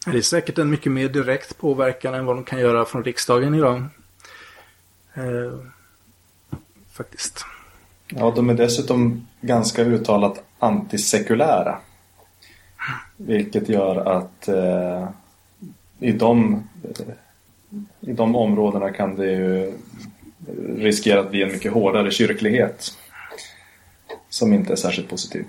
[0.06, 3.54] Det är säkert en mycket mer direkt påverkan än vad de kan göra från riksdagen
[3.54, 3.82] idag.
[5.14, 5.58] Eh,
[6.92, 7.44] faktiskt.
[8.08, 11.78] Ja, de är dessutom ganska uttalat antisekulära.
[13.16, 15.08] Vilket gör att eh,
[15.98, 17.14] i, de, eh,
[18.00, 19.72] i de områdena kan det ju
[20.76, 22.98] riskera att bli en mycket hårdare kyrklighet.
[24.28, 25.44] Som inte är särskilt positiv.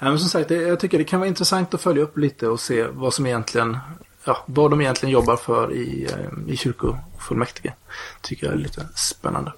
[0.00, 2.60] Ja, men som sagt, jag tycker det kan vara intressant att följa upp lite och
[2.60, 3.78] se vad som egentligen
[4.24, 7.74] ja, vad de egentligen jobbar för i, eh, i kyrkofullmäktige.
[8.20, 9.52] Tycker jag är lite spännande.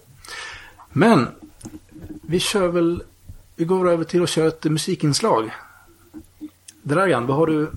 [0.92, 1.28] Men
[2.22, 3.02] vi kör väl,
[3.56, 5.54] vi går över till att köra ett musikinslag.
[6.82, 7.70] Dragan, vad har du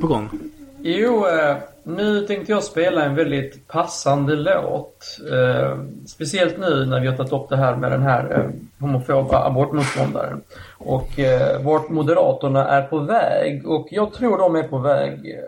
[0.00, 0.40] på gång?
[0.82, 1.56] Jo, eh,
[1.96, 5.18] nu tänkte jag spela en väldigt passande låt.
[5.32, 8.50] Eh, speciellt nu när vi har tagit upp det här med den här eh,
[8.80, 10.42] homofoba abortmotståndaren.
[10.78, 13.68] Och eh, vart Moderaterna är på väg.
[13.68, 15.44] Och jag tror de är på väg eh,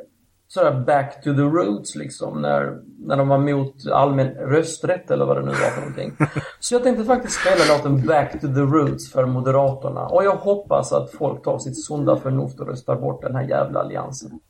[0.49, 2.43] sådär back to the roots liksom.
[2.43, 6.13] När, när de var mot allmän rösträtt eller vad det nu var för någonting.
[6.61, 10.07] Så jag tänkte faktiskt spela låten Back to the roots för Moderaterna.
[10.07, 13.81] Och jag hoppas att folk tar sitt sunda förnuft och röstar bort den här jävla
[13.81, 14.41] alliansen.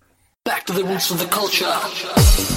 [0.44, 2.51] Back to the roots of the culture.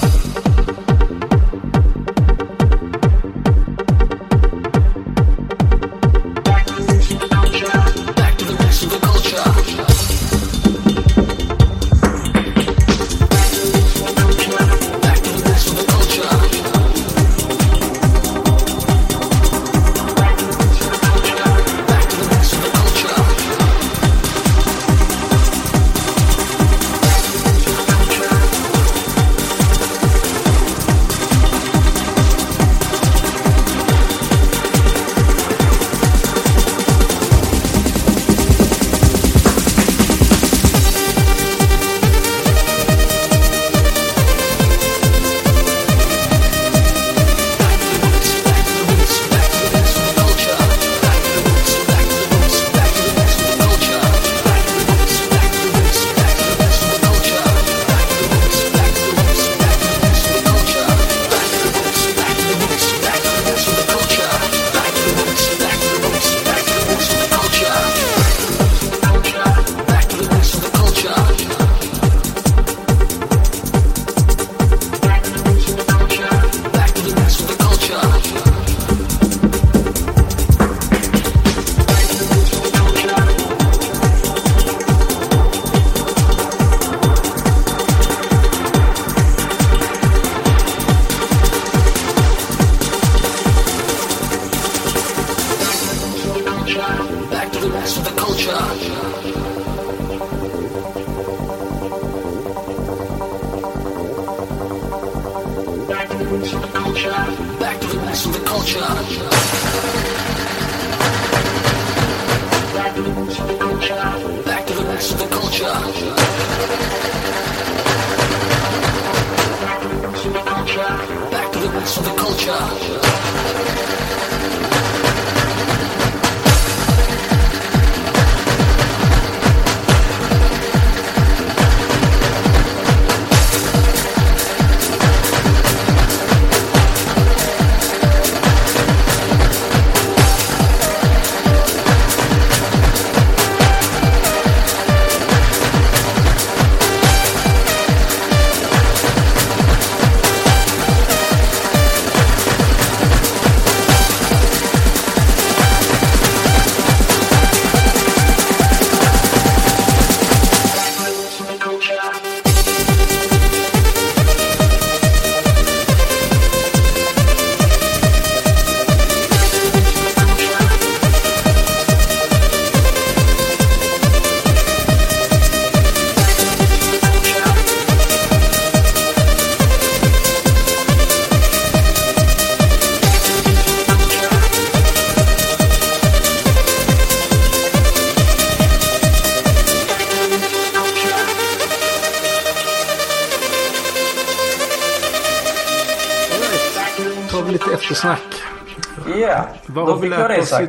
[199.67, 200.67] Vad har, vi lärt oss i...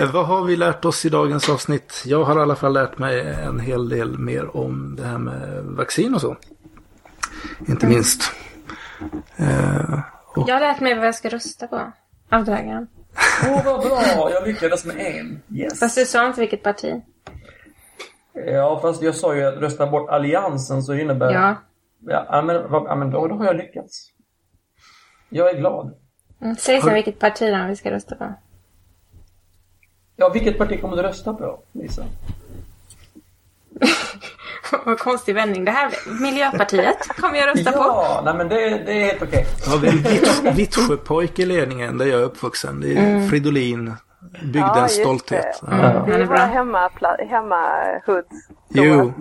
[0.12, 2.02] Vad har vi lärt oss i dagens avsnitt?
[2.06, 5.64] Jag har i alla fall lärt mig en hel del mer om det här med
[5.64, 6.36] vaccin och så.
[7.68, 8.32] Inte minst.
[9.40, 10.48] Uh, och...
[10.48, 11.92] Jag har lärt mig vad jag ska rösta på.
[12.30, 12.86] Av dagen.
[13.46, 14.30] Åh, oh, vad bra!
[14.32, 15.42] Jag lyckades med en.
[15.56, 15.80] Yes.
[15.80, 17.02] Fast du sa inte vilket parti.
[18.32, 21.32] Ja, fast jag sa ju att rösta bort alliansen så innebär...
[21.32, 21.56] Ja.
[22.06, 24.12] Ja, men, ja, men då, då har jag lyckats.
[25.28, 25.94] Jag är glad.
[26.40, 28.34] Mm, säg sen vilket parti vi ska rösta på.
[30.16, 32.04] Ja, vilket parti kommer du rösta på, Lisa?
[34.84, 35.64] Vad konstig vändning.
[35.64, 35.90] Det här
[36.22, 37.78] Miljöpartiet kommer jag rösta ja, på.
[37.78, 39.46] Ja, nej men det, det är helt okej.
[39.66, 42.80] Ja, vi har en Vittsjöpojke i ledningen där jag är uppvuxen.
[42.80, 43.28] Det är mm.
[43.28, 43.94] Fridolin.
[44.42, 45.60] Bygdens ja, stolthet.
[45.62, 45.76] Det.
[45.76, 46.04] Ja.
[46.06, 46.90] det är våra hemma,
[47.28, 48.48] hemmahoods.
[48.68, 49.12] Jo.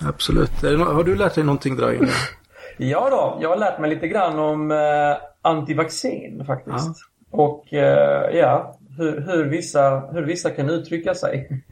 [0.08, 0.62] Absolut.
[0.62, 2.08] Har du lärt dig någonting Dragan?
[2.76, 6.96] Ja då, jag har lärt mig lite grann om eh, antivaccin faktiskt.
[7.32, 7.38] Ja.
[7.38, 11.48] Och eh, ja, hur, hur, vissa, hur vissa kan uttrycka sig.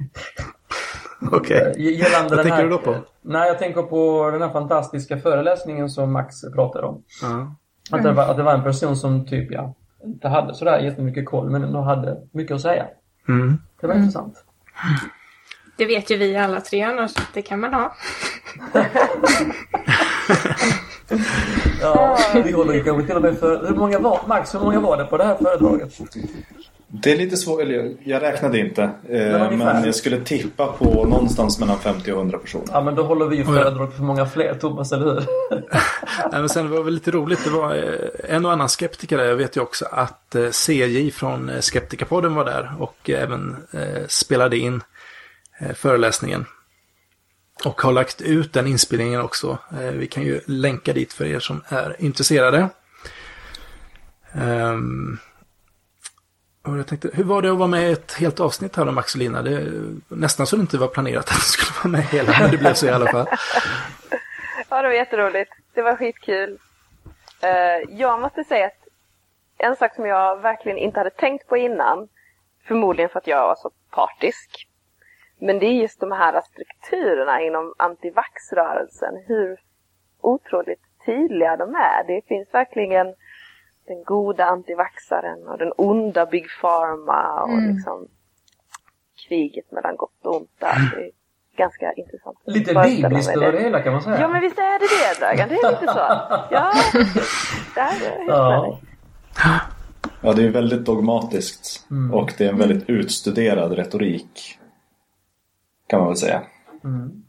[1.33, 1.71] Okej.
[1.71, 2.05] Okay.
[2.29, 2.97] Vad tänker här, du då på?
[3.23, 7.03] Nej, jag tänker på den här fantastiska föreläsningen som Max pratade om.
[7.25, 7.51] Mm.
[7.91, 9.75] Att, det var, att det var en person som typ, ja,
[10.05, 12.87] inte hade sådär jättemycket koll men ändå hade mycket att säga.
[13.29, 13.59] Mm.
[13.81, 14.05] Det var mm.
[14.05, 14.45] intressant.
[15.77, 17.95] Det vet ju vi alla tre annars, det kan man ha.
[21.81, 23.67] ja, vi håller kanske till och med för...
[23.67, 25.99] Hur många var, Max, hur många var det på det här föredraget?
[26.95, 28.83] Det är lite svårt, eller jag räknade inte.
[28.83, 32.67] Eh, men jag skulle tippa på någonstans mellan 50 och 100 personer.
[32.73, 35.25] Ja men då håller vi ju föredrag för många fler Thomas, eller hur?
[36.33, 39.17] Nej, men sen var det väl lite roligt, det var eh, en och annan skeptiker
[39.17, 39.25] där.
[39.25, 43.57] Jag vet ju också att eh, CJ från Skeptikerpodden var där och även
[44.09, 44.83] spelade in
[45.75, 46.47] föreläsningen.
[47.65, 49.59] Och har lagt ut den inspelningen också.
[49.73, 52.69] Eh, vi kan ju länka dit för er som är intresserade.
[54.35, 55.19] Um,
[56.65, 59.15] jag tänkte, hur var det att vara med i ett helt avsnitt här om Max
[59.15, 59.43] och Lina?
[59.43, 59.73] Det
[60.09, 62.75] nästan så det inte var planerat att du skulle vara med hela, men det blev
[62.75, 63.27] så i alla fall.
[64.69, 65.53] ja, det var jätteroligt.
[65.75, 66.59] Det var skitkul.
[67.45, 68.83] Uh, jag måste säga att
[69.59, 72.09] en sak som jag verkligen inte hade tänkt på innan,
[72.69, 74.67] förmodligen för att jag var så partisk,
[75.43, 79.61] men det är just de här strukturerna inom antivaxrörelsen, hur
[80.21, 82.07] otroligt tydliga de är.
[82.07, 83.07] Det finns verkligen
[83.87, 87.75] den goda antivaxaren och den onda Big Pharma och mm.
[87.75, 88.09] liksom
[89.29, 90.93] kriget mellan gott och ont där.
[90.97, 91.11] Det är
[91.57, 92.39] ganska intressant.
[92.45, 94.21] Lite bibliskt över det hela kan man säga.
[94.21, 95.99] Ja men visst är det det Dragan, det är lite så.
[96.51, 96.73] Ja,
[97.75, 98.25] det är det.
[98.27, 98.79] Ja.
[100.23, 102.15] ja, det är väldigt dogmatiskt mm.
[102.15, 104.59] och det är en väldigt utstuderad retorik.
[105.93, 106.43] Kan man väl säga.
[106.85, 107.23] Mm.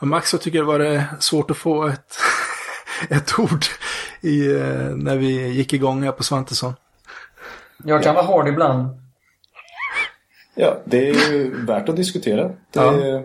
[0.00, 2.16] Max, jag tycker det var svårt att få ett,
[3.10, 3.64] ett ord
[4.20, 6.74] i, eh, när vi gick igång här på Svantesson.
[7.84, 8.88] Jag kan vara hård ibland.
[10.54, 12.48] Ja, det är ju värt att diskutera.
[12.48, 13.22] Det, ja.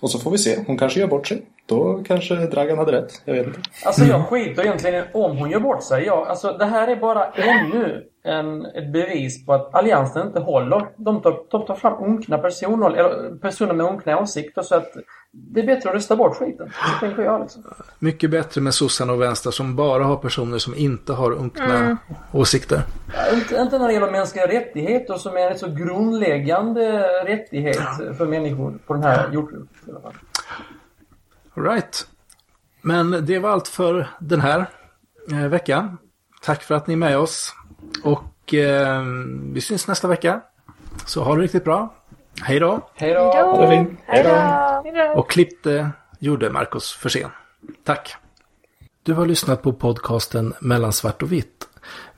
[0.00, 0.64] Och så får vi se.
[0.66, 1.46] Hon kanske gör bort sig.
[1.66, 3.22] Då kanske Dragan hade rätt.
[3.24, 3.60] Jag vet inte.
[3.84, 6.04] Alltså jag skiter egentligen om hon gör bort sig.
[6.04, 10.88] Jag, alltså, det här är bara ännu en, ett bevis på att alliansen inte håller.
[10.96, 14.62] De tar, de tar fram unkna personer, eller personer med unkna åsikter.
[14.62, 14.92] Så att
[15.32, 16.70] det är bättre att rösta bort skiten.
[16.70, 17.62] Så tänker jag liksom.
[17.98, 21.96] Mycket bättre med sossarna och vänster som bara har personer som inte har unkna mm.
[22.32, 22.82] åsikter.
[23.14, 28.26] Ja, inte, inte när det gäller mänskliga rättigheter som är en så grundläggande rättighet för
[28.26, 29.68] människor på den här jordklotet.
[31.54, 32.06] Right.
[32.82, 34.66] Men det var allt för den här
[35.30, 35.98] eh, veckan.
[36.42, 37.54] Tack för att ni är med oss.
[38.02, 39.02] Och eh,
[39.52, 40.40] vi syns nästa vecka.
[41.06, 41.94] Så ha det riktigt bra.
[42.42, 42.90] Hej då!
[42.94, 43.20] Hej då!
[43.20, 44.00] Ha det fint!
[44.06, 44.36] Hej då!
[45.20, 47.30] Och klippte gjorde Marcus Försén.
[47.84, 48.16] Tack!
[49.02, 51.68] Du har lyssnat på podcasten Mellan svart och vitt.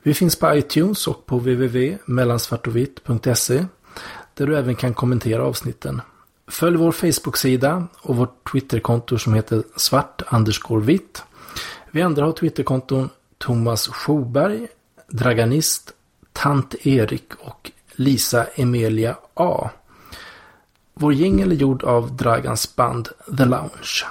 [0.03, 3.65] Vi finns på iTunes och på www.mellansvartovitt.se
[4.33, 6.01] där du även kan kommentera avsnitten.
[6.47, 10.21] Följ vår Facebook-sida och vårt Twitterkonto som heter svart
[10.81, 11.23] vitt.
[11.91, 14.67] Vi andra har Twitterkonton Thomas Schoberg,
[15.07, 15.93] Draganist,
[16.33, 19.69] Tant Erik och Lisa Emilia A.
[20.93, 24.05] Vår jingel är gjord av Dragans band The Lounge.